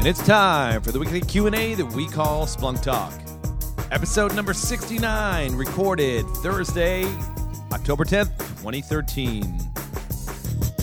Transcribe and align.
And 0.00 0.06
it's 0.08 0.26
time 0.26 0.80
for 0.80 0.92
the 0.92 0.98
weekly 0.98 1.20
Q&A 1.20 1.74
that 1.74 1.84
we 1.92 2.08
call 2.08 2.46
Splunk 2.46 2.80
Talk. 2.80 3.12
Episode 3.92 4.34
number 4.34 4.54
69, 4.54 5.54
recorded 5.54 6.26
Thursday, 6.36 7.04
October 7.70 8.06
10th, 8.06 8.34
2013. 8.62 9.42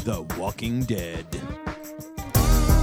The 0.05 0.23
Walking 0.37 0.83
Dead. 0.83 1.25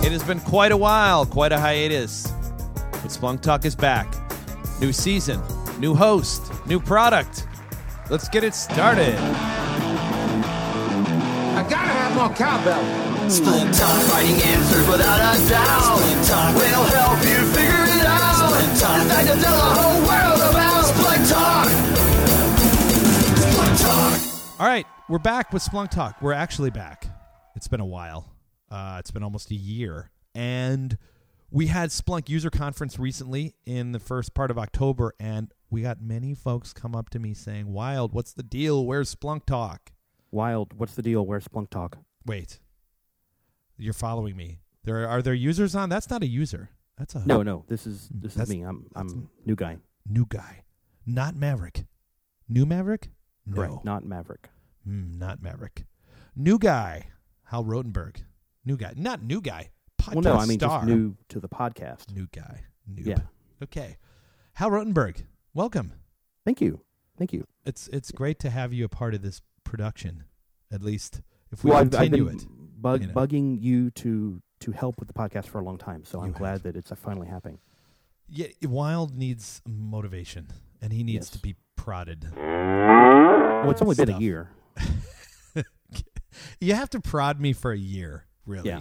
It 0.02 0.10
has 0.10 0.24
been 0.24 0.40
quite 0.40 0.72
a 0.72 0.76
while, 0.76 1.24
quite 1.24 1.52
a 1.52 1.56
hiatus. 1.60 2.28
But 2.74 3.12
Splunk 3.12 3.40
Talk 3.40 3.64
is 3.64 3.76
back. 3.76 4.12
New 4.80 4.92
season, 4.92 5.40
new 5.78 5.94
host, 5.94 6.50
new 6.66 6.80
product. 6.80 7.46
Let's 8.10 8.28
get 8.28 8.42
it 8.42 8.56
started. 8.56 9.14
I 11.54 11.64
gotta 11.70 11.92
have 11.92 12.16
more 12.16 12.30
cowbell. 12.30 13.13
Splunk 13.28 13.78
Talk, 13.78 14.02
finding 14.10 14.42
answers 14.42 14.86
without 14.86 15.18
a 15.18 15.48
doubt. 15.48 15.98
Splunk 15.98 16.28
Talk 16.28 16.54
will 16.56 16.84
help 16.84 17.18
you 17.24 17.46
figure 17.52 17.84
it 17.98 18.06
out. 18.06 18.20
Splunk 18.20 18.80
Talk, 18.80 19.00
it's 19.00 19.14
time 19.14 19.26
to 19.26 19.42
tell 19.42 19.56
the 19.56 19.80
whole 19.80 20.00
world 20.02 20.40
about 20.50 20.84
Splunk 20.84 21.30
Talk. 21.32 21.66
Splunk 23.38 23.82
Talk. 23.82 24.60
All 24.60 24.66
right, 24.66 24.86
we're 25.08 25.18
back 25.18 25.52
with 25.54 25.62
Splunk 25.62 25.90
Talk. 25.90 26.20
We're 26.20 26.34
actually 26.34 26.70
back. 26.70 27.06
It's 27.56 27.66
been 27.66 27.80
a 27.80 27.86
while. 27.86 28.30
Uh, 28.70 28.96
it's 28.98 29.10
been 29.10 29.22
almost 29.22 29.50
a 29.50 29.54
year, 29.54 30.10
and 30.34 30.98
we 31.50 31.68
had 31.68 31.90
Splunk 31.90 32.28
user 32.28 32.50
conference 32.50 32.98
recently 32.98 33.54
in 33.64 33.92
the 33.92 34.00
first 34.00 34.34
part 34.34 34.50
of 34.50 34.58
October, 34.58 35.14
and 35.18 35.50
we 35.70 35.80
got 35.80 36.00
many 36.02 36.34
folks 36.34 36.74
come 36.74 36.94
up 36.94 37.08
to 37.10 37.18
me 37.18 37.32
saying, 37.32 37.72
"Wild, 37.72 38.12
what's 38.12 38.34
the 38.34 38.42
deal? 38.42 38.84
Where's 38.84 39.14
Splunk 39.14 39.46
Talk?" 39.46 39.92
Wild, 40.30 40.74
what's 40.74 40.94
the 40.94 41.02
deal? 41.02 41.24
Where's 41.24 41.46
Splunk 41.46 41.70
Talk? 41.70 41.98
Wait, 42.26 42.58
you're 43.76 43.92
following 43.92 44.36
me. 44.36 44.60
There 44.84 45.08
are 45.08 45.22
there 45.22 45.34
users 45.34 45.74
on? 45.74 45.88
That's 45.88 46.10
not 46.10 46.22
a 46.22 46.26
user. 46.26 46.70
That's 46.98 47.14
a 47.14 47.26
No, 47.26 47.42
no, 47.42 47.64
this 47.68 47.86
is 47.86 48.08
this 48.14 48.34
That's- 48.34 48.48
is 48.48 48.54
me. 48.56 48.62
I'm 48.62 48.86
I'm 48.94 49.30
new 49.44 49.56
guy. 49.56 49.78
new 50.06 50.26
guy, 50.28 50.64
not 51.06 51.34
Maverick. 51.34 51.86
New 52.48 52.66
Maverick? 52.66 53.08
No, 53.46 53.54
Correct, 53.56 53.84
not 53.84 54.04
Maverick. 54.04 54.50
Mm, 54.88 55.18
not 55.18 55.42
Maverick. 55.42 55.84
New 56.36 56.58
guy, 56.58 57.06
Hal 57.44 57.64
Rotenberg. 57.64 58.16
New 58.64 58.76
guy, 58.76 58.92
not 58.96 59.22
new 59.22 59.40
guy. 59.40 59.70
Podcast 60.00 60.14
well, 60.14 60.22
no, 60.22 60.34
I 60.36 60.46
mean 60.46 60.58
star. 60.58 60.80
just 60.80 60.86
new 60.88 61.16
to 61.28 61.40
the 61.40 61.48
podcast. 61.48 62.12
New 62.14 62.26
guy. 62.32 62.62
Noob. 62.90 63.06
Yeah. 63.06 63.18
Okay. 63.62 63.96
Hal 64.54 64.70
Rotenberg, 64.70 65.24
welcome. 65.54 65.92
Thank 66.44 66.60
you, 66.60 66.80
thank 67.16 67.32
you. 67.32 67.46
It's 67.64 67.88
it's 67.88 68.12
great 68.12 68.38
to 68.40 68.50
have 68.50 68.72
you 68.74 68.84
a 68.84 68.88
part 68.88 69.14
of 69.14 69.22
this 69.22 69.40
production. 69.64 70.24
At 70.70 70.82
least 70.82 71.22
if 71.50 71.64
we 71.64 71.70
well, 71.70 71.80
I've, 71.80 71.86
I've 71.86 71.92
continue 72.10 72.26
been 72.26 72.36
it. 72.36 72.46
Bug, 72.84 73.00
you 73.00 73.06
know. 73.08 73.12
bugging 73.14 73.60
you 73.60 73.90
to 73.90 74.40
to 74.60 74.72
help 74.72 74.98
with 74.98 75.08
the 75.08 75.14
podcast 75.14 75.46
for 75.46 75.58
a 75.60 75.64
long 75.64 75.76
time, 75.78 76.04
so 76.04 76.20
I'm 76.20 76.28
have. 76.28 76.36
glad 76.38 76.62
that 76.62 76.76
it's 76.76 76.92
uh, 76.92 76.94
finally 76.94 77.26
happening. 77.26 77.58
Yeah, 78.28 78.46
Wild 78.62 79.16
needs 79.16 79.60
motivation, 79.66 80.48
and 80.80 80.92
he 80.92 81.02
needs 81.02 81.26
Yes. 81.26 81.30
to 81.30 81.38
be 81.38 81.56
prodded. 81.76 82.28
Well, 82.36 83.70
it's 83.70 83.82
only 83.82 83.94
been 83.96 84.10
a 84.10 84.18
year. 84.18 84.50
You 86.60 86.74
have 86.74 86.90
to 86.90 87.00
prod 87.00 87.40
me 87.40 87.52
for 87.52 87.70
a 87.70 87.78
year, 87.78 88.26
really, 88.44 88.68
Yeah. 88.68 88.80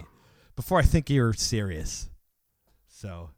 before 0.56 0.78
I 0.80 0.82
think 0.82 1.08
you're 1.08 1.32
serious. 1.32 2.10
So, 2.88 3.30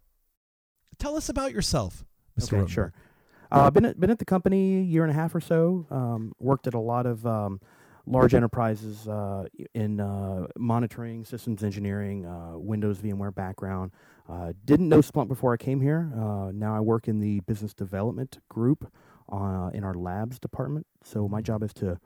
tell 0.98 1.17
us 1.17 1.28
about 1.28 1.53
yourself, 1.53 2.05
Mr. 2.41 2.55
Okay, 2.55 2.56
Rotenberg. 2.62 2.69
sure. 2.70 2.92
Uh, 3.53 3.61
I've 3.67 3.75
been 3.75 3.84
at, 3.84 4.01
been 4.01 4.08
at 4.11 4.19
the 4.19 4.25
company 4.25 4.78
a 4.78 4.83
year 4.83 5.03
and 5.03 5.11
a 5.11 5.14
half 5.14 5.34
or 5.34 5.41
so. 5.41 5.86
Um, 5.91 6.33
worked 6.39 6.67
at 6.67 6.73
a 6.75 6.78
lot 6.80 7.05
of 7.05 7.27
um, 7.27 7.61
large 8.07 8.35
enterprises 8.35 9.09
uh, 9.09 9.45
in 9.75 10.01
uh, 10.01 10.47
monitoring, 10.57 11.25
systems 11.25 11.62
engineering, 11.65 12.25
uh, 12.27 12.57
Windows, 12.57 12.98
VMware 12.98 13.35
background. 13.35 13.91
Uh, 14.29 14.53
didn't 14.65 14.89
know 14.89 14.98
Splunk 15.01 15.29
before 15.29 15.53
I 15.53 15.57
came 15.57 15.81
here. 15.81 16.11
Uh, 16.17 16.51
now 16.53 16.75
I 16.77 16.81
work 16.81 17.09
in 17.09 17.21
the 17.21 17.41
business 17.41 17.75
development 17.75 18.39
group 18.48 18.91
uh, 19.33 19.71
in 19.75 19.85
our 19.85 19.95
labs 19.95 20.39
department. 20.39 20.86
So 21.05 21.29
my 21.29 21.41
job 21.41 21.63
is 21.63 21.73
to 21.75 21.98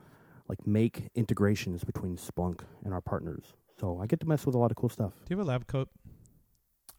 like 0.47 0.65
make 0.67 1.09
integrations 1.15 1.83
between 1.83 2.17
Splunk 2.17 2.61
and 2.83 2.93
our 2.93 3.01
partners. 3.01 3.53
So 3.79 3.99
I 4.01 4.05
get 4.05 4.19
to 4.19 4.27
mess 4.27 4.45
with 4.45 4.53
a 4.55 4.57
lot 4.59 4.69
of 4.71 4.77
cool 4.77 4.89
stuff. 4.89 5.13
Do 5.25 5.33
you 5.33 5.37
have 5.37 5.45
a 5.47 5.49
lab 5.49 5.65
coat? 5.67 5.89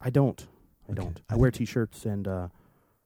I 0.01 0.09
don't. 0.09 0.47
I 0.87 0.91
Okay. 0.91 1.01
don't. 1.01 1.21
I 1.29 1.35
I 1.35 1.37
wear 1.37 1.51
t-shirts 1.51 2.05
and 2.05 2.27
uh, 2.27 2.47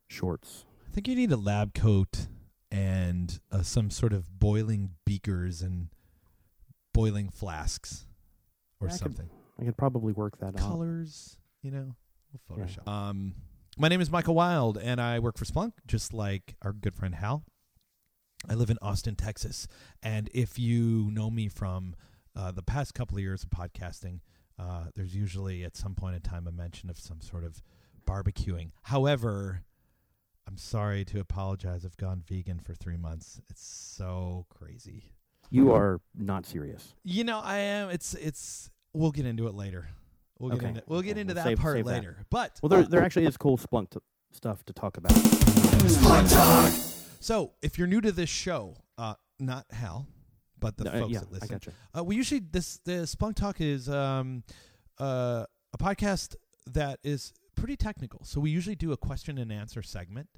shorts. 0.07 0.66
I 0.88 0.94
think 0.94 1.07
you 1.07 1.16
need 1.16 1.31
a 1.31 1.38
lab 1.38 1.75
coat 1.75 2.27
and 2.71 3.39
uh, 3.51 3.61
some 3.61 3.91
sort 3.91 4.13
of 4.13 4.39
boiling 4.39 4.91
beakers 5.05 5.61
and 5.61 5.89
boiling 6.97 7.29
flasks 7.29 8.07
or 8.81 8.87
I 8.87 8.91
could 8.91 8.99
something. 8.99 9.29
I 9.59 9.65
could 9.65 9.77
probably 9.77 10.13
work 10.13 10.39
that 10.39 10.47
out. 10.47 10.57
Colors, 10.57 11.37
you 11.61 11.69
know, 11.69 11.95
we'll 12.49 12.57
Yeah. 12.59 12.65
Photoshop. 12.65 12.87
Um, 12.87 13.35
my 13.77 13.87
name 13.87 14.01
is 14.01 14.09
Michael 14.09 14.33
Wild, 14.33 14.77
and 14.77 14.99
I 14.99 15.19
work 15.19 15.37
for 15.37 15.45
Splunk, 15.45 15.73
just 15.85 16.11
like 16.11 16.55
our 16.63 16.73
good 16.73 16.95
friend 16.95 17.13
Hal. 17.13 17.43
I 18.49 18.55
live 18.55 18.71
in 18.71 18.79
Austin, 18.81 19.15
Texas, 19.15 19.67
and 20.01 20.27
if 20.33 20.57
you 20.57 21.11
know 21.11 21.29
me 21.29 21.49
from 21.49 21.95
uh, 22.35 22.51
the 22.51 22.63
past 22.63 22.95
couple 22.95 23.17
of 23.17 23.21
years 23.21 23.43
of 23.43 23.51
podcasting, 23.51 24.21
uh, 24.57 24.85
there's 24.95 25.15
usually 25.15 25.63
at 25.63 25.75
some 25.77 25.93
point 25.93 26.15
in 26.15 26.21
time 26.21 26.47
a 26.47 26.51
mention 26.51 26.89
of 26.89 26.97
some 26.97 27.21
sort 27.21 27.43
of 27.43 27.61
barbecuing. 28.07 28.71
However, 28.83 29.63
I'm 30.47 30.57
sorry 30.57 31.05
to 31.05 31.19
apologize. 31.19 31.85
I've 31.85 31.97
gone 31.97 32.23
vegan 32.27 32.59
for 32.59 32.73
three 32.73 32.97
months. 32.97 33.39
It's 33.49 33.63
so 33.63 34.47
crazy. 34.49 35.11
You 35.49 35.73
are 35.73 35.99
not 36.15 36.45
serious. 36.45 36.93
You 37.03 37.23
know, 37.23 37.39
I 37.39 37.57
am. 37.57 37.89
It's 37.89 38.13
it's. 38.13 38.69
We'll 38.93 39.11
get 39.11 39.25
into 39.25 39.47
it 39.47 39.53
later. 39.55 39.87
We'll 40.39 40.51
get 40.51 40.57
Okay. 40.59 40.67
into 40.69 40.83
we'll 40.87 41.01
get 41.01 41.11
Okay, 41.11 41.21
into 41.21 41.33
we'll 41.33 41.43
that 41.43 41.49
save- 41.49 41.59
part 41.59 41.77
save 41.77 41.85
that. 41.85 41.91
later. 41.91 42.25
But 42.29 42.59
Well, 42.61 42.69
there 42.69 42.83
there 42.83 43.01
actually 43.03 43.25
is 43.25 43.37
cool 43.37 43.57
Splunk 43.57 43.89
t- 43.91 43.99
stuff 44.31 44.63
to 44.65 44.73
talk 44.73 44.97
about. 44.97 45.13
So 47.19 47.53
if 47.61 47.77
you're 47.77 47.87
new 47.87 48.01
to 48.01 48.11
this 48.11 48.29
show, 48.29 48.75
uh, 48.97 49.15
not 49.39 49.65
Hal, 49.71 50.07
but 50.59 50.77
the 50.77 50.85
No, 50.85 50.91
uh, 50.91 50.99
folks 50.99 51.13
yeah, 51.13 51.19
that 51.19 51.27
I 51.29 51.31
listen, 51.33 51.47
gotcha. 51.49 51.71
uh, 51.97 52.03
we 52.03 52.15
usually 52.15 52.39
this 52.39 52.77
the 52.85 52.91
Splunk 53.03 53.35
Talk 53.35 53.59
is 53.61 53.89
um 53.89 54.43
uh, 54.99 55.45
a 55.73 55.77
podcast 55.77 56.35
that 56.67 56.99
is 57.03 57.33
pretty 57.55 57.75
technical. 57.75 58.23
So 58.23 58.39
we 58.39 58.49
usually 58.51 58.75
do 58.75 58.91
a 58.91 58.97
question 58.97 59.37
and 59.37 59.51
answer 59.51 59.81
segment. 59.81 60.29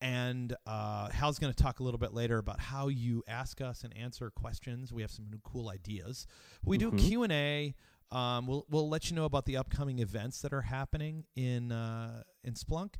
And 0.00 0.56
uh, 0.66 1.10
Hal's 1.10 1.38
going 1.38 1.52
to 1.52 1.62
talk 1.62 1.80
a 1.80 1.82
little 1.82 1.98
bit 1.98 2.14
later 2.14 2.38
about 2.38 2.58
how 2.58 2.88
you 2.88 3.22
ask 3.28 3.60
us 3.60 3.84
and 3.84 3.94
answer 3.96 4.30
questions. 4.30 4.92
We 4.92 5.02
have 5.02 5.10
some 5.10 5.28
new 5.30 5.40
cool 5.44 5.68
ideas. 5.68 6.26
We 6.64 6.78
do 6.78 6.90
Mhm. 6.90 6.98
Q 6.98 7.22
and 7.24 7.32
A. 7.32 7.74
Um, 8.10 8.46
we'll 8.46 8.66
we'll 8.70 8.88
let 8.88 9.10
you 9.10 9.14
know 9.16 9.24
about 9.24 9.44
the 9.44 9.56
upcoming 9.56 9.98
events 10.00 10.40
that 10.42 10.52
are 10.52 10.62
happening 10.62 11.26
in 11.36 11.70
uh, 11.70 12.22
in 12.42 12.54
Splunk, 12.54 12.94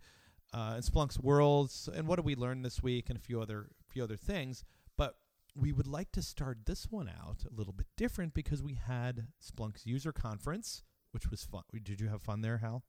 uh, 0.53 0.75
in 0.77 0.83
Splunk's 0.83 1.19
worlds, 1.19 1.89
and 1.93 2.07
what 2.07 2.17
did 2.17 2.25
we 2.27 2.37
learn 2.37 2.63
this 2.63 2.83
week, 2.83 3.09
and 3.09 3.19
a 3.19 3.21
few 3.21 3.41
other 3.41 3.71
few 3.89 4.05
other 4.05 4.17
things. 4.17 4.63
But 4.97 5.17
we 5.57 5.73
would 5.73 5.89
like 5.89 6.13
to 6.13 6.23
start 6.23 6.59
this 6.67 6.91
one 6.91 7.09
out 7.09 7.45
a 7.51 7.53
little 7.53 7.73
bit 7.73 7.89
different 7.97 8.35
because 8.35 8.63
we 8.63 8.75
had 8.75 9.27
Splunk's 9.43 9.85
user 9.85 10.13
conference, 10.13 10.85
which 11.11 11.29
was 11.29 11.43
fun. 11.45 11.63
Did 11.83 12.01
you 12.01 12.09
have 12.09 12.23
fun 12.23 12.43
there, 12.43 12.59
Hal? 12.59 12.85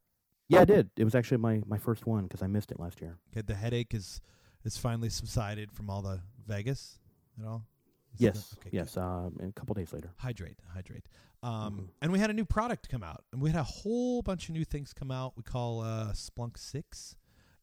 Yeah, 0.51 0.61
I 0.61 0.65
did. 0.65 0.89
It 0.97 1.03
was 1.03 1.15
actually 1.15 1.37
my, 1.37 1.61
my 1.65 1.77
first 1.77 2.05
one 2.05 2.23
because 2.23 2.41
I 2.41 2.47
missed 2.47 2.71
it 2.71 2.79
last 2.79 3.01
year. 3.01 3.17
Okay, 3.31 3.41
the 3.41 3.55
headache 3.55 3.93
is 3.93 4.21
is 4.63 4.77
finally 4.77 5.09
subsided 5.09 5.71
from 5.71 5.89
all 5.89 6.01
the 6.01 6.21
Vegas 6.45 6.99
at 7.39 7.45
all. 7.47 7.65
Is 8.13 8.21
Yes, 8.21 8.55
okay, 8.59 8.69
yes. 8.73 8.97
Um, 8.97 9.37
and 9.39 9.49
a 9.49 9.53
couple 9.53 9.73
days 9.73 9.91
later. 9.93 10.11
hydrate, 10.17 10.59
hydrate. 10.73 11.07
Um, 11.41 11.51
Mhm. 11.51 11.87
And 12.01 12.11
we 12.11 12.19
had 12.19 12.29
a 12.29 12.33
new 12.33 12.45
product 12.45 12.89
come 12.89 13.01
out, 13.01 13.23
and 13.31 13.41
we 13.41 13.49
had 13.49 13.59
a 13.59 13.63
whole 13.63 14.21
bunch 14.21 14.49
of 14.49 14.53
new 14.53 14.65
things 14.65 14.93
come 14.93 15.09
out. 15.09 15.35
We 15.37 15.43
call 15.43 15.79
uh, 15.81 16.11
Splunk 16.11 16.57
Six, 16.57 17.15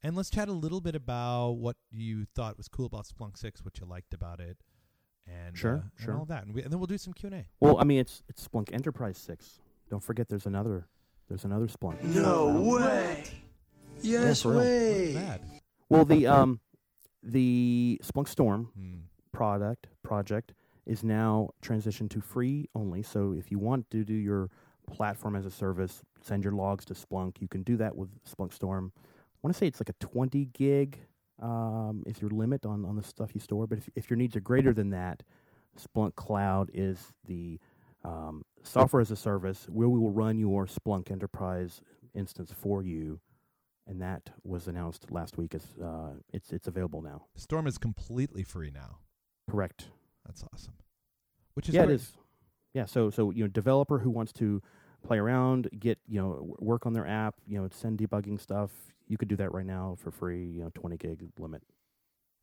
and 0.03 0.17
let's 0.17 0.31
chat 0.31 0.49
a 0.49 0.53
little 0.53 0.81
bit 0.81 0.95
about 0.97 1.53
what 1.59 1.77
you 1.91 2.25
thought 2.35 2.57
was 2.57 2.67
cool 2.69 2.87
about 2.87 3.07
Splunk 3.07 3.37
Six, 3.37 3.65
what 3.65 3.79
you 3.79 3.87
liked 3.87 4.13
about 4.15 4.41
it, 4.41 4.57
and 5.27 5.57
Sure, 5.57 5.77
uh, 5.77 5.81
and 5.83 6.05
sure. 6.05 6.17
all 6.19 6.25
that, 6.25 6.45
and, 6.47 6.55
we, 6.55 6.63
and 6.63 6.73
then 6.73 6.81
we'll 6.81 6.87
do 6.89 6.99
some 6.99 7.13
Q 7.13 7.27
and 7.29 7.35
A. 7.43 7.47
Well, 7.61 7.79
I 7.79 7.85
mean, 7.85 7.99
it's 7.99 8.23
it's 8.29 8.49
Splunk 8.49 8.73
Enterprise 8.73 9.19
Six. 9.19 9.61
Don't 9.91 10.03
forget, 10.03 10.29
there's 10.29 10.47
another 10.47 10.89
there's 11.29 11.45
another 11.45 11.67
Splunk. 11.67 12.03
No 12.03 12.49
Um, 12.49 12.67
way. 12.67 13.25
Yes 14.01 14.43
for 14.43 14.57
way. 14.57 15.39
Well, 15.89 16.05
the 16.05 16.27
um 16.27 16.61
the 17.23 18.01
Splunk 18.05 18.29
Storm 18.29 18.71
hmm. 18.77 18.95
product 19.33 19.89
project 20.03 20.55
is 20.87 21.05
now 21.05 21.51
transitioned 21.63 22.11
to 22.11 22.21
free 22.21 22.69
only. 22.75 23.03
So 23.03 23.33
if 23.33 23.51
you 23.51 23.59
want 23.59 23.91
to 23.91 24.05
do 24.05 24.15
your 24.15 24.51
platform 24.91 25.37
as 25.37 25.45
a 25.45 25.51
service, 25.51 26.03
send 26.23 26.45
your 26.45 26.55
logs 26.55 26.85
to 26.87 26.95
Splunk, 26.95 27.41
you 27.41 27.49
can 27.49 27.63
do 27.63 27.77
that 27.77 27.95
with 27.97 28.09
Splunk 28.25 28.53
Storm. 28.53 28.93
I 28.97 29.39
want 29.43 29.55
to 29.55 29.59
say 29.59 29.67
it's 29.67 29.81
like 29.81 29.91
a 29.91 30.05
20 30.05 30.47
gig 30.47 30.99
um, 31.41 32.03
is 32.07 32.21
your 32.21 32.31
limit 32.31 32.65
on, 32.67 32.85
on 32.85 32.97
the 32.97 33.03
stuff 33.03 33.31
you 33.35 33.41
store. 33.41 33.67
But 33.67 33.79
if, 33.79 33.91
if 33.95 34.11
your 34.11 34.17
needs 34.17 34.35
are 34.35 34.41
greater 34.41 34.73
than 34.73 34.91
that, 34.91 35.23
Splunk 35.79 36.15
Cloud 36.17 36.71
is 36.75 37.13
the 37.27 37.61
um, 38.03 38.43
software 38.69 39.01
as 39.01 39.11
a 39.11 39.17
service 39.17 39.67
where 39.69 39.89
we 39.89 39.99
will 39.99 40.11
run 40.11 40.39
your 40.39 40.67
Splunk 40.67 41.11
Enterprise 41.11 41.81
instance 42.15 42.53
for 42.53 42.83
you. 42.83 43.21
And 43.87 44.03
that 44.03 44.31
was 44.45 44.69
announced 44.69 45.11
last 45.11 45.39
week. 45.39 45.55
As, 45.55 45.63
uh, 45.83 46.11
it's, 46.33 46.53
it's 46.53 46.69
available 46.69 47.01
now. 47.01 47.25
Storm 47.37 47.67
is 47.67 47.79
completely 47.79 48.43
free 48.43 48.71
now. 48.71 48.99
Correct. 49.51 49.89
That's 50.27 50.45
awesome. 50.53 50.75
Which 51.55 51.69
is 51.69 51.75
yeah, 51.75 51.87
great. 51.87 51.95
it 51.95 51.97
is. 51.97 52.13
Yeah, 52.75 52.85
so 52.85 53.11
so 53.11 53.31
you 53.31 53.43
know, 53.43 53.49
developer 53.49 53.99
who 53.99 54.11
wants 54.11 54.33
to 54.35 54.63
play 55.03 55.19
around, 55.19 55.69
get 55.79 55.99
you 56.07 56.21
know 56.21 56.55
work 56.59 56.87
on 56.87 56.93
their 56.93 57.07
app, 57.07 57.37
you 57.47 57.61
know, 57.61 57.69
send 57.73 57.99
debugging 57.99 58.39
stuff. 58.41 58.71
You 59.07 59.17
could 59.17 59.29
do 59.29 59.37
that 59.37 59.53
right 59.53 59.67
now 59.67 59.97
for 59.99 60.11
free. 60.11 60.45
You 60.45 60.65
know, 60.65 60.71
20 60.75 60.97
gig 60.99 61.25
limit. 61.39 61.63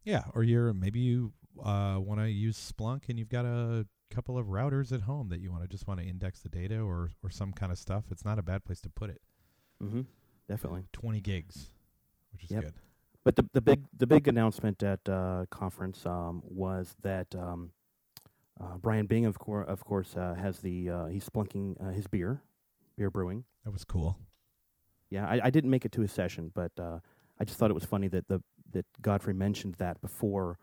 Yeah, 0.05 0.23
or 0.33 0.43
you're 0.43 0.71
maybe 0.73 0.99
you 0.99 1.33
uh, 1.63 1.97
want 1.99 2.21
to 2.21 2.29
use 2.29 2.57
Splunk 2.57 3.09
and 3.09 3.17
you've 3.19 3.29
got 3.29 3.45
a 3.45 3.85
couple 4.11 4.37
of 4.37 4.45
routers 4.47 4.91
at 4.93 5.01
home 5.01 5.29
that 5.29 5.39
you 5.39 5.51
want 5.51 5.63
to 5.63 5.67
just 5.67 5.87
want 5.87 5.99
to 5.99 6.05
index 6.05 6.39
the 6.41 6.49
data 6.49 6.79
or 6.79 7.09
or 7.23 7.29
some 7.29 7.51
kind 7.51 7.71
of 7.71 7.77
stuff. 7.77 8.05
It's 8.11 8.23
not 8.23 8.39
a 8.39 8.43
bad 8.43 8.63
place 8.63 8.79
to 8.81 8.89
put 8.89 9.09
it. 9.09 9.21
Mm-hmm. 9.83 10.01
Definitely. 10.47 10.83
20 10.93 11.19
gigs, 11.21 11.69
which 12.31 12.43
is 12.45 12.51
Yep. 12.51 12.63
good. 12.63 12.73
But 13.23 13.35
the 13.35 13.49
the 13.53 13.61
big 13.61 13.83
the 13.97 14.05
big 14.05 14.27
announcement 14.27 14.83
at 14.83 14.99
uh, 15.09 15.45
conference 15.49 16.05
um, 16.05 16.43
was 16.45 16.95
that 17.01 17.33
um, 17.33 17.71
uh, 18.61 18.77
Brian 18.77 19.07
Bing, 19.07 19.25
of 19.25 19.39
course, 19.39 19.65
of 19.67 19.83
course, 19.83 20.15
uh, 20.15 20.35
has 20.35 20.59
the 20.59 20.89
uh, 20.91 21.05
he's 21.07 21.27
splunking 21.27 21.75
uh, 21.83 21.89
his 21.89 22.05
beer, 22.05 22.43
beer 22.95 23.09
brewing. 23.09 23.43
That 23.63 23.71
was 23.71 23.83
cool. 23.83 24.19
Yeah, 25.09 25.25
I, 25.27 25.39
I 25.45 25.49
didn't 25.49 25.71
make 25.71 25.85
it 25.85 25.91
to 25.93 26.01
his 26.01 26.11
session, 26.11 26.51
but 26.53 26.71
uh, 26.79 26.99
I 27.39 27.45
just 27.45 27.57
thought 27.57 27.71
it 27.71 27.73
was 27.73 27.85
funny 27.85 28.07
that 28.09 28.27
the 28.27 28.41
that 28.71 28.85
Godfrey 29.01 29.33
mentioned 29.33 29.75
that 29.75 30.01
before 30.01 30.59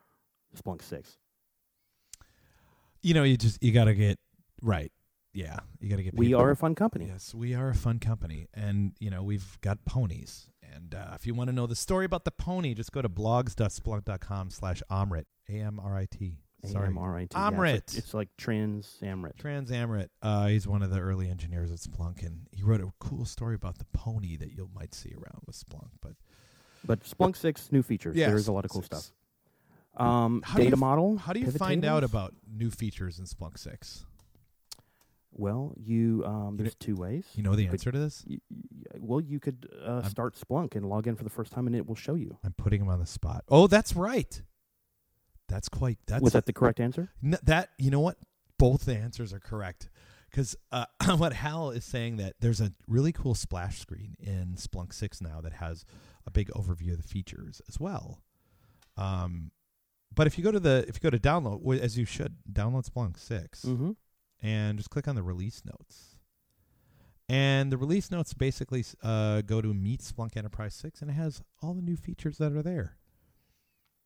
Splunk 0.56 0.82
Six. 0.82 1.18
You 3.02 3.14
know, 3.14 3.22
you 3.22 3.36
just 3.36 3.62
you 3.62 3.72
got 3.72 3.84
to 3.84 3.94
get 3.94 4.18
right. 4.62 4.92
Yeah, 5.34 5.60
you 5.80 5.88
got 5.88 5.96
to 5.96 6.02
get. 6.02 6.14
We 6.14 6.34
are 6.34 6.50
a 6.50 6.56
fun 6.56 6.74
company. 6.74 7.06
Yes, 7.06 7.34
we 7.34 7.54
are 7.54 7.70
a 7.70 7.74
fun 7.74 7.98
company, 7.98 8.48
and 8.54 8.92
you 8.98 9.10
know 9.10 9.22
we've 9.22 9.58
got 9.60 9.84
ponies. 9.84 10.48
And 10.74 10.94
uh, 10.94 11.12
if 11.14 11.26
you 11.26 11.34
want 11.34 11.48
to 11.48 11.52
know 11.54 11.66
the 11.66 11.76
story 11.76 12.04
about 12.04 12.24
the 12.24 12.30
pony, 12.30 12.74
just 12.74 12.92
go 12.92 13.02
to 13.02 13.08
blogs.splunk.com 13.08 14.50
slash 14.50 14.82
amrit. 14.90 15.24
A 15.48 15.52
M 15.52 15.80
R 15.82 15.96
I 15.96 16.06
T. 16.10 16.38
Sorry. 16.64 16.88
AMRIT. 16.88 17.32
Yeah, 17.32 17.48
it's, 17.48 17.56
Amrit. 17.56 17.58
like, 17.58 17.98
it's 17.98 18.14
like 18.14 18.28
trans 18.38 18.98
Amrit. 19.02 19.36
Trans 19.36 19.70
Amrit. 19.70 20.08
Uh, 20.22 20.46
he's 20.46 20.66
one 20.66 20.82
of 20.82 20.90
the 20.90 21.00
early 21.00 21.28
engineers 21.28 21.72
at 21.72 21.78
Splunk, 21.78 22.24
and 22.24 22.46
he 22.52 22.62
wrote 22.62 22.80
a 22.80 22.92
cool 23.00 23.24
story 23.24 23.56
about 23.56 23.78
the 23.78 23.84
pony 23.92 24.36
that 24.36 24.52
you 24.52 24.68
might 24.72 24.94
see 24.94 25.12
around 25.12 25.42
with 25.44 25.56
Splunk. 25.56 25.90
But 26.00 26.12
But 26.84 27.00
Splunk 27.04 27.36
Six 27.36 27.70
new 27.72 27.82
features. 27.82 28.16
Yes, 28.16 28.28
There's 28.30 28.48
a 28.48 28.52
lot 28.52 28.64
of 28.64 28.70
cool 28.70 28.82
six. 28.82 28.96
stuff. 28.98 29.12
Um, 29.96 30.42
How 30.44 30.56
do 30.56 30.62
you 30.62 30.70
data 30.70 30.76
model. 30.78 31.18
how 31.18 31.32
do 31.34 31.40
you 31.40 31.50
find 31.50 31.84
out 31.84 32.02
about 32.02 32.34
new 32.50 32.70
features 32.70 33.18
in 33.18 33.26
Splunk 33.26 33.58
Six? 33.58 34.06
Well, 35.34 35.72
you 35.76 36.22
um, 36.26 36.56
there's 36.58 36.74
two 36.74 36.94
ways. 36.96 37.24
You 37.34 37.42
know 37.42 37.54
the 37.54 37.66
answer 37.66 37.90
to 37.90 37.98
this? 37.98 38.24
Well, 38.98 39.20
you 39.20 39.40
could 39.40 39.66
uh, 39.82 40.02
start 40.02 40.34
Splunk 40.34 40.74
and 40.76 40.86
log 40.88 41.06
in 41.06 41.16
for 41.16 41.24
the 41.24 41.30
first 41.30 41.52
time, 41.52 41.66
and 41.66 41.74
it 41.74 41.86
will 41.86 41.94
show 41.94 42.14
you. 42.14 42.38
I'm 42.44 42.52
putting 42.52 42.80
him 42.82 42.88
on 42.88 42.98
the 43.00 43.06
spot. 43.06 43.44
Oh, 43.48 43.66
that's 43.66 43.94
right. 43.96 44.42
That's 45.48 45.68
quite. 45.68 45.98
That's 46.06 46.22
Was 46.22 46.32
that 46.34 46.46
the 46.46 46.52
correct 46.52 46.80
answer? 46.80 47.10
N- 47.24 47.38
that 47.44 47.70
you 47.78 47.90
know 47.90 48.00
what? 48.00 48.16
Both 48.58 48.84
the 48.84 48.96
answers 48.96 49.32
are 49.32 49.40
correct. 49.40 49.88
Because 50.32 50.56
uh, 50.72 50.86
what 51.18 51.34
Hal 51.34 51.70
is 51.70 51.84
saying 51.84 52.16
that 52.16 52.34
there's 52.40 52.60
a 52.60 52.72
really 52.88 53.12
cool 53.12 53.34
splash 53.34 53.78
screen 53.78 54.16
in 54.18 54.54
Splunk 54.56 54.92
Six 54.92 55.20
now 55.20 55.40
that 55.42 55.52
has 55.54 55.84
a 56.26 56.30
big 56.30 56.48
overview 56.50 56.92
of 56.92 56.96
the 57.02 57.06
features 57.06 57.60
as 57.68 57.78
well. 57.78 58.22
Um, 58.96 59.50
but 60.14 60.26
if 60.26 60.36
you 60.38 60.44
go 60.44 60.50
to 60.50 60.60
the 60.60 60.84
if 60.88 60.96
you 60.96 61.00
go 61.00 61.10
to 61.10 61.18
download 61.18 61.78
as 61.78 61.98
you 61.98 62.04
should 62.06 62.36
download 62.50 62.88
Splunk 62.88 63.18
6 63.18 63.62
Mm-hmm. 63.62 63.92
and 64.42 64.78
just 64.78 64.90
click 64.90 65.06
on 65.06 65.14
the 65.14 65.22
release 65.22 65.62
notes. 65.64 66.16
And 67.28 67.70
the 67.72 67.78
release 67.78 68.10
notes 68.10 68.34
basically 68.34 68.84
uh, 69.02 69.40
go 69.42 69.62
to 69.62 69.72
Meet 69.72 70.00
Splunk 70.00 70.36
Enterprise 70.36 70.74
6 70.74 71.00
and 71.02 71.10
it 71.10 71.14
has 71.14 71.42
all 71.62 71.72
the 71.74 71.80
new 71.82 71.96
features 71.96 72.38
that 72.38 72.52
are 72.52 72.62
there. 72.62 72.96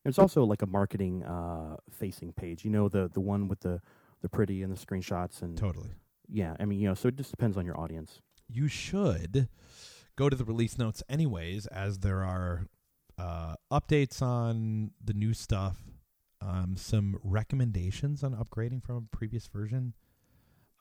There's 0.05 0.19
also 0.19 0.45
like 0.45 0.63
a 0.63 0.67
marketing 0.67 1.25
uh, 1.25 1.77
facing 1.91 2.33
page. 2.33 2.65
You 2.65 2.71
know 2.71 2.89
the 2.89 3.09
the 3.13 3.21
one 3.21 3.49
with 3.49 3.61
the 3.61 3.81
the 4.23 4.29
pretty 4.29 4.63
and 4.63 4.73
the 4.73 4.79
screenshots 4.79 5.43
and 5.43 5.57
Totally. 5.59 5.91
Yeah. 6.29 6.57
I 6.61 6.65
mean, 6.65 6.79
you 6.81 6.89
know, 6.89 6.95
so 6.95 7.09
it 7.09 7.17
just 7.17 7.31
depends 7.31 7.57
on 7.57 7.65
your 7.67 7.79
audience. 7.79 8.21
you 8.49 8.69
should 8.69 9.49
go 10.17 10.29
to 10.31 10.37
the 10.37 10.45
release 10.45 10.79
notes 10.79 11.03
anyways 11.09 11.67
as 11.67 11.99
there 11.99 12.23
are 12.25 12.67
uh, 13.19 13.55
updates 13.73 14.23
on 14.23 14.91
the 15.05 15.13
new 15.15 15.35
stuff 15.35 15.77
um, 16.41 16.75
some 16.77 17.19
recommendations 17.25 18.23
on 18.23 18.35
upgrading 18.35 18.83
from 18.85 18.97
a 18.97 19.17
previous 19.17 19.47
version 19.49 19.95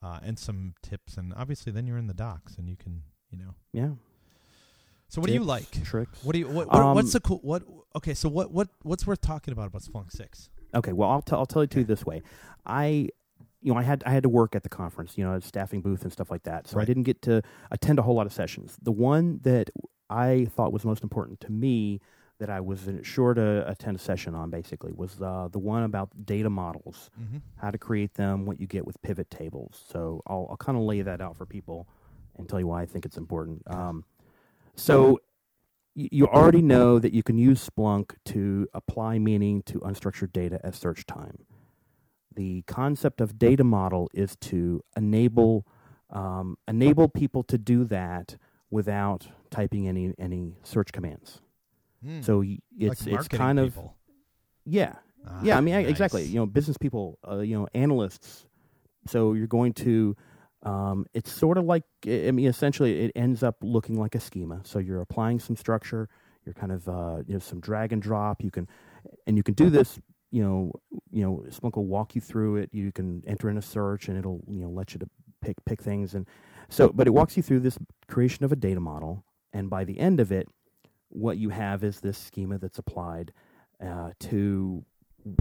uh, 0.03 0.19
and 0.23 0.37
some 0.37 0.73
tips 0.83 1.17
and 1.17 1.33
obviously 1.35 1.71
then 1.71 1.87
you're 1.87 1.97
in 1.97 2.07
the 2.07 2.13
docs 2.13 2.57
and 2.57 2.69
you 2.69 2.75
can 2.77 3.01
you 3.31 3.37
know 3.37 3.55
Yeah. 3.73 3.89
so 5.09 5.21
what 5.21 5.27
do 5.27 5.33
you 5.33 5.43
like 5.43 5.71
Tricks. 5.83 6.23
what 6.23 6.33
do 6.33 6.39
you 6.39 6.47
what, 6.47 6.67
what 6.71 6.95
what's 6.95 7.07
Um, 7.07 7.11
the 7.11 7.19
cool 7.21 7.39
what 7.41 7.63
okay 7.95 8.13
so 8.13 8.29
what 8.29 8.51
what 8.51 8.67
what's 8.83 9.07
worth 9.07 9.21
talking 9.21 9.51
about 9.53 9.67
about 9.67 9.81
Splunk 9.81 10.11
6 10.11 10.49
Okay, 10.73 10.91
well, 10.91 11.09
I'll, 11.09 11.21
t- 11.21 11.33
I'll 11.33 11.45
tell 11.45 11.63
you 11.63 11.67
to 11.67 11.79
you 11.79 11.85
this 11.85 12.05
way. 12.05 12.21
I, 12.65 13.07
you 13.65 13.73
know, 13.73 13.79
I 13.79 13.83
had 13.83 14.03
I 14.05 14.11
had 14.11 14.21
to 14.23 14.29
work 14.29 14.55
at 14.55 14.61
the 14.61 14.69
conference, 14.69 15.17
you 15.17 15.25
know, 15.25 15.39
staffing 15.39 15.81
booth 15.81 16.03
and 16.03 16.11
stuff 16.13 16.29
like 16.29 16.43
that. 16.43 16.67
So 16.67 16.79
I 16.79 16.85
didn't 16.85 17.03
get 17.03 17.23
to 17.23 17.41
attend 17.71 17.97
a 17.97 18.03
whole 18.03 18.13
lot 18.13 18.27
of 18.27 18.31
sessions. 18.31 18.77
The 18.79 18.91
one 18.91 19.39
that 19.41 19.71
I 20.07 20.45
thought 20.55 20.71
was 20.71 20.85
most 20.85 21.01
important 21.01 21.39
to 21.41 21.51
me 21.51 21.99
that 22.37 22.51
I 22.51 22.59
was 22.59 22.87
sure 23.01 23.33
to 23.33 23.67
attend 23.67 23.95
a 23.95 23.99
session 23.99 24.35
on 24.35 24.51
basically 24.51 24.91
was 24.91 25.19
uh, 25.19 25.47
the 25.51 25.57
one 25.57 25.81
about 25.81 26.09
data 26.27 26.49
models, 26.49 27.09
mm-hmm. 27.19 27.37
how 27.55 27.71
to 27.71 27.79
create 27.79 28.13
them, 28.13 28.45
what 28.45 28.59
you 28.59 28.67
get 28.67 28.85
with 28.85 29.01
pivot 29.01 29.31
tables. 29.31 29.83
So 29.89 30.21
I'll, 30.27 30.45
I'll 30.51 30.57
kind 30.57 30.77
of 30.77 30.83
lay 30.83 31.01
that 31.01 31.19
out 31.19 31.35
for 31.35 31.47
people 31.47 31.87
and 32.37 32.47
tell 32.47 32.59
you 32.59 32.67
why 32.67 32.83
I 32.83 32.85
think 32.85 33.03
it's 33.03 33.17
important. 33.17 33.63
Um, 33.65 34.03
so 34.75 35.21
y- 35.95 36.09
you 36.11 36.27
already 36.27 36.61
know 36.61 36.99
that 36.99 37.13
you 37.13 37.23
can 37.23 37.39
use 37.39 37.67
Splunk 37.67 38.11
to 38.25 38.67
apply 38.75 39.17
meaning 39.17 39.63
to 39.63 39.79
unstructured 39.79 40.33
data 40.33 40.59
at 40.63 40.75
search 40.75 41.07
time. 41.07 41.45
The 42.35 42.63
concept 42.63 43.21
of 43.21 43.37
data 43.37 43.63
model 43.63 44.09
is 44.13 44.35
to 44.41 44.81
enable 44.95 45.65
um, 46.09 46.57
enable 46.67 47.07
people 47.09 47.43
to 47.43 47.57
do 47.57 47.83
that 47.85 48.37
without 48.69 49.27
typing 49.49 49.87
any 49.87 50.13
any 50.19 50.55
search 50.63 50.91
commands. 50.91 51.41
So 52.21 52.41
it's 52.41 52.61
like 52.79 53.19
it's 53.19 53.27
kind 53.39 53.59
of 53.59 53.65
people. 53.73 53.95
yeah 54.65 54.95
Ah, 55.27 55.41
yeah, 55.43 55.57
I 55.57 55.61
mean, 55.61 55.73
I- 55.73 55.79
exactly. 55.89 56.23
You 56.25 56.35
know, 56.35 56.45
business 56.45 56.77
people, 56.77 57.17
uh, 57.27 57.39
you 57.39 57.57
know, 57.57 57.67
analysts. 57.73 58.45
So 59.07 59.33
you're 59.33 59.47
going 59.47 59.73
to, 59.73 60.15
um, 60.61 61.07
it's 61.15 61.31
sort 61.31 61.57
of 61.57 61.65
like, 61.65 61.83
I 62.05 62.27
I 62.27 62.31
mean, 62.31 62.45
essentially, 62.45 63.05
it 63.05 63.11
ends 63.15 63.41
up 63.41 63.55
looking 63.63 63.99
like 63.99 64.13
a 64.13 64.19
schema. 64.19 64.61
So 64.65 64.77
you're 64.77 65.01
applying 65.01 65.39
some 65.39 65.55
structure. 65.55 66.09
You're 66.45 66.53
kind 66.53 66.71
of, 66.71 66.87
uh, 66.87 67.23
you 67.25 67.33
know, 67.33 67.39
some 67.39 67.59
drag 67.59 67.91
and 67.91 68.01
drop. 68.03 68.43
You 68.43 68.51
can, 68.51 68.67
and 69.25 69.35
you 69.35 69.41
can 69.41 69.55
do 69.55 69.71
this. 69.71 69.99
You 70.35 70.43
know, 70.43 70.71
you 71.11 71.23
know, 71.23 71.33
Splunk 71.49 71.75
will 71.77 71.85
walk 71.97 72.15
you 72.15 72.21
through 72.29 72.57
it. 72.57 72.69
You 72.73 72.91
can 72.91 73.23
enter 73.25 73.49
in 73.49 73.57
a 73.57 73.61
search, 73.61 74.09
and 74.09 74.17
it'll, 74.17 74.41
you 74.47 74.61
know, 74.63 74.69
let 74.69 74.93
you 74.93 74.99
to 74.99 75.09
pick 75.41 75.57
pick 75.65 75.81
things. 75.81 76.13
And 76.15 76.27
so, 76.67 76.89
but 76.89 77.07
it 77.07 77.13
walks 77.19 77.37
you 77.37 77.43
through 77.43 77.61
this 77.61 77.77
creation 78.07 78.43
of 78.43 78.51
a 78.51 78.55
data 78.67 78.81
model. 78.81 79.23
And 79.53 79.69
by 79.69 79.85
the 79.85 79.97
end 79.97 80.19
of 80.19 80.31
it, 80.31 80.47
what 81.09 81.37
you 81.37 81.49
have 81.49 81.83
is 81.83 82.01
this 82.01 82.17
schema 82.17 82.57
that's 82.57 82.79
applied 82.79 83.31
uh, 83.81 84.11
to 84.27 84.83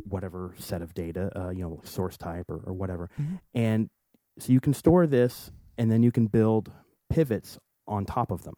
whatever 0.08 0.54
set 0.58 0.80
of 0.80 0.94
data, 0.94 1.30
uh, 1.38 1.50
you 1.50 1.62
know, 1.62 1.80
source 1.84 2.16
type 2.16 2.48
or, 2.48 2.60
or 2.64 2.72
whatever. 2.72 3.10
Mhm. 3.20 3.40
And 3.54 3.90
so 4.38 4.52
you 4.52 4.60
can 4.60 4.74
store 4.74 5.06
this 5.06 5.50
and 5.76 5.90
then 5.90 6.02
you 6.02 6.12
can 6.12 6.26
build 6.28 6.70
pivots 7.10 7.58
on 7.86 8.06
top 8.06 8.30
of 8.30 8.44
them. 8.44 8.54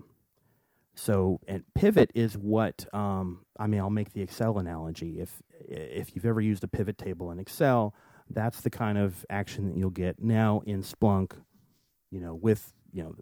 So, 0.98 1.40
and 1.46 1.62
pivot 1.74 2.10
is 2.14 2.38
what, 2.38 2.86
um, 2.94 3.44
I 3.58 3.66
mean, 3.66 3.80
I'll 3.80 3.90
make 3.90 4.14
the 4.14 4.22
Excel 4.22 4.58
analogy. 4.58 5.20
If, 5.20 5.42
if 5.60 6.14
you've 6.14 6.24
ever 6.24 6.40
used 6.40 6.64
a 6.64 6.68
pivot 6.68 6.96
table 6.96 7.30
in 7.30 7.38
Excel, 7.38 7.94
that's 8.30 8.62
the 8.62 8.70
kind 8.70 8.96
of 8.96 9.24
action 9.28 9.68
that 9.68 9.76
you'll 9.76 9.90
get 9.90 10.22
now 10.22 10.62
in 10.64 10.82
Splunk, 10.82 11.32
you 12.10 12.18
know, 12.18 12.34
with, 12.34 12.72
you 12.92 13.02
know, 13.02 13.14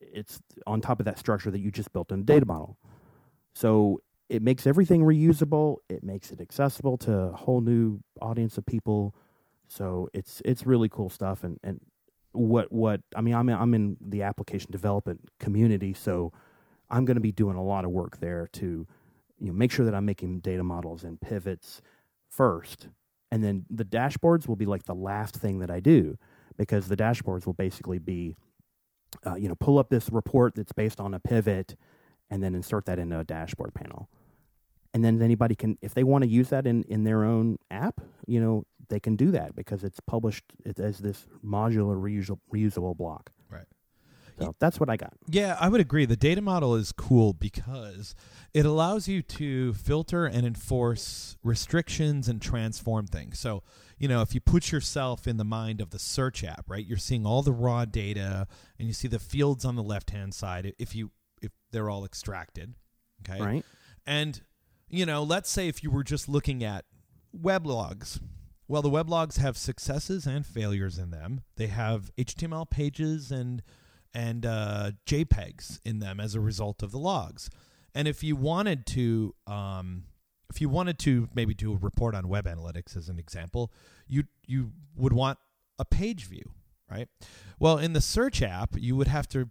it's 0.00 0.40
on 0.64 0.80
top 0.80 1.00
of 1.00 1.04
that 1.06 1.18
structure 1.18 1.50
that 1.50 1.58
you 1.60 1.72
just 1.72 1.92
built 1.92 2.12
in 2.12 2.20
a 2.20 2.22
data 2.22 2.46
model. 2.46 2.78
So 3.54 4.00
it 4.28 4.40
makes 4.40 4.66
everything 4.66 5.02
reusable. 5.02 5.78
It 5.88 6.04
makes 6.04 6.30
it 6.30 6.40
accessible 6.40 6.98
to 6.98 7.12
a 7.12 7.32
whole 7.32 7.60
new 7.60 8.00
audience 8.20 8.56
of 8.58 8.64
people. 8.64 9.14
So 9.66 10.08
it's 10.14 10.40
it's 10.44 10.66
really 10.66 10.88
cool 10.88 11.10
stuff. 11.10 11.44
And, 11.44 11.58
and 11.64 11.80
what 12.30 12.70
what 12.72 13.00
I 13.16 13.20
mean, 13.20 13.34
I'm 13.34 13.48
I'm 13.48 13.74
in 13.74 13.96
the 14.00 14.22
application 14.22 14.70
development 14.70 15.28
community, 15.38 15.92
so 15.92 16.32
I'm 16.92 17.04
going 17.04 17.16
to 17.16 17.20
be 17.20 17.32
doing 17.32 17.56
a 17.56 17.64
lot 17.64 17.84
of 17.84 17.90
work 17.90 18.18
there 18.20 18.48
to 18.54 18.86
you 19.40 19.46
know 19.46 19.52
make 19.52 19.72
sure 19.72 19.84
that 19.84 19.94
I'm 19.94 20.04
making 20.04 20.40
data 20.40 20.62
models 20.62 21.02
and 21.02 21.20
pivots 21.20 21.82
first, 22.30 22.88
and 23.30 23.42
then 23.42 23.64
the 23.70 23.84
dashboards 23.84 24.46
will 24.46 24.56
be 24.56 24.66
like 24.66 24.84
the 24.84 24.94
last 24.94 25.36
thing 25.36 25.58
that 25.60 25.70
I 25.70 25.80
do 25.80 26.18
because 26.56 26.86
the 26.88 26.96
dashboards 26.96 27.46
will 27.46 27.54
basically 27.54 27.98
be 27.98 28.36
uh, 29.26 29.34
you 29.34 29.48
know 29.48 29.56
pull 29.56 29.78
up 29.78 29.88
this 29.88 30.10
report 30.10 30.54
that's 30.54 30.72
based 30.72 31.00
on 31.00 31.14
a 31.14 31.18
pivot 31.18 31.74
and 32.30 32.42
then 32.42 32.54
insert 32.54 32.86
that 32.86 32.98
into 32.98 33.18
a 33.18 33.24
dashboard 33.24 33.74
panel. 33.74 34.08
And 34.94 35.04
then 35.04 35.22
anybody 35.22 35.54
can, 35.54 35.78
if 35.80 35.94
they 35.94 36.04
want 36.04 36.24
to 36.24 36.28
use 36.28 36.50
that 36.50 36.66
in, 36.66 36.82
in 36.84 37.04
their 37.04 37.24
own 37.24 37.58
app, 37.70 38.00
you 38.26 38.40
know, 38.40 38.64
they 38.88 39.00
can 39.00 39.16
do 39.16 39.30
that 39.30 39.54
because 39.54 39.84
it's 39.84 40.00
published 40.00 40.44
as 40.78 40.98
this 40.98 41.26
modular 41.44 41.96
reusable, 41.96 42.40
reusable 42.52 42.96
block. 42.96 43.30
So 44.42 44.54
that's 44.58 44.78
what 44.80 44.88
I 44.88 44.96
got. 44.96 45.12
Yeah, 45.28 45.56
I 45.60 45.68
would 45.68 45.80
agree. 45.80 46.04
The 46.04 46.16
data 46.16 46.40
model 46.40 46.74
is 46.74 46.92
cool 46.92 47.32
because 47.32 48.14
it 48.54 48.66
allows 48.66 49.08
you 49.08 49.22
to 49.22 49.72
filter 49.74 50.26
and 50.26 50.46
enforce 50.46 51.36
restrictions 51.42 52.28
and 52.28 52.40
transform 52.40 53.06
things. 53.06 53.38
So, 53.38 53.62
you 53.98 54.08
know, 54.08 54.20
if 54.20 54.34
you 54.34 54.40
put 54.40 54.72
yourself 54.72 55.26
in 55.26 55.36
the 55.36 55.44
mind 55.44 55.80
of 55.80 55.90
the 55.90 55.98
search 55.98 56.44
app, 56.44 56.68
right, 56.68 56.84
you're 56.84 56.98
seeing 56.98 57.24
all 57.26 57.42
the 57.42 57.52
raw 57.52 57.84
data 57.84 58.46
and 58.78 58.88
you 58.88 58.94
see 58.94 59.08
the 59.08 59.18
fields 59.18 59.64
on 59.64 59.76
the 59.76 59.82
left 59.82 60.10
hand 60.10 60.34
side 60.34 60.72
if 60.78 60.94
you 60.94 61.10
if 61.40 61.50
they're 61.70 61.90
all 61.90 62.04
extracted. 62.04 62.74
Okay. 63.28 63.40
Right. 63.40 63.64
And, 64.06 64.40
you 64.88 65.06
know, 65.06 65.22
let's 65.22 65.50
say 65.50 65.68
if 65.68 65.82
you 65.82 65.90
were 65.90 66.04
just 66.04 66.28
looking 66.28 66.64
at 66.64 66.84
weblogs. 67.36 68.20
Well, 68.68 68.82
the 68.82 68.90
weblogs 68.90 69.38
have 69.38 69.56
successes 69.56 70.26
and 70.26 70.46
failures 70.46 70.98
in 70.98 71.10
them. 71.10 71.42
They 71.56 71.66
have 71.66 72.10
HTML 72.16 72.70
pages 72.70 73.30
and 73.30 73.62
and 74.14 74.44
uh, 74.46 74.92
JPEGs 75.06 75.80
in 75.84 75.98
them 76.00 76.20
as 76.20 76.34
a 76.34 76.40
result 76.40 76.82
of 76.82 76.90
the 76.92 76.98
logs. 76.98 77.48
And 77.94 78.06
if 78.08 78.22
you 78.22 78.36
wanted 78.36 78.86
to, 78.86 79.34
um, 79.46 80.04
if 80.50 80.60
you 80.60 80.68
wanted 80.68 80.98
to 81.00 81.28
maybe 81.34 81.54
do 81.54 81.72
a 81.72 81.76
report 81.76 82.14
on 82.14 82.28
web 82.28 82.46
analytics 82.46 82.96
as 82.96 83.08
an 83.08 83.18
example, 83.18 83.72
you 84.06 84.24
you 84.46 84.72
would 84.96 85.12
want 85.12 85.38
a 85.78 85.84
page 85.84 86.24
view, 86.26 86.52
right? 86.90 87.08
Well, 87.58 87.78
in 87.78 87.92
the 87.92 88.00
search 88.00 88.42
app, 88.42 88.70
you 88.78 88.96
would 88.96 89.08
have 89.08 89.28
to 89.28 89.48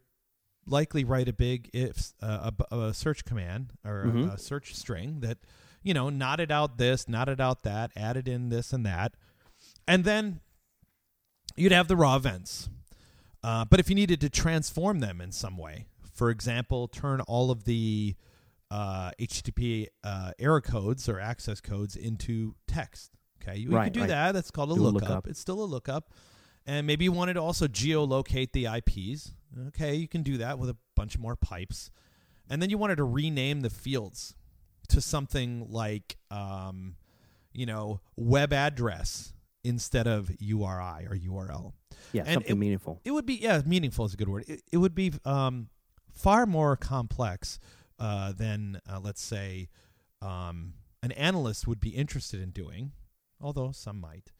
likely 0.67 1.03
write 1.03 1.27
a 1.27 1.33
big 1.33 1.69
if 1.73 2.13
uh, 2.21 2.51
a, 2.71 2.75
a 2.77 2.93
search 2.93 3.25
command 3.25 3.73
or 3.83 4.05
Mhm. 4.05 4.29
a, 4.29 4.33
a 4.33 4.37
search 4.37 4.75
string 4.75 5.21
that 5.21 5.39
you 5.83 5.93
know 5.93 6.09
knotted 6.09 6.51
out 6.51 6.77
this, 6.77 7.07
knotted 7.07 7.41
out 7.41 7.63
that, 7.63 7.91
added 7.95 8.27
in 8.27 8.49
this 8.49 8.71
and 8.73 8.85
that, 8.85 9.13
and 9.87 10.03
then 10.03 10.39
you'd 11.55 11.71
have 11.71 11.87
the 11.87 11.95
raw 11.95 12.15
events. 12.15 12.69
Uh, 13.43 13.65
but 13.65 13.79
if 13.79 13.89
you 13.89 13.95
needed 13.95 14.21
to 14.21 14.29
transform 14.29 14.99
them 14.99 15.19
in 15.21 15.31
some 15.31 15.57
way, 15.57 15.87
for 16.13 16.29
example, 16.29 16.87
turn 16.87 17.21
all 17.21 17.49
of 17.51 17.63
the 17.63 18.15
uh, 18.69 19.11
HTTP 19.19 19.87
uh, 20.03 20.31
error 20.39 20.61
codes 20.61 21.09
or 21.09 21.19
access 21.19 21.59
codes 21.59 21.95
into 21.95 22.55
text. 22.67 23.11
Okay, 23.41 23.57
you, 23.57 23.69
Right, 23.71 23.85
could 23.85 23.93
do 23.93 23.99
right. 24.01 24.09
that. 24.09 24.31
That's 24.33 24.51
called 24.51 24.69
a 24.69 24.73
a 24.73 24.75
lookup. 24.75 25.01
lookup. 25.09 25.27
It's 25.27 25.39
still 25.39 25.61
a 25.63 25.65
lookup. 25.65 26.13
And 26.65 26.85
maybe 26.85 27.05
you 27.05 27.11
wanted 27.11 27.33
to 27.33 27.41
also 27.41 27.67
geolocate 27.67 28.51
the 28.51 28.67
IPs. 28.67 29.31
Okay, 29.69 29.95
you 29.95 30.07
can 30.07 30.21
do 30.21 30.37
that 30.37 30.59
with 30.59 30.69
a 30.69 30.77
bunch 30.95 31.17
more 31.17 31.35
pipes. 31.35 31.89
And 32.49 32.61
then 32.61 32.69
you 32.69 32.77
wanted 32.77 32.97
to 32.97 33.03
rename 33.03 33.61
the 33.61 33.69
fields 33.71 34.35
to 34.89 35.01
something 35.01 35.65
like, 35.69 36.17
um, 36.29 36.95
you 37.53 37.65
know, 37.65 38.01
web 38.15 38.53
address 38.53 39.33
instead 39.63 40.07
of 40.07 40.29
URI 40.39 41.05
or 41.09 41.15
URL 41.15 41.73
Yeah, 42.13 42.23
And 42.25 42.33
something 42.35 42.51
it- 42.51 42.57
meaningful. 42.59 42.99
it 43.03 43.11
would 43.11 43.25
be 43.25 43.35
yeah 43.35 43.61
meaningful 43.65 44.05
is 44.05 44.13
a 44.13 44.17
good 44.17 44.29
word. 44.29 44.45
It, 44.47 44.61
it 44.71 44.77
would 44.77 44.95
be 44.95 45.13
um, 45.25 45.69
far 46.11 46.45
more 46.45 46.75
complex 46.75 47.59
uh, 47.99 48.31
than 48.33 48.81
uh, 48.91 48.99
let's 48.99 49.21
say 49.21 49.69
um, 50.21 50.73
an 51.03 51.11
analyst 51.13 51.67
would 51.67 51.79
be 51.79 51.89
interested 51.89 52.41
in 52.41 52.49
doing 52.51 52.91
although 53.43 53.71
some 53.71 53.99
might. 53.99 54.31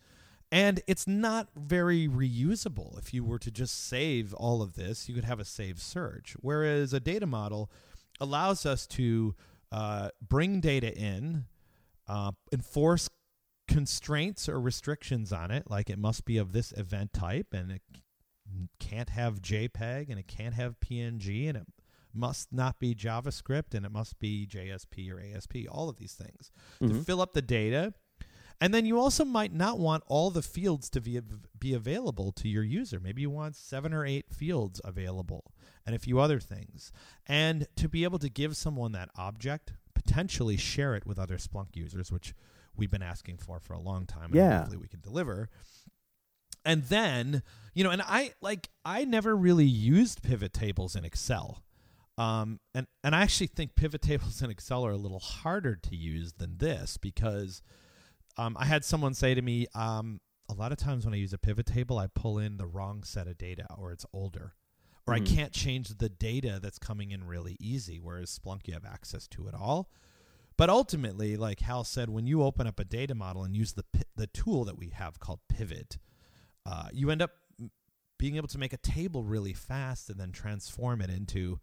And 0.51 0.81
it's 0.85 1.07
not 1.07 1.47
very 1.55 2.07
reusable. 2.07 2.97
If 2.99 3.13
you 3.15 3.23
were 3.23 3.39
to 3.39 3.49
just 3.49 3.87
save 3.87 4.33
all 4.33 4.61
of 4.61 4.73
this 4.75 5.07
you 5.07 5.15
could 5.15 5.23
have 5.25 5.39
a 5.39 5.45
save 5.45 5.79
search. 5.81 6.35
Whereas 6.39 6.93
a 6.93 6.99
data 6.99 7.25
model 7.25 7.71
allows 8.19 8.65
us 8.65 8.85
to 8.87 9.33
uh, 9.71 10.09
bring 10.27 10.59
data 10.59 10.95
in 10.95 11.45
uh, 12.07 12.31
enforce 12.51 13.07
constraints 13.73 14.49
or 14.49 14.59
restrictions 14.59 15.31
on 15.31 15.51
it 15.51 15.69
like 15.69 15.89
it 15.89 15.97
must 15.99 16.25
be 16.25 16.37
of 16.37 16.51
this 16.51 16.71
event 16.73 17.13
type 17.13 17.53
and 17.53 17.71
it 17.71 17.81
can't 18.79 19.09
have 19.09 19.41
JPEG 19.41 20.09
and 20.09 20.19
it 20.19 20.27
can't 20.27 20.53
have 20.55 20.79
PNG 20.79 21.47
and 21.47 21.57
it 21.57 21.67
must 22.13 22.51
not 22.51 22.79
be 22.79 22.93
JavaScript 22.93 23.73
and 23.73 23.85
it 23.85 23.91
must 23.91 24.19
be 24.19 24.45
JSP 24.45 25.09
or 25.09 25.19
ASP, 25.19 25.65
all 25.71 25.87
of 25.87 25.97
these 25.97 26.13
things 26.13 26.51
to 26.79 26.85
Mhm. 26.89 27.05
fill 27.05 27.21
up 27.21 27.33
the 27.33 27.41
data. 27.41 27.93
And 28.59 28.73
then 28.73 28.85
you 28.85 28.99
also 28.99 29.25
might 29.25 29.53
not 29.53 29.79
want 29.79 30.03
all 30.05 30.29
the 30.29 30.43
fields 30.43 30.89
to 30.91 31.01
be, 31.01 31.19
be 31.57 31.73
available 31.73 32.31
to 32.33 32.47
your 32.49 32.63
user. 32.63 32.99
Maybe 32.99 33.21
you 33.21 33.29
want 33.31 33.55
seven 33.55 33.91
or 33.93 34.05
eight 34.05 34.29
fields 34.31 34.79
available 34.83 35.53
and 35.85 35.95
a 35.95 35.99
few 35.99 36.19
other 36.19 36.39
things. 36.39 36.91
And 37.25 37.67
to 37.77 37.87
be 37.89 38.03
able 38.03 38.19
to 38.19 38.29
give 38.29 38.55
someone 38.57 38.91
that 38.91 39.09
object, 39.15 39.73
potentially 39.95 40.57
share 40.57 40.95
it 40.95 41.05
with 41.07 41.17
other 41.17 41.37
Splunk 41.37 41.75
users, 41.75 42.11
which 42.11 42.35
we've 42.81 42.91
been 42.91 43.01
asking 43.03 43.37
for 43.37 43.59
for 43.59 43.73
a 43.73 43.79
long 43.79 44.05
time. 44.05 44.25
And 44.25 44.35
Yeah. 44.35 44.57
hopefully 44.57 44.77
we 44.77 44.87
can 44.87 44.99
deliver 45.01 45.49
and 46.65 46.83
then 46.85 47.41
you 47.73 47.83
know 47.83 47.89
and 47.89 48.01
i 48.03 48.33
like 48.41 48.69
i 48.85 49.03
never 49.03 49.35
really 49.35 49.65
used 49.65 50.21
pivot 50.21 50.53
tables 50.53 50.95
in 50.95 51.03
excel 51.05 51.63
um, 52.19 52.59
and 52.75 52.85
and 53.03 53.15
i 53.15 53.21
actually 53.21 53.47
think 53.47 53.73
pivot 53.75 54.01
tables 54.01 54.41
in 54.43 54.51
excel 54.51 54.85
are 54.85 54.91
a 54.91 54.97
little 54.97 55.19
harder 55.19 55.75
to 55.75 55.95
use 55.95 56.33
than 56.33 56.57
this 56.59 56.97
because 56.97 57.61
um, 58.37 58.55
i 58.59 58.65
had 58.65 58.85
someone 58.85 59.13
say 59.15 59.33
to 59.33 59.41
me 59.41 59.65
um, 59.73 60.19
a 60.49 60.53
lot 60.53 60.71
of 60.71 60.77
times 60.77 61.03
when 61.03 61.13
i 61.15 61.17
use 61.17 61.33
a 61.33 61.37
pivot 61.39 61.65
table 61.65 61.97
i 61.97 62.05
pull 62.07 62.37
in 62.37 62.57
the 62.57 62.67
wrong 62.67 63.01
set 63.03 63.27
of 63.27 63.37
data 63.39 63.65
or 63.75 63.91
it's 63.91 64.05
older 64.13 64.53
or 65.07 65.15
Mhm. 65.15 65.17
i 65.17 65.19
can't 65.35 65.53
change 65.53 65.89
the 65.97 66.09
data 66.09 66.59
that's 66.61 66.77
coming 66.77 67.09
in 67.09 67.23
really 67.23 67.57
easy 67.59 67.99
whereas 67.99 68.37
splunk 68.37 68.67
you 68.67 68.73
have 68.75 68.85
access 68.85 69.27
to 69.29 69.47
it 69.47 69.55
all 69.55 69.89
but 70.61 70.69
ultimately 70.69 71.35
like 71.37 71.59
hal 71.59 71.83
said 71.83 72.09
when 72.09 72.27
you 72.27 72.43
open 72.43 72.67
up 72.67 72.79
a 72.79 72.85
data 72.85 73.15
model 73.15 73.43
and 73.43 73.55
use 73.55 73.73
the 73.73 73.83
the 74.15 74.27
tool 74.27 74.63
that 74.65 74.77
we 74.77 74.89
have 74.89 75.19
called 75.19 75.39
pivot 75.49 75.97
uh, 76.65 76.87
you 76.93 77.09
end 77.09 77.21
up 77.21 77.31
being 78.21 78.35
able 78.35 78.47
to 78.47 78.59
make 78.59 78.71
a 78.71 78.77
table 78.77 79.23
really 79.23 79.51
fast 79.53 80.09
and 80.09 80.19
then 80.19 80.31
transform 80.31 81.01
it 81.01 81.09
into 81.09 81.59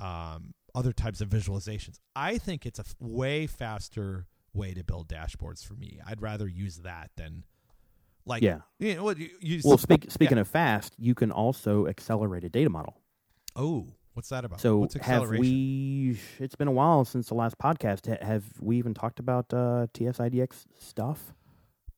um, 0.00 0.52
other 0.74 0.92
types 0.92 1.20
of 1.20 1.28
visualizations. 1.28 2.00
I 2.16 2.36
think 2.38 2.66
it's 2.66 2.80
a 2.80 2.84
f- 2.84 2.96
way 2.98 3.46
faster 3.46 4.26
way 4.52 4.74
to 4.74 4.82
build 4.82 5.08
dashboards 5.08 5.64
for 5.64 5.74
me. 5.74 6.00
I'd 6.04 6.20
rather 6.20 6.48
use 6.48 6.78
that 6.78 7.12
than 7.16 7.44
like 8.26 8.42
Yeah. 8.42 8.62
You 8.80 8.96
know, 8.96 9.10
you, 9.10 9.30
you 9.40 9.60
Well, 9.62 9.78
speak, 9.78 10.10
speaking 10.10 10.38
of 10.38 10.48
fast, 10.48 10.94
you 10.98 11.14
can 11.14 11.30
also 11.30 11.86
accelerate 11.86 12.42
a 12.42 12.48
data 12.48 12.70
model. 12.70 13.00
oh, 13.54 13.94
what's 14.18 14.30
that 14.30 14.44
about? 14.44 14.60
So 14.60 14.78
what's 14.78 14.94
have 14.96 15.28
we? 15.28 16.18
It's 16.40 16.56
been 16.56 16.66
a 16.66 16.72
while 16.72 17.04
since 17.04 17.28
the 17.28 17.34
last 17.34 17.56
podcast. 17.56 18.20
Have 18.20 18.42
we 18.60 18.76
even 18.76 18.92
talked 18.92 19.20
about 19.20 19.46
uh, 19.54 19.86
TSIDX 19.94 20.64
stuff? 20.76 21.32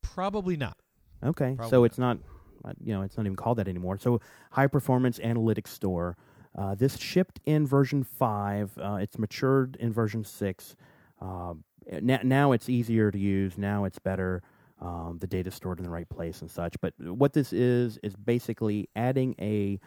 Probably 0.03 0.55
not. 0.55 0.77
Okay, 1.25 1.55
Probably 1.57 1.71
so 1.71 1.79
not. 1.79 1.85
it's 1.85 1.99
not, 1.99 2.19
uh, 2.67 2.73
you 2.85 2.93
know, 2.93 3.00
it's 3.00 3.17
not 3.17 3.25
even 3.25 3.37
called 3.37 3.57
that 3.57 3.69
anymore. 3.69 3.97
So 3.97 4.21
high 4.50 4.67
performance 4.67 5.19
analytics 5.19 5.69
store. 5.69 6.19
Uh, 6.55 6.75
this 6.75 6.99
shipped 6.99 7.41
in 7.47 7.67
version 7.67 8.05
five. 8.05 8.77
Uh, 8.77 8.99
it's 9.00 9.19
matured 9.19 9.79
in 9.81 9.91
version 9.91 10.23
six. 10.23 10.77
Uh, 11.23 11.55
now, 12.03 12.21
now 12.23 12.53
it's 12.53 12.69
easier 12.69 13.11
to 13.11 13.19
use. 13.19 13.57
Now 13.57 13.87
it's 13.87 13.99
better. 13.99 14.43
Um, 14.79 15.17
the 15.23 15.27
data 15.27 15.50
stored 15.50 15.79
in 15.79 15.85
the 15.85 15.91
right 15.91 16.09
place 16.09 16.43
and 16.43 16.50
such. 16.50 16.75
But 16.83 16.93
what 17.00 17.33
this 17.33 17.55
is 17.55 17.99
is 18.03 18.15
basically 18.15 18.91
adding 18.95 19.35
a. 19.41 19.81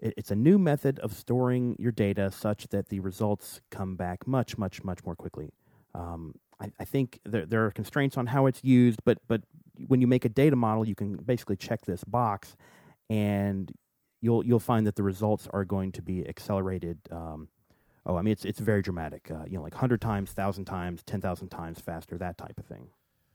it- 0.00 0.14
It's 0.16 0.30
a 0.30 0.36
new 0.36 0.58
method 0.58 0.98
of 1.00 1.12
storing 1.12 1.76
your 1.78 1.92
data 1.92 2.30
such 2.30 2.68
that 2.68 2.88
the 2.88 3.00
results 3.00 3.60
come 3.70 3.96
back 3.96 4.26
much, 4.26 4.56
much, 4.58 4.84
much 4.84 5.04
more 5.04 5.16
quickly. 5.16 5.52
Um, 5.94 6.34
I, 6.60 6.70
I 6.78 6.84
think 6.84 7.20
there, 7.24 7.46
there 7.46 7.66
are 7.66 7.70
constraints 7.70 8.16
on 8.16 8.26
how 8.26 8.46
it's 8.46 8.62
used, 8.64 9.00
but 9.04 9.18
but 9.28 9.42
when 9.86 10.00
you 10.00 10.06
make 10.06 10.24
a 10.24 10.28
data 10.28 10.56
model, 10.56 10.86
you 10.86 10.94
can 10.94 11.16
basically 11.16 11.56
check 11.56 11.82
this 11.82 12.02
box, 12.04 12.56
and 13.08 13.72
you'll 14.20 14.44
you'll 14.44 14.58
find 14.60 14.86
that 14.86 14.96
the 14.96 15.02
results 15.02 15.48
are 15.52 15.64
going 15.64 15.92
to 15.92 16.02
be 16.02 16.26
accelerated. 16.28 16.98
Um, 17.10 17.48
oh, 18.06 18.16
I 18.16 18.22
mean 18.22 18.32
it's 18.32 18.44
it's 18.44 18.58
very 18.60 18.82
dramatic. 18.82 19.30
Uh, 19.30 19.44
you 19.46 19.56
know, 19.56 19.62
like 19.62 19.74
hundred 19.74 20.00
times, 20.00 20.32
thousand 20.32 20.64
times, 20.64 21.02
ten 21.04 21.20
thousand 21.20 21.48
times 21.48 21.80
faster, 21.80 22.18
that 22.18 22.38
type 22.38 22.58
of 22.58 22.66
thing. 22.66 22.88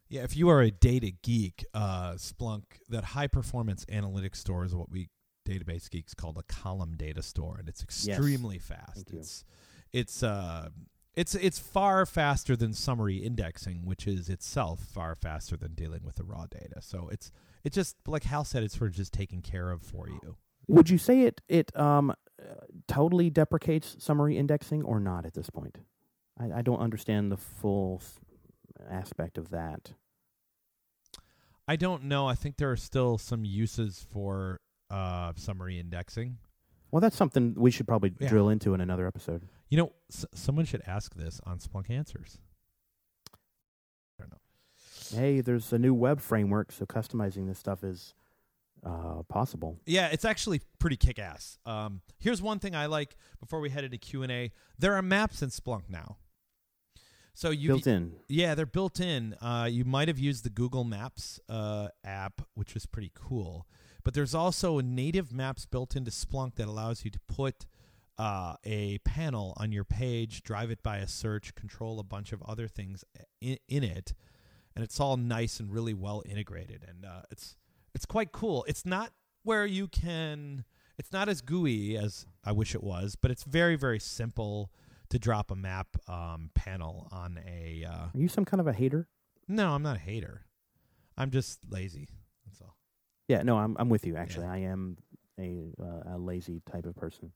Yeah, 0.10 0.24
if 0.24 0.36
you 0.38 0.50
are 0.50 0.62
a 0.62 0.70
data 0.70 1.12
geek, 1.24 1.65
uh, 1.74 2.13
Splunk, 2.13 2.63
that 2.89 3.03
high 3.03 3.27
performance 3.27 3.86
analytics 3.86 4.36
store 4.36 4.63
is 4.65 4.75
what 4.75 4.91
we 4.91 5.10
database 5.45 5.89
geeks 5.89 6.13
called 6.13 6.35
the 6.35 6.43
column 6.43 6.95
data 6.97 7.21
store, 7.21 7.57
and 7.59 7.67
it's 7.67 7.83
extremely 7.83 8.57
fast. 8.57 8.95
Thank 8.95 9.12
you. 9.12 9.19
It's 9.19 9.45
it's 9.91 10.23
uh, 10.23 10.69
it's 11.15 11.35
it's 11.35 11.59
far 11.59 12.05
faster 12.05 12.55
than 12.55 12.73
summary 12.73 13.17
indexing, 13.17 13.85
which 13.85 14.07
is 14.07 14.29
itself 14.29 14.79
far 14.79 15.15
faster 15.15 15.55
than 15.55 15.73
dealing 15.73 16.03
with 16.03 16.15
the 16.15 16.23
raw 16.23 16.45
data. 16.50 16.81
So 16.81 17.09
it's 17.12 17.31
it's 17.63 17.75
just 17.75 17.95
like 18.07 18.23
Hal 18.23 18.43
said, 18.43 18.63
it's 18.63 18.77
sort 18.77 18.89
of 18.89 18.95
just 18.95 19.13
taken 19.13 19.41
care 19.41 19.71
of 19.71 19.81
for 19.81 20.07
you. 20.09 20.38
Would 20.67 20.89
you 20.89 20.97
say 20.97 21.21
it 21.21 21.41
it 21.47 21.77
um, 21.77 22.12
uh, 22.12 22.45
totally 22.88 23.29
deprecates 23.29 23.95
summary 24.00 24.38
indexing 24.38 24.83
or 24.83 25.00
not 25.00 25.25
at 25.25 25.33
this 25.33 25.50
point? 25.50 25.77
I, 26.39 26.59
I 26.59 26.62
don't 26.62 26.79
understand 26.79 27.31
the 27.31 27.38
full 27.38 28.01
aspect 28.89 29.38
of 29.38 29.50
that. 29.50 29.93
I 31.67 31.75
don't 31.75 32.03
know. 32.03 32.27
I 32.27 32.35
think 32.35 32.57
there 32.57 32.71
are 32.71 32.77
still 32.77 33.17
some 33.17 33.45
uses 33.45 34.05
for 34.12 34.59
uh, 34.89 35.33
summary 35.35 35.79
indexing. 35.79 36.37
Well, 36.91 37.01
that's 37.01 37.15
something 37.15 37.55
we 37.57 37.71
should 37.71 37.87
probably 37.87 38.13
Yeah. 38.19 38.29
drill 38.29 38.49
into 38.49 38.73
in 38.73 38.81
another 38.81 39.07
episode. 39.07 39.47
You 39.69 39.77
know, 39.77 39.93
s- 40.11 40.25
someone 40.33 40.65
should 40.65 40.83
ask 40.85 41.15
this 41.15 41.39
on 41.45 41.57
Splunk 41.59 41.89
Answers. 41.89 42.37
I 44.19 44.23
don't 44.23 44.31
know. 44.31 45.17
Hey, 45.19 45.41
there's 45.41 45.73
a 45.73 45.79
new 45.79 45.93
web 45.93 46.21
framework, 46.21 46.71
so 46.71 46.85
customizing 46.85 47.47
this 47.47 47.57
stuff 47.59 47.83
is 47.83 48.13
uh, 48.83 49.23
possible. 49.29 49.79
Yeah, 49.85 50.09
it's 50.11 50.25
actually 50.25 50.61
pretty 50.77 50.97
kick-ass. 50.97 51.57
Um, 51.65 52.01
here's 52.19 52.41
one 52.41 52.59
thing 52.59 52.75
I 52.75 52.85
like 52.87 53.15
before 53.39 53.59
we 53.61 53.69
head 53.69 53.85
into 53.85 53.97
Q 53.97 54.23
and 54.23 54.31
A. 54.31 54.51
There 54.77 54.93
are 54.93 55.01
maps 55.01 55.41
in 55.41 55.49
Splunk 55.49 55.83
now. 55.89 56.17
So 57.33 57.49
you 57.49 57.69
Built 57.69 57.87
in. 57.87 58.13
Yeah, 58.27 58.53
they're 58.55 58.65
built 58.67 58.99
in. 58.99 59.33
Uh, 59.41 59.67
you 59.71 59.85
might 59.85 60.07
have 60.09 60.19
used 60.19 60.43
the 60.43 60.49
Google 60.51 60.83
Maps 60.83 61.39
uh, 61.49 61.87
app, 62.03 62.41
which 62.53 62.73
was 62.75 62.85
pretty 62.85 63.11
cool. 63.15 63.65
But 64.03 64.13
there's 64.13 64.36
also 64.36 64.79
native 64.79 65.31
maps 65.31 65.65
built 65.65 65.95
into 65.95 66.12
Splunk 66.12 66.55
that 66.55 66.67
allows 66.67 67.05
you 67.05 67.12
to 67.12 67.19
put 67.27 67.65
uh, 68.17 68.55
a 68.63 69.00
panel 69.00 69.53
on 69.57 69.72
your 69.72 69.83
page, 69.86 70.43
drive 70.43 70.69
it 70.69 70.83
by 70.83 70.98
a 70.98 71.07
search, 71.07 71.55
control 71.55 72.00
a 72.00 72.03
bunch 72.03 72.31
of 72.31 72.41
other 72.43 72.67
things 72.67 73.03
in, 73.41 73.57
in 73.67 73.83
it, 73.83 74.13
and 74.75 74.83
it's 74.83 75.00
all 75.00 75.17
nice 75.17 75.60
and 75.60 75.72
really 75.72 75.93
well 75.93 76.22
integrated. 76.25 76.86
And 76.88 77.05
uh, 77.05 77.22
it's 77.31 77.55
it's 77.95 78.05
quite 78.05 78.31
cool. 78.31 78.65
It's 78.67 78.86
not 78.86 79.12
where 79.43 79.65
you 79.65 79.88
can. 79.88 80.65
It's 80.98 81.12
not 81.12 81.27
as 81.27 81.41
GUI 81.41 81.98
as 81.98 82.25
I 82.43 82.51
wish 82.51 82.75
it 82.75 82.83
was, 82.83 83.15
but 83.15 83.31
it's 83.31 83.43
very 83.43 83.75
very 83.75 84.00
simple 84.00 84.72
to 85.10 85.17
drop 85.19 85.50
a 85.51 85.55
map 85.55 85.88
um, 86.07 86.50
panel 86.53 87.07
on 87.12 87.39
a. 87.48 87.86
Uh, 87.88 88.05
Are 88.13 88.19
you 88.19 88.27
some 88.27 88.45
kind 88.45 88.60
of 88.62 88.67
a 88.67 88.74
hater? 88.74 89.07
no, 89.48 89.72
I'm 89.74 89.83
not 89.83 89.98
a 89.98 90.00
hater. 90.00 90.45
I'm 91.17 91.29
just 91.31 91.60
lazy. 91.69 92.10
Yeah, 93.27 93.41
no, 93.43 93.57
I'm 93.57 93.75
I'm 93.79 93.89
with 93.89 94.05
you. 94.05 94.15
Actually, 94.15 94.47
I 94.47 94.57
am 94.59 94.97
a 95.39 95.73
uh, 95.81 96.15
a 96.15 96.17
lazy 96.17 96.61
type 96.71 96.85
of 96.85 96.95
person. 96.95 97.31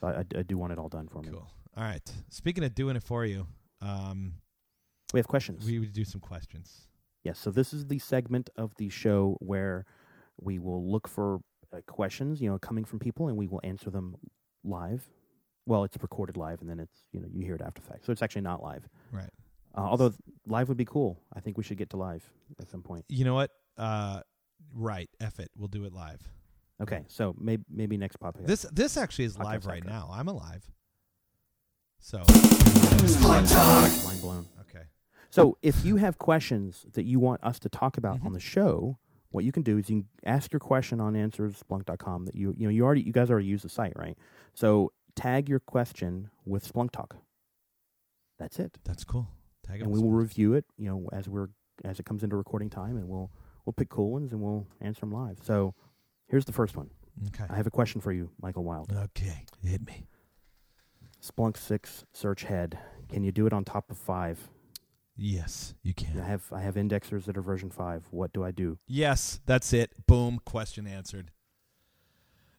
But 0.00 0.16
I, 0.16 0.38
I 0.40 0.42
do 0.42 0.58
want 0.58 0.72
it 0.72 0.78
all 0.78 0.88
done 0.88 1.08
for 1.08 1.22
me. 1.22 1.30
Cool. 1.30 1.50
All 1.76 1.82
right. 1.84 2.02
Speaking 2.28 2.64
of 2.64 2.74
doing 2.74 2.96
it 2.96 3.02
for 3.02 3.24
you, 3.24 3.46
um, 3.80 4.34
We 5.12 5.18
have 5.18 5.26
questions. 5.26 5.64
we 5.66 5.78
would 5.78 5.92
do 5.92 6.04
some 6.04 6.20
questions. 6.20 6.86
Yes, 7.24 7.38
so 7.38 7.50
this 7.50 7.72
is 7.72 7.86
the 7.86 7.98
segment 7.98 8.50
of 8.56 8.72
the 8.76 8.88
show 8.88 9.36
where 9.40 9.84
we 10.40 10.58
will 10.58 10.88
look 10.90 11.08
for 11.08 11.40
uh, 11.72 11.80
questions, 11.86 12.40
you 12.40 12.48
know, 12.48 12.58
coming 12.58 12.84
from 12.84 12.98
people, 12.98 13.28
and 13.28 13.36
we 13.36 13.46
will 13.48 13.60
answer 13.64 13.90
them 13.90 14.16
live. 14.64 15.08
Well, 15.66 15.82
it's 15.82 15.96
recorded 16.00 16.36
live, 16.36 16.60
and 16.60 16.70
then 16.70 16.78
it's 16.78 17.02
you 17.12 17.20
know 17.20 17.26
you 17.32 17.42
hear 17.44 17.54
it 17.56 17.62
after 17.62 17.82
fact, 17.82 18.04
so 18.06 18.12
it's 18.12 18.22
actually 18.22 18.42
not 18.42 18.62
live. 18.62 18.86
Right. 19.10 19.30
Uh, 19.74 19.80
although 19.80 20.12
live 20.46 20.68
would 20.68 20.76
be 20.78 20.84
cool. 20.84 21.18
I 21.34 21.40
think 21.40 21.56
we 21.58 21.64
should 21.64 21.78
get 21.78 21.90
to 21.90 21.96
live 21.96 22.22
at 22.60 22.68
some 22.68 22.82
point. 22.82 23.04
You 23.08 23.24
know 23.24 23.34
what? 23.34 23.50
Uh, 23.76 24.20
right. 24.74 25.08
F 25.20 25.38
it. 25.40 25.50
We'll 25.56 25.68
do 25.68 25.84
it 25.84 25.92
live. 25.92 26.20
Okay, 26.80 27.04
so 27.08 27.34
maybe 27.38 27.64
maybe 27.70 27.96
next 27.96 28.20
podcast. 28.20 28.46
This 28.46 28.62
this 28.72 28.96
actually 28.96 29.24
is 29.26 29.36
Podcast 29.36 29.44
live 29.44 29.66
right 29.66 29.78
after. 29.82 29.90
now. 29.90 30.10
I'm 30.12 30.28
alive. 30.28 30.62
So 32.00 32.18
mind 33.22 34.20
blown. 34.20 34.46
okay. 34.60 34.84
So 35.30 35.56
if 35.62 35.84
you 35.84 35.96
have 35.96 36.18
questions 36.18 36.86
that 36.92 37.04
you 37.04 37.18
want 37.18 37.42
us 37.42 37.58
to 37.60 37.68
talk 37.68 37.96
about 37.98 38.16
Mm-hmm. 38.18 38.26
on 38.28 38.32
the 38.32 38.40
show, 38.40 38.98
what 39.30 39.44
you 39.44 39.52
can 39.52 39.62
do 39.62 39.78
is 39.78 39.90
you 39.90 40.02
can 40.02 40.08
ask 40.24 40.52
your 40.52 40.60
question 40.60 41.00
on 41.00 41.14
answersplunk.com 41.14 42.26
that 42.26 42.34
you 42.34 42.54
you 42.56 42.66
know 42.66 42.70
you 42.70 42.84
already 42.84 43.02
you 43.02 43.12
guys 43.12 43.30
already 43.30 43.46
use 43.46 43.62
the 43.62 43.68
site, 43.68 43.92
right? 43.96 44.16
So 44.54 44.92
tag 45.14 45.48
your 45.48 45.60
question 45.60 46.30
with 46.44 46.70
Splunk 46.70 46.90
Talk. 46.92 47.16
That's 48.38 48.58
it. 48.58 48.78
That's 48.84 49.04
cool. 49.04 49.28
Tag 49.66 49.80
it 49.80 49.84
and 49.84 49.92
with 49.92 50.00
we 50.02 50.06
will 50.08 50.14
Splunk. 50.14 50.20
review 50.20 50.54
it, 50.54 50.64
you 50.76 50.88
know, 50.88 51.08
as 51.12 51.28
we're 51.28 51.48
as 51.84 51.98
it 52.00 52.06
comes 52.06 52.22
into 52.22 52.36
recording 52.36 52.70
time 52.70 52.96
and 52.96 53.08
we'll 53.08 53.30
we'll 53.66 53.74
pick 53.74 53.90
cool 53.90 54.12
ones 54.12 54.32
and 54.32 54.40
we'll 54.40 54.66
answer 54.80 55.00
them 55.00 55.12
live. 55.12 55.38
So 55.42 55.74
here's 56.28 56.46
the 56.46 56.52
first 56.52 56.76
one. 56.76 56.88
Okay. 57.28 57.44
I 57.50 57.56
have 57.56 57.66
a 57.66 57.70
question 57.70 58.00
for 58.00 58.12
you, 58.12 58.30
Michael 58.40 58.64
Wild. 58.64 58.92
Okay. 58.92 59.44
Hit 59.62 59.84
me. 59.84 60.06
Splunk 61.22 61.56
6 61.56 62.04
search 62.12 62.44
head. 62.44 62.78
Can 63.08 63.24
you 63.24 63.32
do 63.32 63.46
it 63.46 63.52
on 63.52 63.64
top 63.64 63.90
of 63.90 63.98
5? 63.98 64.48
Yes, 65.16 65.74
you 65.82 65.94
can. 65.94 66.20
I 66.20 66.26
have 66.26 66.44
I 66.52 66.60
have 66.60 66.74
indexers 66.74 67.24
that 67.24 67.38
are 67.38 67.42
version 67.42 67.70
5. 67.70 68.04
What 68.10 68.34
do 68.34 68.44
I 68.44 68.50
do? 68.50 68.78
Yes, 68.86 69.40
that's 69.46 69.72
it. 69.72 70.06
Boom. 70.06 70.40
Question 70.44 70.86
answered. 70.86 71.30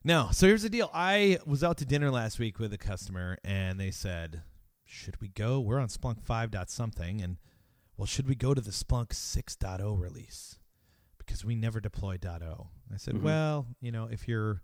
No, 0.03 0.29
so 0.31 0.47
here's 0.47 0.63
the 0.63 0.69
deal. 0.69 0.89
I 0.91 1.37
was 1.45 1.63
out 1.63 1.77
to 1.77 1.85
dinner 1.85 2.09
last 2.09 2.39
week 2.39 2.57
with 2.57 2.73
a 2.73 2.77
customer, 2.77 3.37
and 3.43 3.79
they 3.79 3.91
said, 3.91 4.41
"Should 4.85 5.21
we 5.21 5.27
go? 5.27 5.59
We're 5.59 5.79
on 5.79 5.89
Splunk 5.89 6.23
5. 6.23 6.49
dot 6.49 6.71
something, 6.71 7.21
and 7.21 7.37
well, 7.95 8.07
should 8.07 8.27
we 8.27 8.33
go 8.33 8.55
to 8.55 8.61
the 8.61 8.71
Splunk 8.71 9.09
6.0 9.09 9.99
release 9.99 10.57
because 11.27 11.45
we 11.45 11.53
never 11.55 11.79
deployed 11.79 12.21
.0?" 12.21 12.69
I 12.91 12.97
said, 12.97 13.13
Mhm. 13.15 13.21
"Well, 13.21 13.67
you 13.81 13.91
know, 13.91 14.05
if 14.05 14.27
you're 14.27 14.63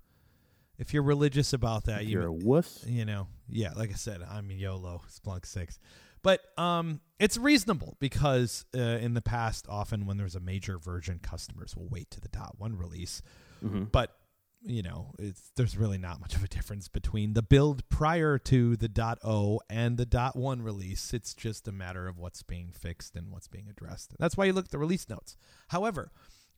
if 0.80 0.92
you're 0.92 1.04
religious 1.04 1.54
about 1.54 1.84
that, 1.86 2.02
If 2.02 2.08
you 2.10 2.14
you're 2.18 2.28
a 2.28 2.34
wuss, 2.34 2.84
you 2.88 3.06
know, 3.06 3.28
yeah, 3.48 3.74
like 3.74 3.92
I 3.92 3.96
said, 3.96 4.24
I'm 4.24 4.50
YOLO 4.50 5.04
Splunk 5.08 5.46
six, 5.46 5.78
but 6.24 6.42
um, 6.58 7.00
it's 7.20 7.38
reasonable 7.38 7.96
because 8.00 8.66
uh, 8.76 8.80
in 8.80 9.14
the 9.14 9.22
past, 9.22 9.68
often 9.70 10.08
when 10.08 10.18
there's 10.18 10.36
a 10.36 10.40
major 10.40 10.80
version, 10.80 11.20
customers 11.20 11.76
will 11.76 11.88
wait 11.90 12.10
to 12.10 12.20
the 12.20 12.28
dot 12.30 12.56
one 12.58 12.76
release, 12.76 13.22
Mhm. 13.64 13.92
but 13.92 14.18
you 14.66 14.82
know, 14.82 15.14
it's 15.20 15.52
there's 15.58 15.76
really 15.78 15.98
not 15.98 16.20
much 16.22 16.36
of 16.36 16.44
a 16.44 16.48
difference 16.48 16.88
between 16.88 17.34
the 17.34 17.42
build 17.44 17.88
prior 17.90 18.40
to 18.40 18.76
the 18.78 18.88
dot 18.88 19.20
O 19.24 19.60
and 19.70 19.98
the 19.98 20.06
dot 20.08 20.36
one 20.38 20.62
release. 20.64 21.14
It's 21.14 21.34
just 21.36 21.68
a 21.68 21.72
matter 21.74 22.08
of 22.08 22.18
what's 22.18 22.42
being 22.44 22.72
fixed 22.72 23.16
and 23.18 23.30
what's 23.30 23.50
being 23.50 23.68
addressed. 23.70 24.16
That's 24.18 24.36
why 24.38 24.46
you 24.46 24.54
look 24.54 24.66
at 24.66 24.72
the 24.72 24.80
release 24.80 25.08
notes. 25.10 25.36
However, 25.68 26.12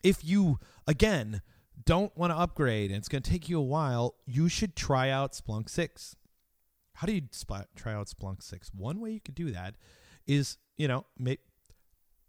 if 0.04 0.24
you 0.24 0.60
again 0.88 1.42
don't 1.84 2.16
want 2.18 2.32
to 2.32 2.38
upgrade 2.38 2.90
and 2.92 2.98
it's 2.98 3.08
going 3.08 3.22
to 3.22 3.30
take 3.30 3.50
you 3.50 3.60
a 3.60 3.64
while, 3.64 4.16
you 4.26 4.50
should 4.50 4.76
try 4.76 5.10
out 5.10 5.34
Splunk 5.34 5.70
6. 5.70 6.16
How 6.94 7.08
do 7.08 7.14
you 7.14 7.22
try 7.76 7.94
out 7.94 8.08
Splunk 8.08 8.42
6? 8.42 8.72
One 8.74 9.00
way 9.00 9.12
you 9.12 9.20
could 9.20 9.36
do 9.36 9.52
that 9.52 9.76
is, 10.26 10.58
you 10.78 10.88
know, 10.88 11.06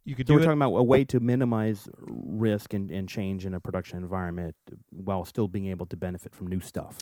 you 0.05 0.15
could 0.15 0.27
So 0.27 0.33
do 0.33 0.35
we're 0.35 0.41
it 0.41 0.45
talking 0.45 0.59
about 0.59 0.77
a 0.77 0.83
way 0.83 1.05
to 1.05 1.21
minimize 1.21 1.89
risk 1.99 2.75
and, 2.75 2.91
and 2.91 3.09
change 3.09 3.47
in 3.47 3.55
a 3.55 3.61
production 3.61 3.99
environment 3.99 4.55
while 4.91 5.25
still 5.25 5.49
being 5.49 5.67
able 5.67 5.87
to 5.87 5.97
benefit 5.97 6.35
from 6.35 6.47
new 6.47 6.61
stuff. 6.61 6.99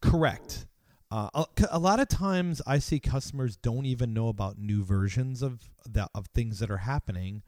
Correct. 0.00 0.66
Uh, 1.12 1.28
a, 1.34 1.46
a 1.72 1.78
lot 1.78 1.98
of 1.98 2.08
times, 2.08 2.62
I 2.66 2.78
see 2.78 3.00
customers 3.00 3.56
don't 3.56 3.86
even 3.86 4.14
know 4.14 4.28
about 4.28 4.58
new 4.58 4.84
versions 4.84 5.42
of 5.42 5.68
the, 5.88 6.08
of 6.14 6.26
things 6.28 6.60
that 6.60 6.70
are 6.70 6.78
happening 6.78 7.42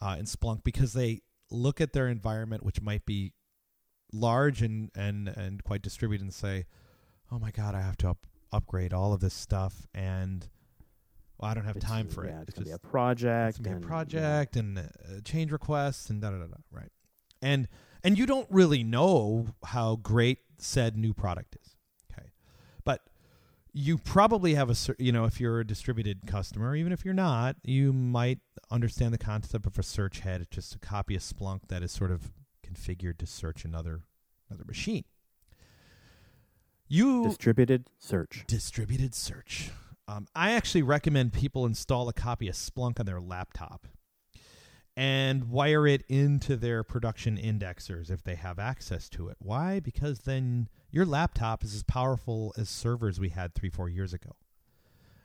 uh, 0.00 0.16
in 0.18 0.24
Splunk 0.24 0.64
because 0.64 0.92
they 0.92 1.22
look 1.50 1.80
at 1.80 1.92
their 1.92 2.08
environment, 2.08 2.64
which 2.64 2.80
might 2.80 3.04
be 3.06 3.32
large 4.12 4.62
and 4.62 4.90
and 4.94 5.28
and 5.28 5.62
quite 5.64 5.82
distributed, 5.82 6.22
and 6.24 6.34
say, 6.34 6.66
"Oh 7.30 7.38
my 7.38 7.50
God, 7.50 7.74
I 7.74 7.80
have 7.80 7.96
to 7.98 8.10
up, 8.10 8.26
upgrade 8.52 8.92
all 8.92 9.12
of 9.12 9.20
this 9.20 9.34
stuff," 9.34 9.86
and 9.94 10.48
well, 11.38 11.50
I 11.50 11.54
don't 11.54 11.64
have 11.64 11.76
It's- 11.76 11.90
time 11.90 12.08
for 12.08 12.26
yeah, 12.26 12.40
it. 12.40 12.48
It's, 12.48 12.54
going 12.54 12.64
to 12.64 12.70
be 12.70 12.74
a 12.74 12.78
project. 12.78 13.48
it's 13.50 13.58
gonna 13.58 13.68
be 13.70 13.74
and, 13.76 13.84
a 13.84 13.86
project 13.86 14.56
and 14.56 14.78
uh, 14.78 14.82
change 15.24 15.50
requests 15.52 16.10
and 16.10 16.20
da 16.20 16.30
da 16.30 16.38
da 16.38 16.46
da. 16.46 16.56
Right, 16.70 16.90
and 17.40 17.68
and 18.04 18.18
you 18.18 18.26
don't 18.26 18.48
really 18.50 18.82
know 18.84 19.46
how 19.64 19.96
great 19.96 20.38
said 20.58 20.96
new 20.96 21.14
product 21.14 21.56
is. 21.62 21.69
You 23.72 23.98
probably 23.98 24.54
have 24.54 24.70
a 24.70 24.74
you 24.98 25.12
know 25.12 25.24
if 25.24 25.40
you're 25.40 25.60
a 25.60 25.66
distributed 25.66 26.26
customer, 26.26 26.74
even 26.74 26.92
if 26.92 27.04
you're 27.04 27.14
not, 27.14 27.56
you 27.62 27.92
might 27.92 28.38
understand 28.70 29.12
the 29.14 29.18
concept 29.18 29.66
of 29.66 29.78
a 29.78 29.82
search 29.82 30.20
head. 30.20 30.40
It's 30.40 30.54
just 30.54 30.74
a 30.74 30.78
copy 30.78 31.14
of 31.14 31.22
Splunk 31.22 31.68
that 31.68 31.82
is 31.82 31.92
sort 31.92 32.10
of 32.10 32.32
configured 32.66 33.18
to 33.18 33.26
search 33.26 33.64
another 33.64 34.02
another 34.48 34.64
machine. 34.66 35.04
You 36.88 37.24
Distributed 37.28 37.88
search. 37.98 38.44
distributed 38.48 39.14
search. 39.14 39.70
Um, 40.08 40.26
I 40.34 40.50
actually 40.52 40.82
recommend 40.82 41.32
people 41.32 41.64
install 41.64 42.08
a 42.08 42.12
copy 42.12 42.48
of 42.48 42.56
Splunk 42.56 42.98
on 42.98 43.06
their 43.06 43.20
laptop 43.20 43.86
and 44.96 45.44
wire 45.44 45.86
it 45.86 46.02
into 46.08 46.56
their 46.56 46.82
production 46.82 47.36
indexers 47.36 48.10
if 48.10 48.24
they 48.24 48.34
have 48.34 48.58
access 48.58 49.08
to 49.10 49.28
it. 49.28 49.36
Why? 49.38 49.78
Because 49.78 50.20
then 50.20 50.68
your 50.90 51.04
laptop 51.04 51.64
is 51.64 51.74
as 51.74 51.82
powerful 51.82 52.54
as 52.56 52.68
servers 52.68 53.20
we 53.20 53.30
had 53.30 53.54
three, 53.54 53.70
four 53.70 53.88
years 53.88 54.12
ago. 54.12 54.30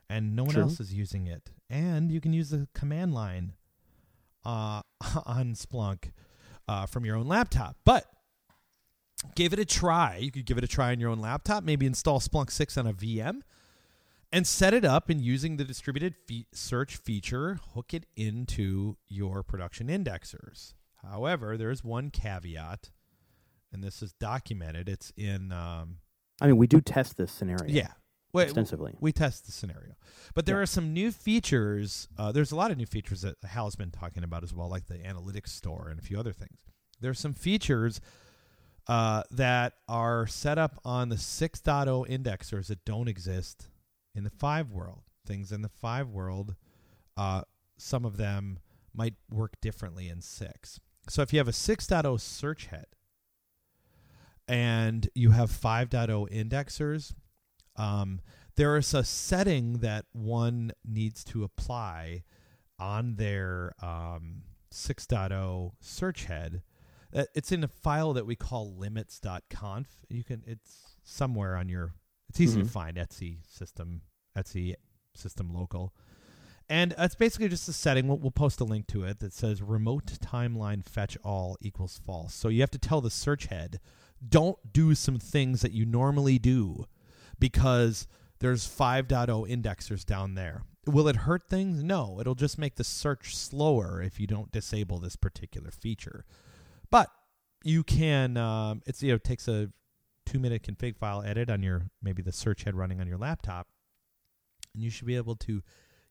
And 0.09 0.35
no 0.35 0.43
one 0.43 0.53
True. 0.53 0.63
else 0.63 0.79
is 0.79 0.93
using 0.93 1.27
it. 1.27 1.51
And 1.69 2.11
you 2.11 2.21
can 2.21 2.31
use 2.33 2.49
the 2.49 2.67
command 2.73 3.13
line 3.13 3.53
uh, 4.43 4.81
on 5.25 5.55
Splunk 5.55 6.11
uh, 6.67 6.85
from 6.85 7.05
your 7.05 7.15
own 7.15 7.27
laptop. 7.27 7.77
But 7.83 8.05
give 9.35 9.53
it 9.53 9.59
a 9.59 9.65
try. 9.65 10.17
You 10.17 10.31
could 10.31 10.45
give 10.45 10.57
it 10.57 10.63
a 10.63 10.67
try 10.67 10.91
on 10.91 10.99
your 10.99 11.09
own 11.09 11.19
laptop. 11.19 11.63
Maybe 11.63 11.85
install 11.85 12.19
Splunk 12.19 12.51
6 12.51 12.77
on 12.77 12.87
a 12.87 12.93
VM 12.93 13.41
and 14.31 14.45
set 14.45 14.73
it 14.73 14.85
up 14.85 15.09
and 15.09 15.21
using 15.21 15.57
the 15.57 15.63
distributed 15.63 16.15
fe- 16.27 16.45
search 16.51 16.97
feature, 16.97 17.57
hook 17.73 17.93
it 17.93 18.05
into 18.15 18.97
your 19.07 19.43
production 19.43 19.87
indexers. 19.87 20.73
However, 21.09 21.57
there's 21.57 21.83
one 21.83 22.09
caveat, 22.09 22.89
and 23.73 23.83
this 23.83 24.01
is 24.01 24.13
documented. 24.13 24.87
It's 24.89 25.11
in, 25.17 25.51
um, 25.51 25.97
I 26.41 26.47
mean, 26.47 26.57
we 26.57 26.67
do 26.67 26.81
test 26.81 27.17
this 27.17 27.31
scenario. 27.31 27.65
yeah, 27.73 27.91
Extensively. 28.33 28.93
We 28.99 29.13
test 29.13 29.45
the 29.45 29.51
scenario, 29.53 29.93
but 30.33 30.45
there 30.45 30.57
Yeah. 30.57 30.63
are 30.63 30.65
some 30.65 30.93
new 30.93 31.11
features. 31.11 32.09
Uh, 32.17 32.31
there's 32.33 32.51
a 32.51 32.55
lot 32.57 32.69
of 32.71 32.77
new 32.77 32.85
features 32.85 33.21
that 33.21 33.37
Hal's 33.43 33.75
been 33.77 33.91
talking 33.91 34.23
about 34.23 34.43
as 34.43 34.53
well, 34.53 34.67
like 34.69 34.87
the 34.87 34.97
analytics 34.97 35.49
store 35.49 35.87
and 35.89 35.97
a 35.99 36.03
few 36.03 36.19
other 36.19 36.33
things. 36.33 36.59
There's 36.99 37.19
some 37.19 37.33
features 37.33 38.01
uh, 38.87 39.23
that 39.31 39.73
are 39.87 40.27
set 40.27 40.57
up 40.59 40.79
on 40.85 41.09
the 41.09 41.15
6.0 41.15 42.07
indexers 42.07 42.67
that 42.67 42.85
don't 42.85 43.07
exist 43.07 43.69
in 44.13 44.23
the 44.23 44.29
5 44.29 44.71
world. 44.71 45.03
Things 45.25 45.51
in 45.51 45.61
the 45.63 45.69
5 45.69 46.09
world, 46.09 46.55
uh, 47.17 47.43
some 47.77 48.05
of 48.05 48.17
them 48.17 48.59
might 48.93 49.15
work 49.31 49.59
differently 49.61 50.07
in 50.07 50.21
6. 50.21 50.79
So 51.09 51.21
if 51.21 51.33
you 51.33 51.39
have 51.39 51.47
a 51.47 51.51
6.0 51.51 52.19
search 52.19 52.67
head, 52.67 52.85
and 54.47 55.09
you 55.15 55.31
have 55.31 55.49
5.0 55.51 56.29
indexers, 56.31 57.13
um, 57.75 58.21
there 58.55 58.77
is 58.77 58.93
a 58.93 59.03
setting 59.03 59.79
that 59.79 60.05
one 60.13 60.71
needs 60.85 61.23
to 61.25 61.43
apply 61.43 62.23
on 62.79 63.15
their 63.15 63.73
um, 63.81 64.43
6.0 64.71 65.71
search 65.81 66.25
head. 66.25 66.61
Uh, 67.13 67.23
It's 67.33 67.51
in 67.51 67.63
a 67.63 67.67
file 67.67 68.13
that 68.13 68.25
we 68.25 68.35
call 68.35 68.75
limits.conf. 68.75 69.87
You 70.09 70.23
can 70.23 70.43
it's 70.45 70.97
somewhere 71.03 71.55
on 71.55 71.69
your 71.69 71.93
it's 72.29 72.39
easy 72.41 72.59
to 72.61 72.65
Mhm. 72.65 72.69
find 72.71 72.97
Etsy 72.97 73.37
system 73.47 74.01
Etsy 74.37 74.75
system 75.13 75.53
local. 75.53 75.93
And 76.67 76.95
it's 76.97 77.13
basically 77.15 77.47
just 77.47 77.69
a 77.69 77.73
setting. 77.73 78.07
We'll, 78.07 78.17
we'll 78.17 78.31
post 78.31 78.59
a 78.59 78.63
link 78.65 78.87
to 78.87 79.03
it 79.03 79.19
that 79.19 79.33
says 79.33 79.61
remote 79.61 80.07
timeline 80.19 80.83
fetch 80.83 81.15
all 81.23 81.57
equals 81.61 82.01
false. 82.03 82.33
So 82.33 82.49
you 82.49 82.61
have 82.61 82.71
to 82.71 82.79
tell 82.79 83.01
the 83.01 83.11
search 83.11 83.45
head, 83.45 83.79
don't 84.27 84.57
do 84.71 84.95
some 84.95 85.19
things 85.19 85.61
that 85.61 85.71
you 85.71 85.85
normally 85.85 86.39
do 86.39 86.85
because 87.39 88.07
there's 88.39 88.67
5.0 88.67 89.27
indexers 89.49 90.05
down 90.05 90.35
there. 90.35 90.63
Will 90.85 91.07
it 91.07 91.15
hurt 91.17 91.49
things? 91.49 91.83
No. 91.83 92.19
It'll 92.19 92.35
just 92.35 92.57
make 92.57 92.75
the 92.75 92.83
search 92.83 93.35
slower 93.35 94.01
if 94.01 94.19
you 94.19 94.27
don't 94.27 94.51
disable 94.51 94.99
this 94.99 95.15
particular 95.15 95.71
feature. 95.71 96.25
But 96.91 97.09
you 97.63 97.83
can, 97.83 98.37
um, 98.37 98.81
it's, 98.85 99.01
you 99.01 99.09
know, 99.09 99.15
it 99.15 99.23
takes 99.23 99.47
a 99.47 99.71
two 100.25 100.39
minute 100.39 100.63
config 100.63 100.97
file 100.97 101.23
edit 101.23 101.49
on 101.49 101.63
your, 101.63 101.89
maybe 102.01 102.21
the 102.21 102.31
search 102.31 102.63
head 102.63 102.75
running 102.75 103.01
on 103.01 103.07
your 103.07 103.17
laptop. 103.17 103.67
And 104.73 104.83
you 104.83 104.89
should 104.89 105.07
be 105.07 105.15
able 105.15 105.35
to 105.37 105.63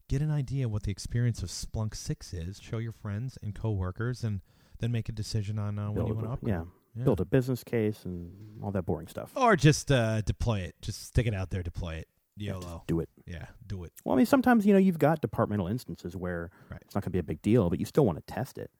get 0.08 0.22
an 0.22 0.30
idea 0.30 0.68
what 0.68 0.82
the 0.82 0.90
experience 0.90 1.42
of 1.42 1.50
Splunk 1.50 1.94
6 1.94 2.32
is, 2.32 2.60
show 2.60 2.78
your 2.78 2.92
friends 2.92 3.38
and 3.42 3.54
coworkers, 3.54 4.24
and 4.24 4.40
then 4.80 4.90
make 4.92 5.08
a 5.08 5.12
decision 5.12 5.58
on 5.58 5.78
uh, 5.78 5.90
when 5.90 6.06
you 6.06 6.14
want 6.14 6.26
to 6.26 6.32
upgrade. 6.32 6.54
yeah, 6.54 6.62
Yeah. 6.96 7.04
build 7.04 7.20
a 7.20 7.24
business 7.24 7.64
case 7.64 8.04
and 8.04 8.30
all 8.62 8.70
that 8.70 8.82
boring 8.86 9.08
stuff. 9.08 9.32
Or 9.34 9.56
just 9.56 9.90
uh, 9.90 10.20
deploy 10.20 10.60
it. 10.60 10.76
Just 10.80 11.06
stick 11.06 11.26
it 11.26 11.34
out 11.34 11.50
there, 11.50 11.62
deploy 11.62 11.94
it. 11.94 12.08
Yeah, 12.36 12.52
YOLO. 12.52 12.82
do 12.86 13.00
it. 13.00 13.08
Yeah, 13.26 13.46
do 13.66 13.84
it. 13.84 13.92
Well, 14.04 14.14
I 14.14 14.16
mean, 14.16 14.26
sometimes 14.26 14.66
you 14.66 14.72
know 14.72 14.78
you've 14.78 14.98
got 14.98 15.20
departmental 15.20 15.66
instances 15.68 16.16
where 16.16 16.50
Right. 16.70 16.80
it's 16.82 16.94
not 16.94 17.02
going 17.02 17.10
to 17.10 17.10
be 17.10 17.18
a 17.20 17.22
big 17.24 17.42
deal, 17.42 17.70
but 17.70 17.78
you 17.78 17.84
still 17.86 18.04
want 18.04 18.18
to 18.24 18.32
test 18.34 18.58
it. 18.58 18.70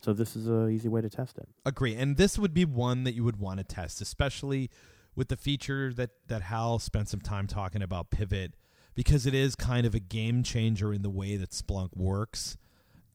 So 0.00 0.12
this 0.12 0.36
is 0.36 0.48
a 0.48 0.68
easy 0.68 0.88
way 0.88 1.00
to 1.00 1.08
test 1.10 1.38
it. 1.38 1.48
Agree. 1.66 1.94
And 1.96 2.16
this 2.16 2.38
would 2.38 2.54
be 2.54 2.64
one 2.64 3.02
that 3.04 3.14
you 3.14 3.24
would 3.24 3.36
want 3.40 3.58
to 3.58 3.64
test, 3.64 4.00
especially 4.00 4.70
with 5.16 5.28
the 5.28 5.36
feature 5.36 5.92
that, 5.94 6.10
that 6.28 6.42
Hal 6.42 6.78
spent 6.78 7.08
some 7.08 7.20
time 7.20 7.46
talking 7.48 7.82
about 7.82 8.10
Pivot, 8.10 8.54
because 8.94 9.26
it 9.26 9.34
is 9.34 9.56
kind 9.56 9.84
of 9.86 9.94
a 9.96 10.00
game 10.00 10.44
changer 10.44 10.92
in 10.92 11.02
the 11.02 11.10
way 11.10 11.36
that 11.36 11.50
Splunk 11.50 11.96
works. 11.96 12.56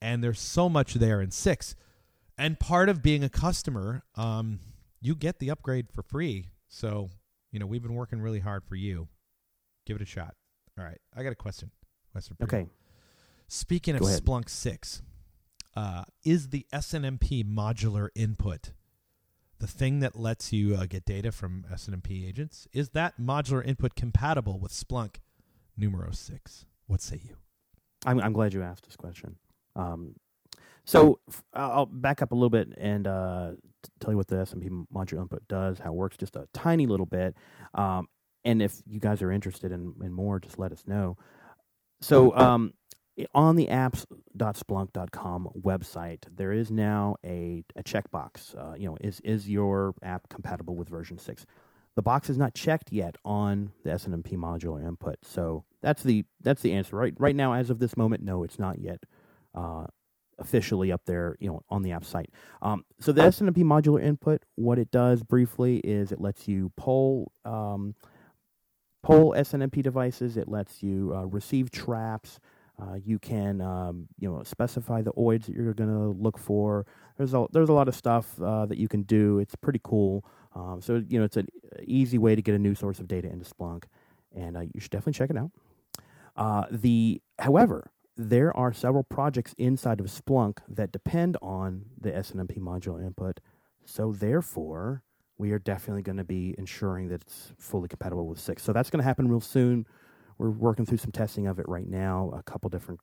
And 0.01 0.21
there's 0.21 0.39
so 0.41 0.67
much 0.67 0.95
there 0.95 1.21
in 1.21 1.31
six. 1.31 1.75
And 2.37 2.59
part 2.59 2.89
of 2.89 3.03
being 3.03 3.23
a 3.23 3.29
customer, 3.29 4.03
um, 4.15 4.59
you 5.01 5.15
get 5.15 5.39
the 5.39 5.49
upgrade 5.51 5.87
for 5.91 6.01
free. 6.01 6.47
So, 6.67 7.09
you 7.51 7.59
know, 7.59 7.65
we've 7.65 7.83
been 7.83 7.93
working 7.93 8.21
really 8.21 8.39
hard 8.39 8.63
for 8.63 8.75
you. 8.75 9.07
Give 9.85 9.95
it 9.95 10.01
a 10.01 10.05
shot. 10.05 10.35
All 10.77 10.85
right. 10.85 10.99
I 11.15 11.23
got 11.23 11.31
a 11.31 11.35
question. 11.35 11.71
Question 12.11 12.35
for 12.37 12.43
you. 12.43 12.61
Okay. 12.61 12.69
Speaking 13.47 13.95
of 13.95 14.01
ahead. 14.01 14.23
Splunk 14.23 14.49
6, 14.49 15.01
uh, 15.75 16.03
is 16.23 16.49
the 16.49 16.65
SNMP 16.73 17.43
modular 17.45 18.09
input 18.15 18.71
the 19.63 19.67
thing 19.67 20.01
that 20.01 20.19
lets 20.19 20.51
you 20.51 20.75
uh, 20.75 20.85
get 20.85 21.05
data 21.05 21.31
from 21.31 21.65
SNMP 21.71 22.27
agents? 22.27 22.67
Is 22.73 22.89
that 22.89 23.13
modular 23.17 23.65
input 23.65 23.95
compatible 23.95 24.59
with 24.59 24.73
Splunk 24.73 25.17
numero 25.77 26.11
6? 26.11 26.65
What 26.87 27.01
say 27.01 27.21
you? 27.23 27.37
I'm, 28.05 28.19
I'm 28.19 28.33
glad 28.33 28.53
you 28.53 28.61
asked 28.61 28.85
this 28.85 28.97
question. 28.97 29.37
Um, 29.77 30.15
so 30.85 31.19
I'll 31.53 31.85
back 31.85 32.21
up 32.21 32.31
a 32.31 32.35
little 32.35 32.49
bit 32.49 32.69
and 32.77 33.07
uh, 33.07 33.51
tell 33.99 34.11
you 34.11 34.17
what 34.17 34.27
the 34.27 34.35
SMP 34.37 34.85
module 34.93 35.21
input 35.21 35.47
does, 35.47 35.79
how 35.79 35.91
it 35.91 35.95
works, 35.95 36.17
just 36.17 36.35
a 36.35 36.47
tiny 36.53 36.85
little 36.85 37.05
bit. 37.05 37.35
Um, 37.73 38.07
and 38.43 38.61
if 38.61 38.81
you 38.85 38.99
guys 38.99 39.21
are 39.21 39.31
interested 39.31 39.71
in, 39.71 39.93
in 40.03 40.11
more, 40.11 40.39
just 40.39 40.59
let 40.59 40.71
us 40.71 40.83
know. 40.85 41.17
So 42.01 42.35
um, 42.35 42.73
on 43.33 43.55
the 43.55 43.67
apps.splunk.com 43.67 45.49
website, 45.61 46.23
there 46.35 46.51
is 46.51 46.69
now 46.69 47.15
a, 47.23 47.63
a 47.75 47.83
checkbox. 47.83 48.57
Uh, 48.57 48.75
you 48.75 48.87
know, 48.87 48.97
is 48.99 49.21
is 49.21 49.49
your 49.49 49.95
app 50.03 50.27
compatible 50.29 50.75
with 50.75 50.89
version 50.89 51.17
six? 51.17 51.45
The 51.95 52.01
box 52.01 52.29
is 52.29 52.37
not 52.37 52.55
checked 52.55 52.91
yet 52.91 53.15
on 53.23 53.71
the 53.83 53.91
SNMP 53.91 54.33
modular 54.33 54.85
input, 54.85 55.17
so 55.23 55.63
that's 55.81 56.03
the 56.03 56.25
that's 56.41 56.61
the 56.61 56.73
answer. 56.73 56.95
Right 56.95 57.13
right 57.17 57.35
now, 57.35 57.53
as 57.53 57.69
of 57.69 57.79
this 57.79 57.95
moment, 57.95 58.23
no, 58.23 58.43
it's 58.43 58.59
not 58.59 58.79
yet 58.79 59.03
uh, 59.55 59.85
officially 60.39 60.91
up 60.91 61.01
there. 61.05 61.35
You 61.39 61.49
know, 61.49 61.63
on 61.69 61.83
the 61.83 61.91
app 61.91 62.05
site. 62.05 62.29
Um, 62.61 62.85
so 62.99 63.11
the 63.11 63.21
SNMP 63.21 63.63
modular 63.63 64.01
input, 64.03 64.43
what 64.55 64.79
it 64.79 64.91
does 64.91 65.23
briefly 65.23 65.77
is 65.77 66.11
it 66.11 66.19
lets 66.21 66.47
you 66.47 66.71
poll 66.75 67.31
um, 67.45 67.95
poll 69.03 69.33
SNMP 69.33 69.83
devices. 69.83 70.37
It 70.37 70.47
lets 70.47 70.81
you 70.81 71.13
uh, 71.15 71.25
receive 71.25 71.71
traps. 71.71 72.39
Uh, 72.81 72.95
you 72.95 73.19
can 73.19 73.61
um, 73.61 74.07
you 74.19 74.29
know 74.29 74.41
specify 74.43 75.01
the 75.01 75.11
OIDs 75.13 75.45
that 75.45 75.55
you're 75.55 75.73
going 75.73 75.89
to 75.89 76.19
look 76.19 76.39
for. 76.39 76.85
There's 77.17 77.33
a 77.33 77.45
there's 77.51 77.69
a 77.69 77.73
lot 77.73 77.87
of 77.87 77.95
stuff 77.95 78.41
uh, 78.41 78.65
that 78.65 78.77
you 78.77 78.87
can 78.87 79.03
do. 79.03 79.39
It's 79.39 79.55
pretty 79.55 79.79
cool. 79.83 80.25
Um, 80.55 80.81
so 80.81 81.03
you 81.07 81.19
know 81.19 81.25
it's 81.25 81.37
an 81.37 81.47
easy 81.83 82.17
way 82.17 82.35
to 82.35 82.41
get 82.41 82.55
a 82.55 82.59
new 82.59 82.73
source 82.73 82.99
of 82.99 83.07
data 83.07 83.29
into 83.29 83.45
Splunk, 83.45 83.83
and 84.35 84.57
uh, 84.57 84.61
you 84.61 84.79
should 84.79 84.91
definitely 84.91 85.13
check 85.13 85.29
it 85.29 85.37
out. 85.37 85.51
Uh, 86.35 86.65
the 86.71 87.21
however, 87.37 87.91
there 88.15 88.55
are 88.55 88.71
several 88.73 89.03
projects 89.03 89.53
inside 89.57 89.99
of 89.99 90.05
Splunk 90.07 90.59
that 90.67 90.91
depend 90.91 91.37
on 91.41 91.85
the 91.99 92.11
SNMP 92.11 92.59
modular 92.59 93.03
input. 93.05 93.39
So 93.85 94.11
therefore, 94.11 95.03
we 95.37 95.51
are 95.51 95.59
definitely 95.59 96.03
going 96.03 96.17
to 96.17 96.23
be 96.23 96.53
ensuring 96.57 97.07
that 97.09 97.21
it's 97.21 97.53
fully 97.57 97.87
compatible 97.87 98.27
with 98.27 98.39
six. 98.39 98.61
So 98.63 98.71
that's 98.71 98.89
going 98.89 98.99
to 98.99 99.03
happen 99.03 99.27
real 99.27 99.41
soon. 99.41 99.85
We're 100.37 100.51
working 100.51 100.85
through 100.85 100.97
some 100.99 101.11
testing 101.11 101.47
of 101.47 101.59
it 101.59 101.67
right 101.67 101.87
now. 101.87 102.31
A 102.35 102.43
couple 102.43 102.69
different 102.69 102.99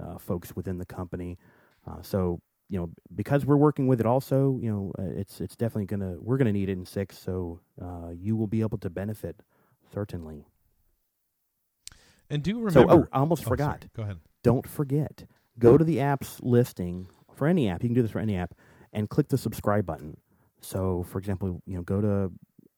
uh, 0.00 0.18
folks 0.18 0.56
within 0.56 0.78
the 0.78 0.86
company. 0.86 1.38
Uh, 1.86 2.00
so 2.02 2.40
you 2.70 2.78
know, 2.78 2.90
because 3.14 3.44
we're 3.44 3.58
working 3.58 3.86
with 3.86 4.00
it, 4.00 4.06
also, 4.06 4.58
you 4.62 4.70
know, 4.72 4.92
uh, 4.98 5.02
it's 5.20 5.40
it's 5.42 5.54
definitely 5.54 5.84
gonna 5.84 6.16
we're 6.18 6.38
gonna 6.38 6.52
need 6.52 6.70
it 6.70 6.72
in 6.72 6.86
six. 6.86 7.18
So 7.18 7.60
uh, 7.80 8.08
you 8.16 8.34
will 8.36 8.46
be 8.46 8.62
able 8.62 8.78
to 8.78 8.88
benefit 8.90 9.36
certainly. 9.92 10.46
And 12.30 12.42
do 12.42 12.68
So 12.70 12.80
remember. 12.80 13.04
oh, 13.04 13.08
I 13.12 13.18
almost 13.20 13.44
Oh, 13.44 13.48
forgot 13.50 13.80
sorry. 13.82 13.90
Go 13.94 14.02
ahead. 14.02 14.18
Don't 14.44 14.68
forget 14.68 15.24
go 15.58 15.76
to 15.76 15.84
the 15.84 15.96
apps 15.96 16.38
listing 16.42 17.08
for 17.34 17.48
any 17.48 17.68
app. 17.68 17.82
You 17.82 17.88
can 17.88 17.94
do 17.94 18.02
this 18.02 18.12
for 18.12 18.20
any 18.20 18.36
app 18.36 18.54
and 18.92 19.08
click 19.08 19.28
the 19.28 19.38
subscribe 19.38 19.86
button. 19.86 20.16
So 20.60 21.04
for 21.08 21.18
example 21.18 21.60
you 21.66 21.74
know 21.74 21.82
go 21.82 22.00
to 22.00 22.32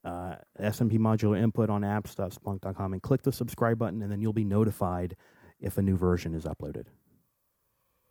uh, 0.05 0.37
smp 0.61 0.99
modular 0.99 1.37
input 1.37 1.69
on 1.69 1.83
apps.splunk.com 1.83 2.93
and 2.93 3.03
click 3.03 3.23
the 3.23 3.33
subscribe 3.33 3.77
button 3.79 4.03
and 4.03 4.11
then 4.11 4.21
you'll 4.21 4.33
be 4.33 4.45
notified 4.45 5.17
if 5.61 5.77
a 5.77 5.83
new 5.83 5.97
version 5.97 6.33
is 6.35 6.45
uploaded. 6.45 6.87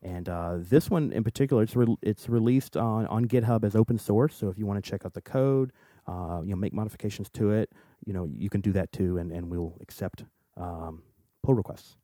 And 0.02 0.28
uh, 0.28 0.58
this 0.60 0.89
one 0.89 1.12
in 1.13 1.24
particular 1.24 1.63
it's 1.63 1.76
re- 1.76 1.98
it's 2.02 2.30
released 2.30 2.76
on, 2.78 3.08
on 3.08 3.26
github 3.26 3.63
as 3.63 3.76
open 3.76 3.98
source. 3.98 4.36
So 4.36 4.50
if 4.50 4.58
you 4.58 4.65
want 4.65 4.84
to 4.84 4.88
check 4.88 5.06
out 5.06 5.13
the 5.13 5.22
code 5.22 5.72
uh, 6.08 6.41
you 6.44 6.50
know 6.50 6.58
make 6.58 6.74
modifications 6.74 7.30
to 7.32 7.52
it 7.52 7.72
you 8.06 8.13
know 8.13 8.30
you 8.32 8.50
can 8.50 8.62
do 8.62 8.74
that 8.74 8.91
too 8.91 9.18
and, 9.18 9.32
and 9.32 9.50
we'll 9.50 9.78
accept 9.82 10.26
um, 10.58 11.02
pull 11.44 11.56
requests 11.56 11.98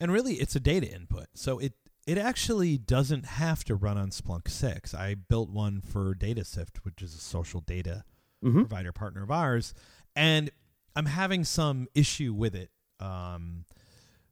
And 0.00 0.12
really, 0.12 0.34
it's 0.34 0.56
a 0.56 0.60
data 0.60 0.92
input. 0.92 1.26
So 1.34 1.58
it 1.58 1.74
it 2.06 2.18
actually 2.18 2.76
doesn't 2.76 3.24
have 3.24 3.64
to 3.64 3.74
run 3.74 3.96
on 3.96 4.10
Splunk 4.10 4.48
6. 4.48 4.92
I 4.92 5.14
built 5.14 5.48
one 5.48 5.80
for 5.80 6.14
DataSift, 6.14 6.78
which 6.82 7.00
is 7.00 7.14
a 7.14 7.18
social 7.18 7.60
data 7.60 8.04
mm-hmm. 8.44 8.60
provider 8.60 8.92
partner 8.92 9.22
of 9.22 9.30
ours, 9.30 9.72
and 10.14 10.50
I'm 10.94 11.06
having 11.06 11.44
some 11.44 11.88
issue 11.94 12.32
with 12.34 12.54
it. 12.54 12.70
Um, 13.00 13.64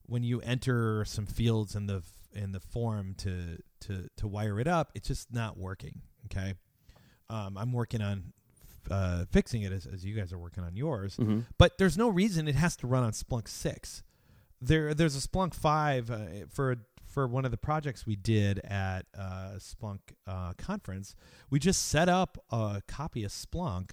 when 0.07 0.23
you 0.23 0.41
enter 0.41 1.05
some 1.05 1.27
fields 1.27 1.75
in 1.75 1.87
the 1.87 2.03
in 2.35 2.53
the 2.53 2.61
form 2.61 3.15
to 3.19 3.59
to 3.81 4.09
to 4.17 4.27
wire 4.29 4.61
it 4.61 4.69
up, 4.69 4.91
it's 4.95 5.09
just 5.09 5.33
not 5.33 5.57
working. 5.57 6.03
Okay, 6.27 6.55
um, 7.31 7.57
I'm 7.57 7.73
working 7.73 8.03
on 8.03 8.33
uh, 8.91 9.25
fixing 9.31 9.63
it 9.63 9.73
as, 9.73 9.87
as 9.87 10.05
you 10.05 10.15
guys 10.15 10.33
are 10.33 10.39
working 10.39 10.65
on 10.65 10.77
yours, 10.77 11.17
Mm-hmm. 11.17 11.41
but 11.59 11.79
there's 11.79 11.97
no 11.97 12.09
reason 12.09 12.49
it 12.49 12.55
has 12.55 12.77
to 12.77 12.87
run 12.87 13.03
on 13.03 13.13
Splunk 13.13 13.49
six. 13.49 14.03
There, 14.63 14.95
there's 14.95 15.17
a 15.17 15.27
Splunk 15.29 15.55
five 15.55 16.11
uh, 16.11 16.47
for 16.49 16.77
for 17.05 17.27
one 17.27 17.45
of 17.45 17.51
the 17.51 17.59
projects 17.59 18.07
we 18.07 18.17
did 18.17 18.59
at 18.61 19.03
uh, 19.19 19.57
Splunk 19.59 19.99
uh, 20.27 20.53
conference. 20.57 21.15
We 21.51 21.59
just 21.59 21.89
set 21.89 22.09
up 22.09 22.39
a 22.51 22.81
copy 22.89 23.23
of 23.25 23.31
Splunk, 23.33 23.91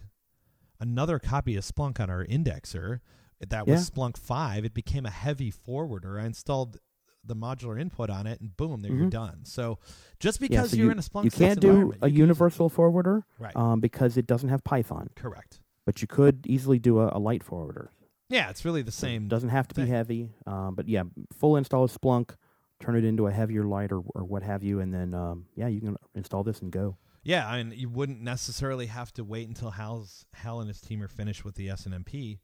another 0.79 1.19
copy 1.19 1.55
of 1.57 1.65
Splunk 1.65 1.99
on 1.99 2.09
our 2.09 2.23
indexer. 2.25 2.99
That 3.45 3.67
was 3.67 3.89
Yeah. 3.89 3.93
Splunk 3.95 4.17
five. 4.17 4.63
It 4.63 4.73
became 4.73 5.05
a 5.05 5.09
heavy 5.09 5.51
forwarder. 5.51 6.19
I 6.19 6.25
installed 6.25 6.77
the 7.25 7.35
modular 7.35 7.79
input 7.79 8.09
on 8.09 8.25
it, 8.27 8.39
and 8.39 8.55
boom, 8.55 8.81
there 8.81 8.91
you're 8.93 9.07
Mhm. 9.07 9.11
done. 9.11 9.45
So 9.45 9.79
just 10.19 10.39
Yeah, 10.39 10.47
because 10.47 10.69
so 10.71 10.77
you're 10.77 10.85
you, 10.85 10.91
in 10.91 10.99
a 10.99 11.01
Splunk 11.01 11.25
you 11.25 11.31
can't 11.31 11.59
do 11.59 11.93
a 12.01 12.09
universal 12.09 12.69
forwarder 12.69 13.25
right? 13.37 13.55
um, 13.55 13.81
because 13.81 14.15
it 14.17 14.25
doesn't 14.27 14.47
have 14.49 14.63
Python, 14.63 15.09
Correct. 15.15 15.59
but 15.85 16.01
you 16.01 16.07
could 16.07 16.45
easily 16.47 16.79
do 16.79 16.99
a, 16.99 17.09
a 17.17 17.19
light 17.19 17.43
forwarder. 17.43 17.91
Yeah, 18.29 18.49
it's 18.49 18.63
really 18.63 18.83
the 18.83 18.91
same. 18.91 19.23
It 19.23 19.29
doesn't 19.29 19.49
have 19.49 19.67
to 19.69 19.75
be 19.75 19.87
heavy, 19.87 20.29
um, 20.45 20.75
but 20.75 20.87
yeah, 20.87 21.03
full 21.37 21.55
install 21.57 21.83
of 21.83 21.91
Splunk, 21.91 22.35
turn 22.79 22.95
it 22.95 23.03
into 23.03 23.25
a 23.27 23.31
heavier 23.31 23.63
light 23.63 23.91
or, 23.91 24.03
or 24.13 24.23
what 24.23 24.43
have 24.43 24.63
you, 24.63 24.79
and 24.79 24.93
then 24.93 25.13
um, 25.15 25.45
yeah, 25.55 25.67
you 25.67 25.81
can 25.81 25.97
install 26.13 26.43
this 26.43 26.61
and 26.61 26.71
go. 26.71 26.95
Yeah, 27.23 27.47
I 27.47 27.61
mean, 27.61 27.77
you 27.77 27.89
wouldn't 27.89 28.21
necessarily 28.21 28.85
have 28.85 29.11
to 29.13 29.23
wait 29.23 29.47
until 29.47 29.71
Hal's 29.71 30.25
Hal 30.33 30.59
and 30.61 30.67
his 30.69 30.79
team 30.79 31.01
are 31.01 31.07
finished 31.07 31.43
with 31.43 31.55
the 31.55 31.67
SNMP, 31.67 32.39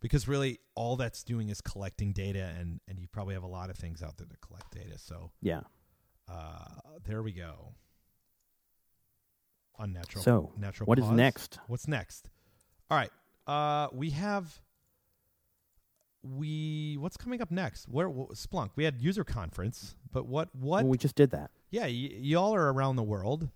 because 0.00 0.26
really 0.26 0.58
all 0.74 0.96
that's 0.96 1.22
doing 1.22 1.48
is 1.48 1.60
collecting 1.60 2.12
data, 2.12 2.52
and 2.58 2.80
and 2.88 2.98
you 2.98 3.06
probably 3.06 3.34
have 3.34 3.44
a 3.44 3.48
lot 3.48 3.70
of 3.70 3.76
things 3.76 4.02
out 4.02 4.18
there 4.18 4.26
to 4.26 4.36
collect 4.38 4.72
data. 4.72 4.98
So 4.98 5.30
Yeah. 5.40 5.60
uh, 6.28 6.64
there 7.04 7.22
we 7.22 7.32
go. 7.32 7.74
Unnatural. 9.78 10.22
So, 10.24 10.52
natural. 10.58 10.86
what 10.86 10.98
is 10.98 11.06
pause. 11.06 11.16
next? 11.16 11.58
What's 11.66 11.88
next? 11.88 12.28
All 12.90 12.98
right. 12.98 13.10
Uh, 13.46 13.88
we 13.92 14.10
have. 14.10 14.60
We 16.22 16.96
what's 17.00 17.16
coming 17.16 17.40
up 17.40 17.50
next? 17.50 17.88
Where 17.88 18.08
wh- 18.08 18.32
Splunk? 18.34 18.70
We 18.76 18.84
had 18.84 19.00
user 19.00 19.24
conference, 19.24 19.94
but 20.12 20.26
what 20.26 20.48
what? 20.54 20.82
Well, 20.82 20.90
we 20.90 20.98
just 20.98 21.14
did 21.14 21.30
that. 21.30 21.50
yeah, 21.70 21.84
y- 21.84 21.88
y'all 22.20 22.54
are 22.54 22.72
around 22.72 22.96
the 22.96 23.02
world. 23.02 23.48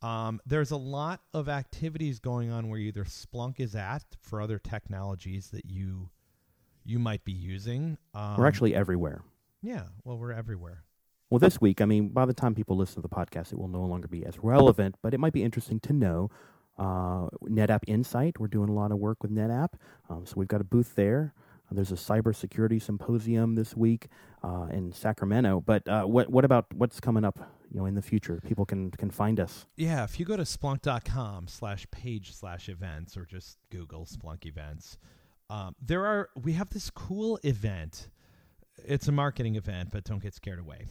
Um, 0.00 0.40
there's 0.46 0.70
a 0.70 0.76
lot 0.76 1.20
of 1.34 1.48
activities 1.48 2.20
going 2.20 2.52
on 2.52 2.68
where 2.68 2.78
either 2.78 3.02
Splunk 3.04 3.58
is 3.58 3.74
at 3.74 4.04
for 4.20 4.40
other 4.40 4.58
technologies 4.60 5.48
that 5.50 5.64
you 5.66 6.10
you 6.84 7.00
might 7.00 7.24
be 7.24 7.32
using. 7.32 7.98
Um, 8.14 8.36
We're 8.36 8.46
actually 8.46 8.74
everywhere. 8.76 9.22
yeah. 9.60 9.82
Well, 10.04 10.18
we're 10.18 10.32
everywhere. 10.32 10.84
Well, 11.30 11.40
this 11.40 11.60
week, 11.60 11.80
I 11.82 11.84
mean, 11.84 12.08
by 12.08 12.24
the 12.24 12.32
time 12.32 12.54
people 12.54 12.76
listen 12.76 13.02
to 13.02 13.08
the 13.08 13.14
podcast, 13.14 13.52
it 13.52 13.58
will 13.58 13.68
no 13.68 13.84
longer 13.84 14.08
be 14.08 14.24
as 14.24 14.38
relevant, 14.38 14.94
but 15.02 15.12
it 15.12 15.18
might 15.20 15.32
be 15.34 15.42
interesting 15.42 15.78
to 15.80 15.92
know. 15.92 16.30
Uh, 16.78 17.28
NetApp 17.44 17.80
Insight, 17.88 18.38
we're 18.38 18.46
doing 18.46 18.68
a 18.70 18.72
lot 18.72 18.92
of 18.92 18.98
work 18.98 19.20
with 19.20 19.30
NetApp. 19.32 19.70
Um, 20.08 20.24
so 20.24 20.34
we've 20.36 20.48
got 20.48 20.60
a 20.62 20.64
booth 20.64 20.94
there. 20.94 21.34
Uh, 21.70 21.74
there's 21.74 21.92
a 21.92 21.96
cybersecurity 21.96 22.80
symposium 22.80 23.54
this 23.54 23.76
week 23.76 24.08
uh, 24.42 24.66
in 24.72 24.92
Sacramento. 24.92 25.62
But 25.64 25.86
uh, 25.88 26.04
what 26.04 26.30
what 26.30 26.44
about 26.44 26.66
what's 26.74 27.00
coming 27.00 27.24
up? 27.24 27.38
You 27.70 27.80
know, 27.80 27.86
in 27.86 27.94
the 27.94 28.02
future, 28.02 28.40
people 28.46 28.64
can 28.64 28.90
can 28.92 29.10
find 29.10 29.38
us. 29.38 29.66
Yeah, 29.76 30.04
if 30.04 30.18
you 30.18 30.26
go 30.26 30.36
to 30.36 30.44
splunk.com 30.44 31.48
slash 31.48 31.86
page 31.90 32.34
slash 32.34 32.68
events 32.68 33.16
or 33.16 33.24
just 33.26 33.58
Google 33.70 34.06
Splunk 34.06 34.46
events, 34.46 34.96
um, 35.50 35.74
there 35.80 36.06
are 36.06 36.30
we 36.40 36.54
have 36.54 36.70
this 36.70 36.90
cool 36.90 37.38
event. 37.42 38.08
It's 38.86 39.08
a 39.08 39.12
marketing 39.12 39.56
event, 39.56 39.90
but 39.92 40.04
don't 40.04 40.22
get 40.22 40.34
scared 40.34 40.60
away. 40.60 40.86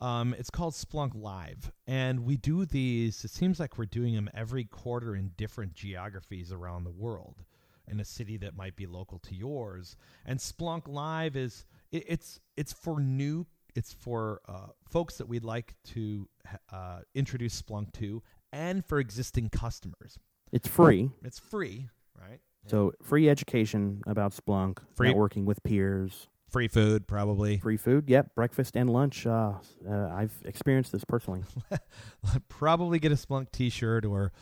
Um, 0.00 0.34
it's 0.38 0.50
called 0.50 0.74
Splunk 0.74 1.12
Live, 1.14 1.72
and 1.86 2.20
we 2.26 2.36
do 2.36 2.66
these. 2.66 3.24
It 3.24 3.30
seems 3.30 3.58
like 3.58 3.78
we're 3.78 3.86
doing 3.86 4.14
them 4.14 4.28
every 4.34 4.64
quarter 4.64 5.16
in 5.16 5.32
different 5.36 5.74
geographies 5.74 6.52
around 6.52 6.84
the 6.84 6.90
world, 6.90 7.42
in 7.88 8.00
a 8.00 8.04
city 8.04 8.36
that 8.38 8.56
might 8.56 8.76
be 8.76 8.86
local 8.86 9.18
to 9.20 9.34
yours. 9.34 9.96
And 10.24 10.38
Splunk 10.38 10.88
Live 10.88 11.36
is 11.36 11.64
it, 11.92 12.04
it's 12.08 12.40
it's 12.56 12.72
for 12.72 13.00
new. 13.00 13.46
It's 13.74 13.92
for 13.92 14.40
uh, 14.48 14.68
folks 14.88 15.18
that 15.18 15.28
we'd 15.28 15.44
like 15.44 15.74
to 15.88 16.28
uh, 16.72 17.00
introduce 17.14 17.60
Splunk 17.60 17.92
to, 17.94 18.22
and 18.52 18.82
for 18.86 18.98
existing 18.98 19.50
customers. 19.50 20.18
It's 20.50 20.66
free, 20.66 21.10
It's 21.24 21.38
free, 21.38 21.88
right? 22.18 22.40
so 22.66 22.92
free 23.02 23.28
education 23.28 24.00
about 24.06 24.32
Splunk, 24.32 24.78
Free- 24.94 25.12
networking 25.12 25.44
with 25.44 25.62
peers, 25.62 26.28
Free 26.48 26.68
food, 26.68 27.06
probably. 27.06 27.58
free 27.58 27.76
food. 27.76 28.08
Yep, 28.08 28.34
breakfast 28.34 28.76
and 28.76 28.88
lunch. 28.88 29.26
Uh, 29.26 29.54
uh, 29.86 30.08
I've 30.08 30.32
experienced 30.46 30.92
this 30.92 31.04
personally. 31.04 31.42
probably 32.48 32.98
get 32.98 33.12
a 33.12 33.16
Splunk 33.16 33.50
T-shirt 33.52 34.04
or 34.04 34.32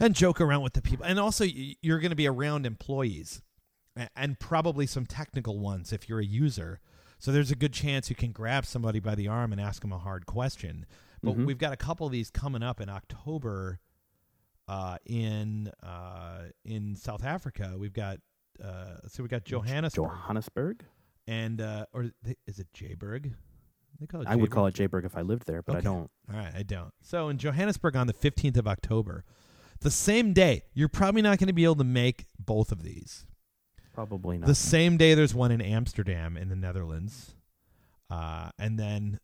and 0.00 0.14
joke 0.14 0.40
around 0.40 0.62
with 0.62 0.72
the 0.74 0.82
people. 0.82 1.04
And 1.04 1.18
also, 1.18 1.44
you're 1.44 1.98
going 1.98 2.10
to 2.10 2.16
be 2.16 2.26
around 2.28 2.66
employees 2.66 3.42
and 4.16 4.38
probably 4.38 4.86
some 4.86 5.04
technical 5.06 5.58
ones 5.58 5.92
if 5.92 6.08
you're 6.08 6.20
a 6.20 6.24
user. 6.24 6.80
So 7.18 7.30
there's 7.30 7.50
a 7.50 7.56
good 7.56 7.72
chance 7.72 8.10
you 8.10 8.16
can 8.16 8.32
grab 8.32 8.64
somebody 8.66 8.98
by 9.00 9.14
the 9.14 9.28
arm 9.28 9.52
and 9.52 9.60
ask 9.60 9.82
them 9.82 9.92
a 9.92 9.98
hard 9.98 10.26
question. 10.26 10.86
But 11.22 11.36
Mhm. 11.36 11.46
we've 11.46 11.58
got 11.58 11.72
a 11.72 11.76
couple 11.76 12.06
of 12.06 12.12
these 12.12 12.30
coming 12.30 12.62
up 12.62 12.80
in 12.80 12.88
October 12.88 13.78
uh, 14.68 14.96
in 15.04 15.70
uh, 15.82 16.44
in 16.64 16.94
South 16.96 17.24
Africa. 17.24 17.74
We've 17.76 17.92
got 17.92 18.18
uh, 18.62 18.96
so 19.08 19.22
we 19.22 19.28
got 19.28 19.44
Johannesburg 19.44 20.04
Johannesburg. 20.10 20.84
and 21.26 21.60
uh, 21.60 21.86
or 21.92 22.10
th- 22.24 22.38
is 22.46 22.58
it 22.58 22.68
Jayburg? 22.72 23.34
They 24.00 24.06
call 24.06 24.22
it 24.22 24.28
I 24.28 24.36
would 24.36 24.50
call 24.50 24.66
it 24.66 24.74
Jayburg 24.74 25.04
if 25.04 25.16
I 25.16 25.20
lived 25.22 25.46
there, 25.46 25.62
but 25.62 25.76
I 25.76 25.80
don't. 25.80 26.10
All 26.32 26.36
right, 26.38 26.52
I 26.54 26.62
don't. 26.62 26.92
So 27.02 27.28
in 27.28 27.38
Johannesburg 27.38 27.96
on 27.96 28.06
the 28.06 28.12
15th 28.14 28.56
of 28.56 28.66
October, 28.66 29.24
the 29.82 29.90
same 29.90 30.32
day, 30.32 30.62
you're 30.74 30.88
probably 30.88 31.22
not 31.22 31.38
going 31.38 31.48
to 31.48 31.52
be 31.52 31.64
able 31.64 31.76
to 31.76 31.84
make 31.84 32.26
both 32.38 32.72
of 32.72 32.82
these. 32.82 33.24
Probably 33.94 34.38
not. 34.38 34.46
The 34.46 34.54
same 34.54 34.96
day, 34.96 35.14
there's 35.14 35.34
one 35.34 35.50
in 35.50 35.60
Amsterdam 35.60 36.36
in 36.36 36.48
the 36.48 36.56
Netherlands. 36.56 37.34
Uh, 38.10 38.50
and 38.58 38.78
then 38.78 39.20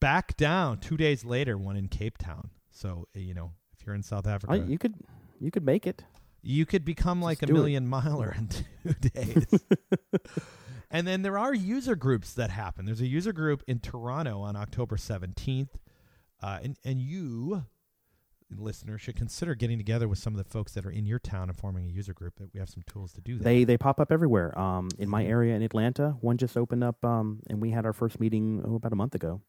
back 0.00 0.36
down 0.36 0.78
two 0.78 0.96
days 0.96 1.24
later, 1.24 1.56
one 1.56 1.76
in 1.76 1.88
Cape 1.88 2.18
Town. 2.18 2.50
So, 2.70 3.06
uh, 3.16 3.20
you 3.20 3.34
know, 3.34 3.52
if 3.78 3.86
you're 3.86 3.94
in 3.94 4.02
South 4.02 4.26
Africa, 4.26 4.52
I, 4.52 4.56
you 4.56 4.78
could 4.78 4.94
you 5.40 5.50
could 5.50 5.64
make 5.64 5.86
it. 5.86 6.04
you 6.42 6.64
could 6.66 6.84
become 6.84 7.20
like 7.20 7.42
a 7.42 7.46
do 7.46 7.52
it. 7.52 7.56
million 7.56 7.86
miler 7.86 8.34
in 8.36 8.48
two 8.48 9.08
days. 9.10 9.46
and 10.90 11.06
then 11.06 11.22
there 11.22 11.38
are 11.38 11.54
user 11.54 11.94
groups 11.96 12.32
that 12.34 12.50
happen. 12.50 12.84
There's 12.84 13.00
a 13.00 13.06
user 13.06 13.32
group 13.32 13.62
in 13.66 13.80
Toronto 13.80 14.40
on 14.40 14.56
October 14.56 14.96
17th. 14.96 15.68
Uh, 16.42 16.58
and, 16.62 16.76
and 16.84 17.00
you, 17.00 17.64
listener, 18.58 18.98
should 18.98 19.16
consider 19.16 19.54
getting 19.54 19.78
together 19.78 20.08
with 20.08 20.18
some 20.18 20.32
of 20.34 20.38
the 20.38 20.44
folks 20.50 20.72
that 20.72 20.84
are 20.86 20.90
in 20.90 21.06
your 21.06 21.18
town 21.18 21.48
and 21.48 21.56
forming 21.58 21.86
a 21.86 21.92
user 21.92 22.12
group. 22.12 22.36
That 22.36 22.52
we 22.54 22.60
have 22.60 22.68
some 22.70 22.82
tools 22.86 23.12
to 23.14 23.20
do 23.20 23.36
that. 23.38 23.44
They 23.44 23.64
they 23.64 23.76
pop 23.78 23.98
up 24.00 24.10
everywhere. 24.12 24.56
Um, 24.58 24.88
in 24.98 25.08
my 25.08 25.24
Mhm. 25.24 25.28
area 25.28 25.54
in 25.56 25.62
Atlanta, 25.62 26.16
one 26.20 26.36
just 26.38 26.56
opened 26.56 26.84
up, 26.84 27.04
um, 27.04 27.40
and 27.48 27.60
we 27.60 27.70
had 27.70 27.84
our 27.86 27.92
first 27.92 28.18
meeting 28.20 28.62
oh, 28.64 28.74
about 28.76 28.92
a 28.92 28.96
month 28.96 29.14
ago. 29.14 29.40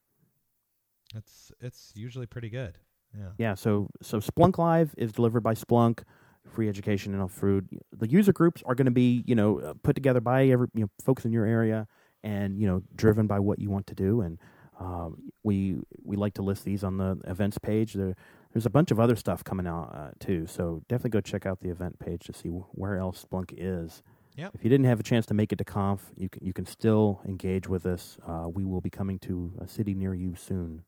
it's 1.16 1.52
it's 1.60 1.92
usually 1.96 2.26
pretty 2.26 2.50
good. 2.50 2.78
Yeah. 3.18 3.30
Yeah. 3.38 3.54
So 3.56 3.90
so 4.02 4.20
Splunk 4.20 4.58
Live 4.58 4.94
is 4.98 5.12
delivered 5.12 5.42
by 5.42 5.54
Splunk, 5.54 6.04
free 6.48 6.68
education 6.68 7.14
and 7.14 7.22
all 7.22 7.28
food. 7.28 7.68
The 7.92 8.08
user 8.08 8.34
groups 8.34 8.64
are 8.66 8.76
going 8.76 8.86
to 8.86 8.92
be 8.92 9.24
you 9.28 9.36
know 9.36 9.60
uh, 9.60 9.74
put 9.84 9.96
together 9.96 10.22
by 10.22 10.48
every 10.48 10.68
you 10.74 10.82
know 10.86 10.90
folks 11.04 11.26
in 11.26 11.32
your 11.32 11.46
area, 11.46 11.88
and 12.24 12.58
you 12.60 12.66
know 12.68 12.82
driven 12.96 13.28
by 13.28 13.40
what 13.40 13.60
you 13.60 13.70
want 13.70 13.86
to 13.88 13.96
do. 13.96 14.22
And 14.22 14.40
um, 14.80 15.32
we 15.44 15.78
we 16.04 16.16
like 16.16 16.34
to 16.36 16.42
list 16.42 16.66
these 16.66 16.84
on 16.84 16.98
the 16.98 17.20
events 17.26 17.60
page. 17.60 17.94
There, 17.94 18.16
there's 18.54 18.66
a 18.66 18.70
bunch 18.70 18.92
of 18.92 19.00
other 19.00 19.16
stuff 19.16 19.44
coming 19.44 19.68
out 19.68 19.94
uh, 19.94 20.12
too. 20.20 20.48
So 20.48 20.84
definitely 20.88 21.10
go 21.10 21.22
check 21.22 21.46
out 21.46 21.60
the 21.60 21.70
event 21.70 22.00
page 22.00 22.26
to 22.28 22.34
see 22.34 22.50
wh- 22.50 22.78
where 22.78 22.98
else 22.98 23.26
Splunk 23.26 23.54
is. 23.58 24.04
Yep. 24.36 24.52
If 24.56 24.64
you 24.64 24.70
didn't 24.70 24.86
have 24.86 25.00
a 25.00 25.04
chance 25.04 25.26
to 25.28 25.34
make 25.34 25.52
it 25.52 25.58
to 25.58 25.64
Conf, 25.64 26.12
you 26.16 26.30
can, 26.30 26.46
you 26.46 26.54
can 26.54 26.66
still 26.66 27.22
engage 27.28 27.68
with 27.68 27.86
us. 27.86 28.18
Uh, 28.28 28.48
we 28.48 28.64
will 28.64 28.82
be 28.82 28.90
coming 28.90 29.20
to 29.20 29.54
a 29.60 29.68
city 29.68 29.94
near 29.94 30.14
you 30.14 30.36
soon. 30.36 30.84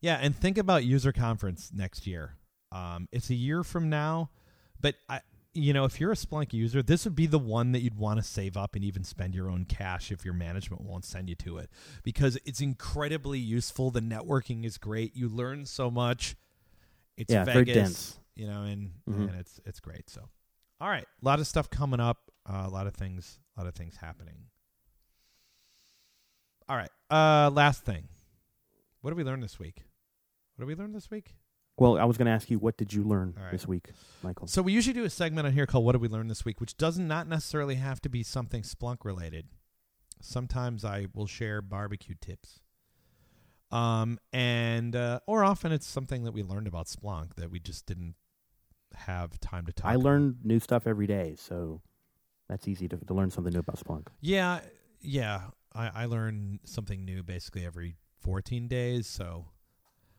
Yeah, 0.00 0.18
and 0.20 0.36
think 0.36 0.58
about 0.58 0.84
user 0.84 1.12
conference 1.12 1.72
next 1.74 2.06
year. 2.06 2.36
Um, 2.70 3.08
it's 3.10 3.30
a 3.30 3.34
year 3.34 3.64
from 3.64 3.88
now, 3.88 4.30
but 4.80 4.94
I, 5.08 5.22
you 5.54 5.72
know, 5.72 5.84
if 5.84 6.00
you're 6.00 6.12
a 6.12 6.16
Splunk 6.16 6.52
user, 6.52 6.82
this 6.82 7.04
would 7.04 7.16
be 7.16 7.26
the 7.26 7.38
one 7.38 7.72
that 7.72 7.80
you'd 7.80 7.96
want 7.96 8.20
to 8.20 8.24
save 8.24 8.56
up 8.56 8.76
and 8.76 8.84
even 8.84 9.02
spend 9.02 9.34
your 9.34 9.50
own 9.50 9.64
cash 9.64 10.12
if 10.12 10.24
your 10.24 10.34
management 10.34 10.82
won't 10.82 11.04
send 11.04 11.28
you 11.28 11.34
to 11.36 11.58
it, 11.58 11.70
because 12.04 12.38
it's 12.44 12.60
incredibly 12.60 13.40
useful. 13.40 13.90
The 13.90 14.00
networking 14.00 14.64
is 14.64 14.78
great. 14.78 15.16
You 15.16 15.28
learn 15.28 15.66
so 15.66 15.90
much. 15.90 16.36
It's 17.18 17.32
Yeah, 17.32 17.44
very 17.44 17.64
Vegas, 17.64 17.74
dense. 17.74 18.18
you 18.36 18.46
know, 18.46 18.62
and 18.62 18.92
Mhm. 19.08 19.28
and 19.28 19.34
it's 19.40 19.60
it's 19.66 19.80
great. 19.80 20.08
So, 20.08 20.28
all 20.80 20.88
right, 20.88 21.04
a 21.20 21.24
lot 21.24 21.40
of 21.40 21.46
stuff 21.46 21.68
coming 21.68 22.00
up. 22.00 22.30
Uh, 22.46 22.64
a 22.66 22.70
lot 22.70 22.86
of 22.86 22.94
things. 22.94 23.38
A 23.56 23.60
lot 23.60 23.66
of 23.66 23.74
things 23.74 23.96
happening. 23.96 24.46
All 26.68 26.76
right. 26.76 26.90
Uh, 27.10 27.50
last 27.50 27.84
thing. 27.84 28.08
What 29.00 29.10
did 29.10 29.16
we 29.16 29.24
learn 29.24 29.40
this 29.40 29.58
week? 29.58 29.84
What 30.56 30.66
did 30.66 30.68
we 30.68 30.74
learn 30.82 30.92
this 30.92 31.10
week? 31.10 31.34
Well, 31.76 31.98
I 31.98 32.04
was 32.04 32.16
going 32.18 32.26
to 32.26 32.32
ask 32.32 32.50
you, 32.50 32.58
what 32.58 32.76
did 32.76 32.92
you 32.92 33.04
learn 33.04 33.34
right. 33.36 33.52
this 33.52 33.66
week, 33.66 33.90
Michael? 34.22 34.48
So 34.48 34.62
we 34.62 34.72
usually 34.72 34.94
do 34.94 35.04
a 35.04 35.10
segment 35.10 35.46
on 35.46 35.52
here 35.52 35.66
called 35.66 35.84
"What 35.84 35.92
did 35.92 36.00
we 36.02 36.08
learn 36.08 36.26
this 36.28 36.44
week," 36.44 36.60
which 36.60 36.76
doesn't 36.76 37.06
not 37.06 37.28
necessarily 37.28 37.76
have 37.76 38.00
to 38.02 38.08
be 38.08 38.22
something 38.24 38.62
Splunk 38.62 39.04
related. 39.04 39.48
Sometimes 40.20 40.84
I 40.84 41.06
will 41.14 41.26
share 41.28 41.62
barbecue 41.62 42.16
tips, 42.20 42.60
um, 43.70 44.18
and 44.32 44.94
uh, 44.96 45.20
or 45.26 45.44
often 45.44 45.72
it's 45.72 45.86
something 45.86 46.24
that 46.24 46.32
we 46.32 46.42
learned 46.42 46.66
about 46.66 46.86
Splunk 46.86 47.34
that 47.36 47.50
we 47.50 47.58
just 47.60 47.86
didn't 47.86 48.14
have 48.94 49.38
time 49.40 49.66
to 49.66 49.72
talk. 49.72 49.90
I 49.90 49.94
about. 49.94 50.04
learn 50.04 50.36
new 50.42 50.58
stuff 50.60 50.86
every 50.86 51.06
day, 51.06 51.34
so 51.38 51.82
that's 52.48 52.66
easy 52.66 52.88
to, 52.88 52.96
to 52.96 53.14
learn 53.14 53.30
something 53.30 53.52
new 53.52 53.60
about 53.60 53.78
Splunk. 53.78 54.06
Yeah, 54.20 54.60
yeah. 55.00 55.42
I, 55.74 55.90
I 55.94 56.04
learn 56.06 56.60
something 56.64 57.04
new 57.04 57.22
basically 57.22 57.66
every 57.66 57.96
14 58.22 58.68
days. 58.68 59.06
So 59.06 59.46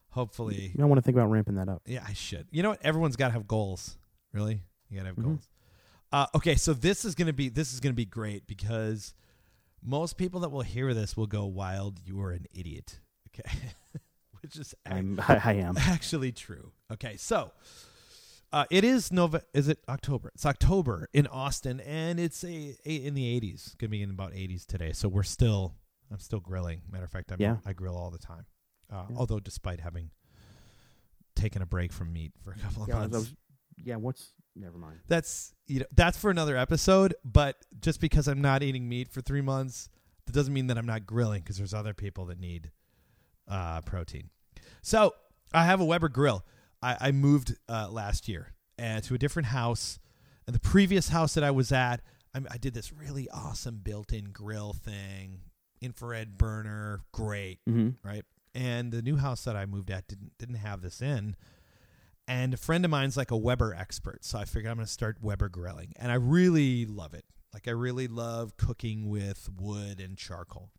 hopefully, 0.09 0.71
You 0.73 0.77
don't 0.77 0.89
want 0.89 0.99
to 0.99 1.01
think 1.03 1.17
about 1.17 1.29
ramping 1.31 1.55
that 1.55 1.69
up. 1.69 1.81
Yeah, 1.85 2.03
I 2.07 2.13
should. 2.13 2.47
You 2.51 2.63
know 2.63 2.69
what? 2.69 2.85
Everyone's 2.85 3.15
got 3.15 3.27
to 3.27 3.33
have 3.33 3.47
goals. 3.47 3.97
Really, 4.31 4.61
you 4.89 4.97
got 4.97 5.03
to 5.03 5.07
have 5.09 5.15
Mhm. 5.17 5.23
goals. 5.23 5.49
Uh, 6.11 6.25
okay, 6.35 6.55
so 6.55 6.73
this 6.73 7.05
is 7.05 7.13
gonna 7.13 7.33
be 7.33 7.49
this 7.49 7.71
is 7.71 7.79
gonna 7.79 7.93
be 7.93 8.05
great 8.05 8.47
because 8.47 9.13
most 9.83 10.17
people 10.17 10.39
that 10.39 10.49
will 10.49 10.63
hear 10.63 10.91
this 10.95 11.15
will 11.15 11.27
go, 11.27 11.45
"Wild, 11.45 11.99
you 12.03 12.19
are 12.21 12.31
an 12.31 12.45
idiot." 12.51 12.99
Okay, 13.39 13.57
which 14.41 14.57
is 14.57 14.73
I'm, 14.85 15.19
I, 15.27 15.41
I 15.43 15.53
am. 15.53 15.77
actually 15.79 16.31
true. 16.31 16.71
Okay, 16.91 17.15
so 17.17 17.51
uh, 18.51 18.65
it 18.71 18.83
is 18.83 19.11
Nova. 19.11 19.41
Is 19.53 19.67
it 19.67 19.79
October? 19.87 20.31
It's 20.35 20.45
October 20.45 21.07
in 21.13 21.27
Austin, 21.27 21.79
and 21.81 22.19
it's 22.19 22.43
a, 22.43 22.75
a 22.85 22.95
in 22.95 23.13
the 23.13 23.27
eighties. 23.27 23.75
Gonna 23.79 23.89
be 23.89 24.01
in 24.01 24.09
about 24.11 24.33
eighties 24.35 24.65
today. 24.65 24.91
So 24.93 25.07
we're 25.07 25.23
still. 25.23 25.75
I'm 26.11 26.17
still 26.19 26.39
grilling. 26.39 26.81
Matter 26.91 27.03
of 27.05 27.11
fact, 27.11 27.31
I'm, 27.31 27.39
Yeah. 27.39 27.57
I 27.67 27.73
grill 27.73 27.95
all 27.95 28.09
the 28.09 28.17
time. 28.17 28.45
Uh, 28.91 29.03
Yeah. 29.11 29.15
Although, 29.17 29.39
despite 29.39 29.79
having 29.79 30.09
taken 31.35 31.61
a 31.61 31.65
break 31.67 31.93
from 31.93 32.11
meat 32.11 32.31
for 32.43 32.51
a 32.51 32.55
couple 32.57 32.81
of 32.83 32.89
Yeah, 32.89 32.95
months. 32.95 33.15
was- 33.15 33.33
yeah. 33.77 33.95
What's 33.95 34.33
never 34.55 34.77
mind. 34.79 34.99
that's 35.07 35.53
you 35.67 35.79
know 35.81 35.85
that's 35.95 36.17
for 36.17 36.31
another 36.31 36.57
episode. 36.57 37.13
But 37.23 37.57
just 37.79 38.01
because 38.01 38.27
I'm 38.27 38.41
not 38.41 38.63
eating 38.63 38.89
meat 38.89 39.07
for 39.09 39.21
three 39.21 39.41
months, 39.41 39.89
that 40.25 40.33
doesn't 40.33 40.53
mean 40.53 40.67
that 40.67 40.77
I'm 40.77 40.87
not 40.87 41.05
grilling 41.05 41.41
because 41.41 41.57
there's 41.57 41.73
other 41.75 41.93
people 41.93 42.25
that 42.25 42.39
need 42.39 42.71
uh, 43.49 43.81
protein. 43.81 44.29
So 44.81 45.13
I 45.53 45.65
have 45.65 45.81
a 45.81 45.85
Weber 45.85 46.09
grill. 46.09 46.45
I, 46.81 46.97
I 46.99 47.11
moved 47.11 47.55
uh, 47.67 47.87
last 47.89 48.27
year 48.29 48.53
uh, 48.81 49.01
to 49.01 49.15
a 49.15 49.17
different 49.17 49.47
house, 49.47 49.99
and 50.47 50.55
the 50.55 50.59
previous 50.59 51.09
house 51.09 51.33
that 51.33 51.43
I 51.43 51.51
was 51.51 51.71
at, 51.71 52.01
I, 52.33 52.41
I 52.51 52.57
did 52.57 52.73
this 52.73 52.93
really 52.93 53.27
awesome 53.31 53.79
built-in 53.83 54.31
grill 54.31 54.73
thing, 54.73 55.41
infrared 55.81 56.37
burner, 56.37 57.01
great 57.11 57.59
Mm-hmm. 57.67 58.07
right? 58.07 58.23
And 58.55 58.91
the 58.91 59.01
new 59.01 59.17
house 59.17 59.43
that 59.43 59.55
I 59.55 59.65
moved 59.65 59.91
at 59.91 60.07
didn't 60.07 60.31
didn't 60.39 60.55
have 60.55 60.81
this 60.81 61.01
in. 61.01 61.35
And 62.27 62.53
a 62.53 62.57
friend 62.57 62.85
of 62.85 62.91
mine's 62.91 63.17
like 63.17 63.31
a 63.31 63.37
Weber 63.37 63.73
expert, 63.73 64.23
so 64.23 64.37
I 64.39 64.45
figured 64.45 64.69
I'm 64.71 64.77
going 64.77 64.85
to 64.85 64.91
start 64.91 65.17
Weber 65.21 65.49
grilling, 65.49 65.93
and 65.97 66.11
I 66.11 66.15
really 66.15 66.85
love 66.85 67.13
it. 67.13 67.25
Like 67.53 67.67
I 67.67 67.71
really 67.71 68.07
love 68.07 68.55
cooking 68.57 69.09
with 69.09 69.49
wood 69.59 69.99
and 69.99 70.15
charcoal. 70.17 70.71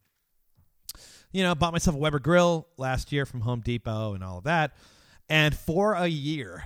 You 1.33 1.43
know, 1.43 1.55
bought 1.55 1.73
myself 1.73 1.97
a 1.97 1.99
Weber 1.99 2.19
grill 2.19 2.67
last 2.77 3.13
year 3.13 3.25
from 3.25 3.43
Home 3.43 3.61
Depot 3.61 4.15
and 4.15 4.25
all 4.25 4.39
of 4.39 4.45
that, 4.45 4.73
and 5.29 5.55
for 5.57 5.95
a 5.95 6.09
year, 6.09 6.65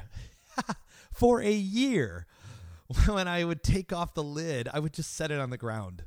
for 1.12 1.42
a 1.42 1.52
year, 1.52 2.26
when 3.06 3.28
I 3.28 3.44
would 3.44 3.62
take 3.62 3.92
off 3.92 4.14
the 4.14 4.22
lid, 4.22 4.68
I 4.72 4.78
would 4.78 4.92
just 4.92 5.14
set 5.14 5.30
it 5.30 5.40
on 5.40 5.50
the 5.50 5.56
ground. 5.56 6.04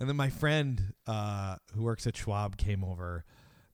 And 0.00 0.08
then 0.08 0.16
my 0.16 0.28
friend 0.28 0.94
uh, 1.06 1.56
who 1.74 1.82
works 1.82 2.06
at 2.06 2.16
Schwab 2.16 2.56
came 2.56 2.84
over 2.84 3.24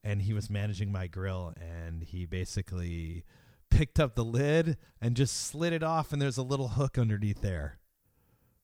and 0.04 0.22
he 0.22 0.32
was 0.32 0.50
managing 0.50 0.92
my 0.92 1.06
grill 1.06 1.52
and 1.56 2.02
he 2.02 2.26
basically 2.26 3.24
picked 3.70 3.98
up 3.98 4.14
the 4.14 4.24
lid 4.24 4.76
and 5.00 5.16
just 5.16 5.36
slid 5.36 5.72
it 5.72 5.82
off 5.82 6.12
and 6.12 6.20
there's 6.20 6.36
a 6.36 6.42
little 6.42 6.68
hook 6.68 6.98
underneath 6.98 7.40
there. 7.40 7.78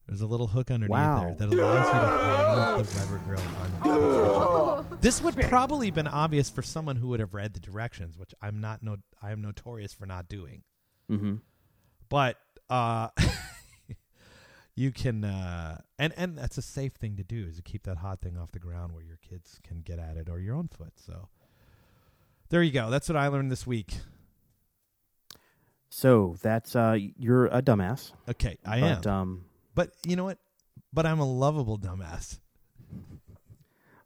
There's 0.07 0.21
a 0.21 0.25
little 0.25 0.47
hook 0.47 0.71
underneath 0.71 0.91
Wow. 0.91 1.19
there 1.19 1.35
that 1.35 1.53
allows 1.53 1.87
you 1.87 1.99
to 1.99 2.07
hang 2.07 2.83
the 2.83 2.95
Weber 2.99 3.21
grill 3.25 4.81
on. 4.81 4.97
This 5.01 5.21
would 5.21 5.35
probably 5.35 5.91
been 5.91 6.07
obvious 6.07 6.49
for 6.49 6.61
someone 6.61 6.95
who 6.95 7.09
would 7.09 7.19
have 7.19 7.33
read 7.33 7.53
the 7.53 7.59
directions, 7.59 8.17
which 8.17 8.33
I'm 8.41 8.61
not 8.61 8.81
no 8.81 8.97
I 9.21 9.31
am 9.31 9.41
notorious 9.41 9.93
for 9.93 10.05
not 10.05 10.29
doing. 10.29 10.63
Mm-hmm. 11.11 11.35
But 12.09 12.37
uh 12.69 13.09
you 14.75 14.91
can 14.91 15.25
uh 15.25 15.81
and 15.99 16.13
and 16.15 16.37
that's 16.37 16.57
a 16.57 16.61
safe 16.61 16.93
thing 16.93 17.17
to 17.17 17.23
do 17.23 17.45
is 17.45 17.57
to 17.57 17.61
keep 17.61 17.83
that 17.83 17.97
hot 17.97 18.21
thing 18.21 18.37
off 18.37 18.53
the 18.53 18.59
ground 18.59 18.93
where 18.93 19.03
your 19.03 19.17
kids 19.17 19.59
can 19.63 19.81
get 19.81 19.99
at 19.99 20.15
it 20.15 20.29
or 20.29 20.39
your 20.39 20.55
own 20.55 20.69
foot. 20.69 20.93
So 20.95 21.27
there 22.49 22.63
you 22.63 22.71
go. 22.71 22.89
That's 22.89 23.09
what 23.09 23.17
I 23.17 23.27
learned 23.27 23.51
this 23.51 23.67
week. 23.67 23.97
So 25.89 26.35
that's 26.41 26.75
uh, 26.75 26.97
you're 27.17 27.47
a 27.47 27.61
dumbass. 27.61 28.11
Okay, 28.29 28.57
I 28.65 28.79
but, 28.79 29.07
am. 29.07 29.13
Um, 29.13 29.45
but 29.77 29.91
you 30.03 30.15
know 30.15 30.23
what? 30.23 30.39
But 30.91 31.05
I'm 31.05 31.19
a 31.19 31.31
lovable 31.31 31.77
dumbass. 31.77 32.39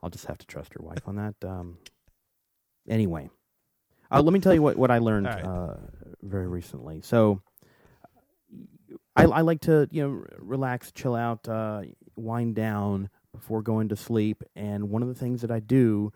I'll 0.03 0.09
just 0.09 0.25
have 0.25 0.37
to 0.39 0.45
trust 0.45 0.73
your 0.77 0.85
wife 0.85 1.07
on 1.07 1.15
that. 1.15 1.35
Um, 1.47 1.77
anyway, 2.89 3.29
uh, 4.11 4.21
let 4.21 4.33
me 4.33 4.41
tell 4.41 4.53
you 4.53 4.61
what, 4.61 4.75
what 4.75 4.91
I 4.91 4.97
learned 4.97 5.27
right. 5.27 5.43
uh, 5.43 5.75
very 6.21 6.47
recently. 6.47 6.99
So, 7.01 7.41
I, 9.15 9.23
I 9.23 9.41
like 9.41 9.61
to 9.61 9.87
you 9.91 10.03
know 10.03 10.25
relax, 10.39 10.91
chill 10.91 11.15
out, 11.15 11.47
uh, 11.47 11.83
wind 12.17 12.55
down 12.55 13.09
before 13.31 13.61
going 13.61 13.87
to 13.89 13.95
sleep. 13.95 14.43
And 14.57 14.89
one 14.89 15.01
of 15.01 15.07
the 15.07 15.15
things 15.15 15.39
that 15.41 15.51
I 15.51 15.61
do 15.61 16.11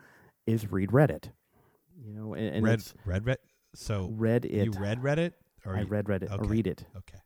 is 0.46 0.70
read 0.70 0.90
Reddit. 0.90 1.30
You 2.04 2.12
know, 2.12 2.34
and, 2.34 2.56
and 2.56 2.64
read 2.66 2.80
it's 2.80 2.94
read 3.06 3.38
so 3.74 4.10
read 4.12 4.44
it. 4.44 4.66
you 4.66 4.72
read 4.72 5.00
Reddit 5.00 5.32
or 5.64 5.76
I 5.76 5.82
read 5.84 6.04
Reddit 6.04 6.30
or 6.30 6.44
read 6.44 6.66
it. 6.66 6.84
Okay. 6.94 7.18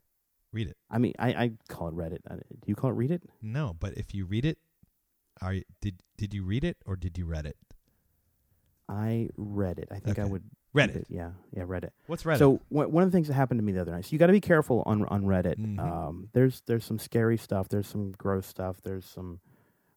Read 0.53 0.69
it. 0.69 0.77
I 0.91 0.99
mean, 0.99 1.13
I, 1.19 1.29
I 1.29 1.53
call 1.69 1.89
it 1.89 1.95
Reddit. 1.95 2.19
Do 2.29 2.67
you 2.67 2.75
call 2.75 2.91
it 2.91 2.95
read 2.95 3.11
it? 3.11 3.23
No, 3.41 3.77
but 3.79 3.95
if 3.95 4.15
you 4.15 4.25
read 4.27 4.45
it, 4.45 4.59
are 5.41 5.55
you, 5.55 5.63
did 5.81 6.03
did 6.17 6.35
you 6.35 6.45
read 6.45 6.65
it 6.65 6.77
or 6.87 6.97
did 6.97 7.17
you 7.17 7.25
read 7.27 7.47
it? 7.47 7.57
I 8.89 9.29
read 9.37 9.79
it. 9.79 9.89
I 9.93 10.01
think 10.01 10.19
I 10.19 10.25
would 10.25 10.43
Read 10.73 10.91
it. 10.91 11.07
Yeah, 11.09 11.31
yeah, 11.53 11.65
read 11.67 11.83
it. 11.83 11.93
What's 12.07 12.23
Reddit? 12.23 12.39
So 12.39 12.61
one 12.69 12.93
one 12.93 13.03
of 13.03 13.11
the 13.11 13.17
things 13.17 13.27
that 13.27 13.35
happened 13.35 13.59
to 13.59 13.65
me 13.65 13.73
the 13.73 13.81
other 13.81 13.91
night. 13.91 14.05
So 14.05 14.11
you 14.13 14.19
got 14.19 14.29
to 14.29 14.33
be 14.33 14.41
careful 14.41 14.85
on 14.87 15.05
on 15.07 15.25
Reddit. 15.25 15.57
Mhm. 15.59 15.81
Um, 15.81 16.29
there's 16.33 16.63
there's 16.67 16.85
some 16.85 16.99
scary 16.99 17.37
stuff. 17.37 17.69
There's 17.69 17.89
some 17.89 18.13
gross 18.13 18.47
stuff. 18.47 18.81
There's 18.83 19.05
some 19.05 19.41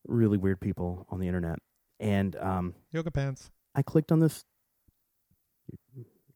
really 0.08 0.38
weird 0.38 0.60
people 0.60 1.06
on 1.10 1.20
the 1.20 1.28
internet. 1.28 1.60
And 2.00 2.36
um, 2.38 2.74
yoga 2.92 3.12
pants. 3.12 3.52
I 3.76 3.84
clicked 3.84 4.12
on 4.12 4.20
this. 4.20 4.46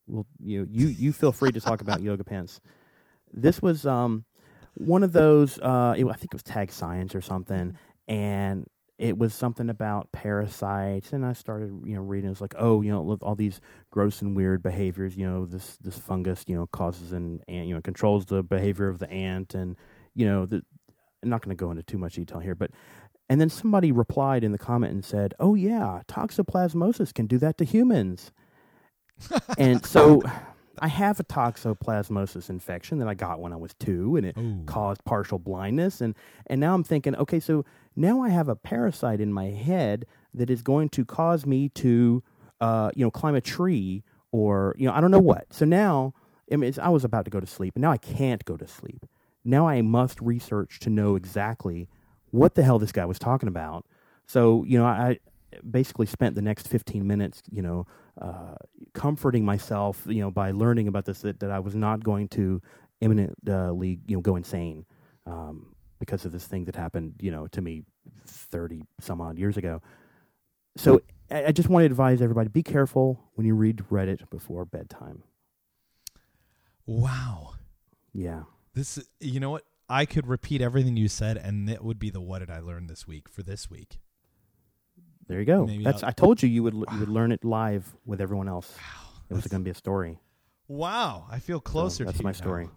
Well, 0.05 0.27
you 0.39 0.67
you 0.69 0.87
you 0.87 1.13
feel 1.13 1.31
free 1.31 1.51
to 1.51 1.59
talk 1.59 1.81
about 1.81 2.01
yoga 2.03 2.23
pants. 2.23 2.61
This 3.33 3.61
was 3.61 3.85
um 3.85 4.25
one 4.75 5.03
of 5.03 5.11
those. 5.13 5.59
Uh, 5.59 5.95
it, 5.97 6.05
I 6.05 6.13
think 6.13 6.25
it 6.25 6.33
was 6.33 6.43
Tag 6.43 6.71
Science 6.71 7.15
or 7.15 7.21
something, 7.21 7.77
and 8.07 8.65
it 8.97 9.17
was 9.17 9.33
something 9.33 9.69
about 9.69 10.11
parasites. 10.11 11.13
And 11.13 11.25
I 11.25 11.33
started 11.33 11.71
you 11.85 11.95
know 11.95 12.01
reading. 12.01 12.29
It's 12.29 12.41
like 12.41 12.55
oh 12.57 12.81
you 12.81 12.91
know 12.91 13.01
look, 13.01 13.21
all 13.23 13.35
these 13.35 13.59
gross 13.91 14.21
and 14.21 14.35
weird 14.35 14.61
behaviors. 14.63 15.15
You 15.15 15.27
know 15.27 15.45
this 15.45 15.77
this 15.77 15.97
fungus 15.97 16.43
you 16.47 16.55
know 16.55 16.67
causes 16.67 17.11
an 17.11 17.41
ant 17.47 17.67
you 17.67 17.75
know 17.75 17.81
controls 17.81 18.25
the 18.25 18.43
behavior 18.43 18.87
of 18.87 18.99
the 18.99 19.09
ant, 19.09 19.53
and 19.53 19.75
you 20.15 20.25
know 20.25 20.45
the. 20.45 20.61
I'm 21.23 21.29
not 21.29 21.41
going 21.41 21.57
to 21.57 21.59
go 21.59 21.71
into 21.71 21.81
too 21.81 21.97
much 21.97 22.13
detail 22.13 22.39
here, 22.39 22.53
but 22.53 22.69
and 23.29 23.41
then 23.41 23.49
somebody 23.49 23.91
replied 23.91 24.43
in 24.43 24.51
the 24.51 24.57
comment 24.57 24.93
and 24.93 25.03
said, 25.03 25.33
"Oh 25.39 25.55
yeah, 25.55 26.01
toxoplasmosis 26.07 27.13
can 27.13 27.27
do 27.27 27.37
that 27.39 27.57
to 27.57 27.65
humans." 27.65 28.31
and 29.57 29.83
so 29.85 30.21
I 30.81 30.87
have 30.87 31.19
a 31.19 31.23
toxoplasmosis 31.23 32.49
infection 32.49 32.99
that 32.99 33.07
I 33.07 33.13
got 33.13 33.39
when 33.39 33.53
I 33.53 33.55
was 33.55 33.73
2 33.75 34.17
and 34.17 34.25
it 34.25 34.37
Ooh. 34.37 34.63
caused 34.65 35.03
partial 35.05 35.39
blindness 35.39 36.01
and 36.01 36.15
and 36.47 36.59
now 36.59 36.73
I'm 36.73 36.83
thinking, 36.83 37.15
okay, 37.15 37.39
so 37.39 37.65
now 37.95 38.21
I 38.21 38.29
have 38.29 38.47
a 38.47 38.55
parasite 38.55 39.21
in 39.21 39.33
my 39.33 39.45
head 39.45 40.05
that 40.33 40.49
is 40.49 40.61
going 40.61 40.89
to 40.89 41.05
cause 41.05 41.45
me 41.45 41.69
to 41.69 42.23
uh, 42.59 42.89
you 42.95 43.05
know, 43.05 43.11
climb 43.11 43.35
a 43.35 43.41
tree 43.41 44.03
or 44.31 44.75
you 44.77 44.87
know, 44.87 44.93
I 44.93 45.01
don't 45.01 45.11
know 45.11 45.19
what. 45.19 45.53
So 45.53 45.65
now 45.65 46.13
I 46.51 46.55
mean, 46.55 46.69
it's, 46.69 46.79
I 46.79 46.89
was 46.89 47.03
about 47.03 47.25
to 47.25 47.31
go 47.31 47.39
to 47.39 47.47
sleep 47.47 47.75
and 47.75 47.81
now 47.81 47.91
I 47.91 47.97
can't 47.97 48.43
go 48.45 48.57
to 48.57 48.67
sleep. 48.67 49.05
Now 49.43 49.67
I 49.67 49.81
must 49.81 50.19
research 50.21 50.79
to 50.81 50.89
know 50.89 51.15
exactly 51.15 51.87
what 52.31 52.55
the 52.55 52.63
hell 52.63 52.79
this 52.79 52.91
guy 52.91 53.05
was 53.05 53.19
talking 53.19 53.47
about. 53.47 53.85
So, 54.25 54.63
you 54.65 54.77
know, 54.77 54.85
I 54.85 55.19
basically 55.69 56.05
spent 56.05 56.35
the 56.35 56.41
next 56.41 56.67
15 56.67 57.05
minutes, 57.07 57.41
you 57.51 57.61
know, 57.61 57.87
uh, 58.21 58.55
comforting 58.93 59.45
myself, 59.45 60.03
you 60.07 60.21
know, 60.21 60.31
by 60.31 60.51
learning 60.51 60.87
about 60.87 61.05
this, 61.05 61.21
that, 61.21 61.39
that 61.39 61.51
I 61.51 61.59
was 61.59 61.75
not 61.75 62.03
going 62.03 62.27
to 62.29 62.61
imminently, 63.01 63.99
you 64.07 64.15
know, 64.15 64.21
go 64.21 64.35
insane 64.35 64.85
um, 65.25 65.75
because 65.99 66.25
of 66.25 66.31
this 66.31 66.45
thing 66.45 66.65
that 66.65 66.75
happened, 66.75 67.13
you 67.21 67.31
know, 67.31 67.47
to 67.47 67.61
me 67.61 67.83
30 68.25 68.83
some 68.99 69.21
odd 69.21 69.37
years 69.37 69.57
ago. 69.57 69.81
So 70.77 71.01
I, 71.31 71.45
I 71.45 71.51
just 71.51 71.69
want 71.69 71.81
to 71.83 71.85
advise 71.85 72.21
everybody, 72.21 72.49
be 72.49 72.63
careful 72.63 73.23
when 73.35 73.45
you 73.45 73.55
read 73.55 73.77
Reddit 73.91 74.29
before 74.29 74.65
bedtime. 74.65 75.23
Wow. 76.85 77.55
Yeah. 78.13 78.43
This 78.73 78.99
you 79.19 79.39
know 79.39 79.51
what? 79.51 79.63
I 79.89 80.05
could 80.05 80.27
repeat 80.27 80.61
everything 80.61 80.97
you 80.97 81.07
said 81.07 81.37
and 81.37 81.69
it 81.69 81.83
would 81.83 81.99
be 81.99 82.09
the 82.09 82.21
what 82.21 82.39
did 82.39 82.51
I 82.51 82.59
learn 82.59 82.87
this 82.87 83.07
week 83.07 83.29
for 83.29 83.43
this 83.43 83.69
week. 83.69 83.99
There 85.27 85.39
you 85.39 85.45
go. 85.45 85.65
Maybe 85.65 85.83
That's 85.83 86.03
I'll- 86.03 86.09
I 86.09 86.11
told 86.13 86.41
you 86.41 86.49
you 86.49 86.63
would 86.63 86.73
you 86.73 86.99
would 86.99 87.09
learn 87.09 87.31
it 87.31 87.43
live 87.43 87.95
with 88.05 88.21
everyone 88.21 88.47
else. 88.47 88.73
Wow. 88.77 89.09
It 89.29 89.33
was 89.33 89.47
going 89.47 89.61
to 89.61 89.65
be 89.65 89.71
a 89.71 89.75
story. 89.75 90.19
Wow. 90.69 91.25
I 91.29 91.39
feel 91.39 91.57
So 91.57 91.61
closer 91.61 92.05
that's 92.05 92.17
to 92.19 92.23
my 92.23 92.31
story. 92.31 92.69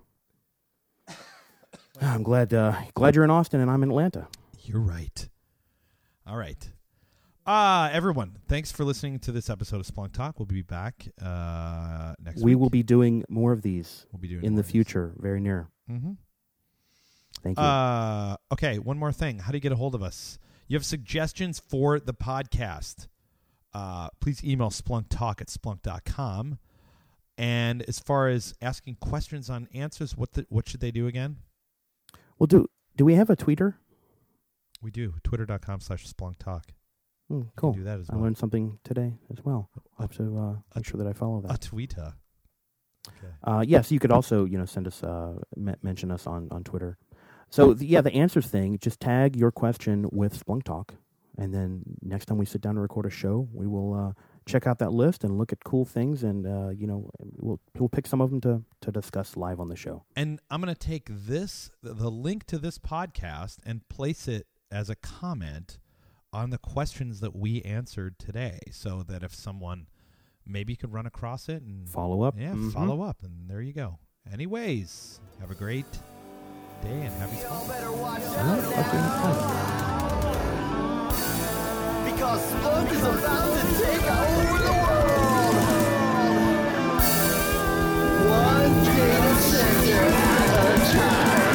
I'm 2.00 2.22
glad 2.22 2.52
uh, 2.54 2.74
glad 2.94 3.14
you're 3.14 3.24
in 3.24 3.30
Austin 3.30 3.60
and 3.60 3.70
I'm 3.70 3.82
in 3.82 3.90
Atlanta. 3.90 4.26
You're 4.62 4.80
right. 4.80 5.28
All 6.26 6.36
right. 6.36 6.70
Uh, 7.46 7.88
everyone, 7.92 8.36
thanks 8.46 8.70
for 8.70 8.84
listening 8.84 9.18
to 9.18 9.32
this 9.32 9.50
episode 9.50 9.80
of 9.80 9.86
Splunk 9.86 10.12
Talk. 10.12 10.38
We'll 10.38 10.46
be 10.46 10.62
back 10.62 11.08
uh, 11.20 12.14
next 12.22 12.42
We 12.42 12.54
week. 12.54 12.60
will 12.60 12.70
be 12.70 12.82
doing 12.82 13.24
more 13.28 13.50
of 13.52 13.62
these 13.62 14.06
we'll 14.12 14.20
be 14.20 14.28
doing 14.28 14.44
in 14.44 14.54
the 14.54 14.62
future, 14.62 15.14
very 15.18 15.40
near. 15.40 15.66
Mm-hmm. 15.90 16.12
Thank 17.42 17.58
you. 17.58 17.64
Uh, 17.64 18.36
okay, 18.52 18.78
one 18.78 18.98
more 18.98 19.10
thing. 19.10 19.38
How 19.40 19.50
do 19.50 19.56
you 19.56 19.60
get 19.60 19.72
a 19.72 19.76
hold 19.76 19.94
of 19.94 20.02
us? 20.02 20.38
You 20.70 20.76
have 20.76 20.84
suggestions 20.86 21.58
for 21.58 21.98
the 21.98 22.14
podcast. 22.14 23.08
Uh, 23.74 24.08
please 24.20 24.44
email 24.44 24.70
splunktalk 24.70 25.40
at 25.40 25.48
splunk.com. 25.48 26.60
And 27.36 27.82
as 27.88 27.98
far 27.98 28.28
as 28.28 28.54
asking 28.62 28.98
questions 29.00 29.50
on 29.50 29.66
answers, 29.74 30.16
what 30.16 30.34
the, 30.34 30.46
what 30.48 30.68
should 30.68 30.78
they 30.80 30.92
do 30.92 31.08
again? 31.08 31.38
well, 32.38 32.46
do 32.46 32.68
do 32.96 33.04
we 33.04 33.14
have 33.14 33.30
a 33.30 33.36
tweeter? 33.36 33.74
We 34.80 34.92
do. 34.92 35.14
Twitter.com 35.24 35.80
slash 35.80 36.06
splunktalk. 36.06 36.66
Hmm, 37.28 37.38
You 37.38 37.50
cool. 37.56 37.72
do 37.72 37.82
that 37.82 37.98
as 37.98 38.08
I 38.08 38.14
well. 38.14 38.22
learned 38.24 38.38
something 38.38 38.78
today 38.84 39.14
as 39.36 39.44
well. 39.44 39.70
I'll 39.98 40.06
have 40.06 40.16
to 40.18 40.38
uh, 40.38 40.54
make 40.76 40.86
sure 40.86 40.98
that 41.02 41.08
I 41.08 41.12
follow 41.14 41.38
A 41.40 41.48
that. 41.48 41.60
tweeter. 41.62 42.12
Okay. 43.08 43.32
Uh, 43.42 43.64
yes, 43.66 43.90
you 43.90 43.98
could 43.98 44.12
also 44.12 44.44
you 44.44 44.56
know 44.56 44.66
send 44.66 44.86
us 44.86 45.02
uh, 45.02 45.34
me- 45.56 45.74
mention 45.82 46.12
us 46.12 46.28
on 46.28 46.46
on 46.52 46.62
Twitter. 46.62 46.96
So 47.50 47.74
the, 47.74 47.84
yeah, 47.86 48.00
the 48.00 48.12
answers 48.14 48.46
thing. 48.46 48.78
Just 48.80 49.00
tag 49.00 49.36
your 49.36 49.50
question 49.50 50.08
with 50.12 50.38
Splunk 50.44 50.62
Talk, 50.64 50.94
and 51.36 51.52
then 51.52 51.82
next 52.00 52.26
time 52.26 52.38
we 52.38 52.46
sit 52.46 52.60
down 52.60 52.76
to 52.76 52.80
record 52.80 53.06
a 53.06 53.10
show, 53.10 53.48
we 53.52 53.66
will 53.66 53.92
uh, 53.94 54.12
check 54.46 54.66
out 54.66 54.78
that 54.78 54.92
list 54.92 55.24
and 55.24 55.36
look 55.36 55.52
at 55.52 55.64
cool 55.64 55.84
things, 55.84 56.22
and 56.22 56.46
uh, 56.46 56.68
you 56.70 56.86
know, 56.86 57.10
we'll 57.18 57.60
we'll 57.78 57.88
pick 57.88 58.06
some 58.06 58.20
of 58.20 58.30
them 58.30 58.40
to 58.42 58.62
to 58.82 58.92
discuss 58.92 59.36
live 59.36 59.58
on 59.60 59.68
the 59.68 59.76
show. 59.76 60.04
And 60.14 60.40
I'm 60.50 60.60
going 60.60 60.72
to 60.74 60.78
take 60.78 61.06
this, 61.10 61.70
the- 61.82 62.10
link 62.10 62.46
to 62.46 62.58
this 62.58 62.78
podcast, 62.78 63.58
and 63.66 63.86
place 63.88 64.28
it 64.28 64.46
as 64.70 64.88
a 64.88 64.94
comment 64.94 65.78
on 66.32 66.50
the 66.50 66.58
questions 66.58 67.18
that 67.18 67.34
we 67.34 67.60
answered 67.62 68.16
today, 68.20 68.60
so 68.70 69.02
that 69.08 69.24
if 69.24 69.34
someone 69.34 69.88
maybe 70.46 70.76
could 70.76 70.92
run 70.92 71.04
across 71.06 71.48
it 71.48 71.62
and 71.62 71.88
Follow 71.88 72.22
up. 72.22 72.36
yeah, 72.38 72.52
Mhm. 72.52 72.72
follow 72.72 73.02
up, 73.02 73.24
and 73.24 73.50
there 73.50 73.60
you 73.60 73.72
go. 73.72 73.98
Anyways, 74.32 75.20
have 75.40 75.50
a 75.50 75.54
great 75.56 75.84
day 76.82 77.02
and 77.02 77.14
happy 77.20 77.36
better 77.68 77.92
watch 77.92 78.22
out 78.22 78.46
now. 78.46 78.70
Because 82.04 82.44
is 82.92 83.02
about 83.02 83.48
to 83.54 83.62
take 83.78 84.06
over 84.10 84.58
the 84.64 84.72
world. 84.82 85.56
One 88.30 88.72
data 88.84 89.34
center 89.40 90.06
at 90.06 90.52
a 90.56 90.92
time. 90.92 91.49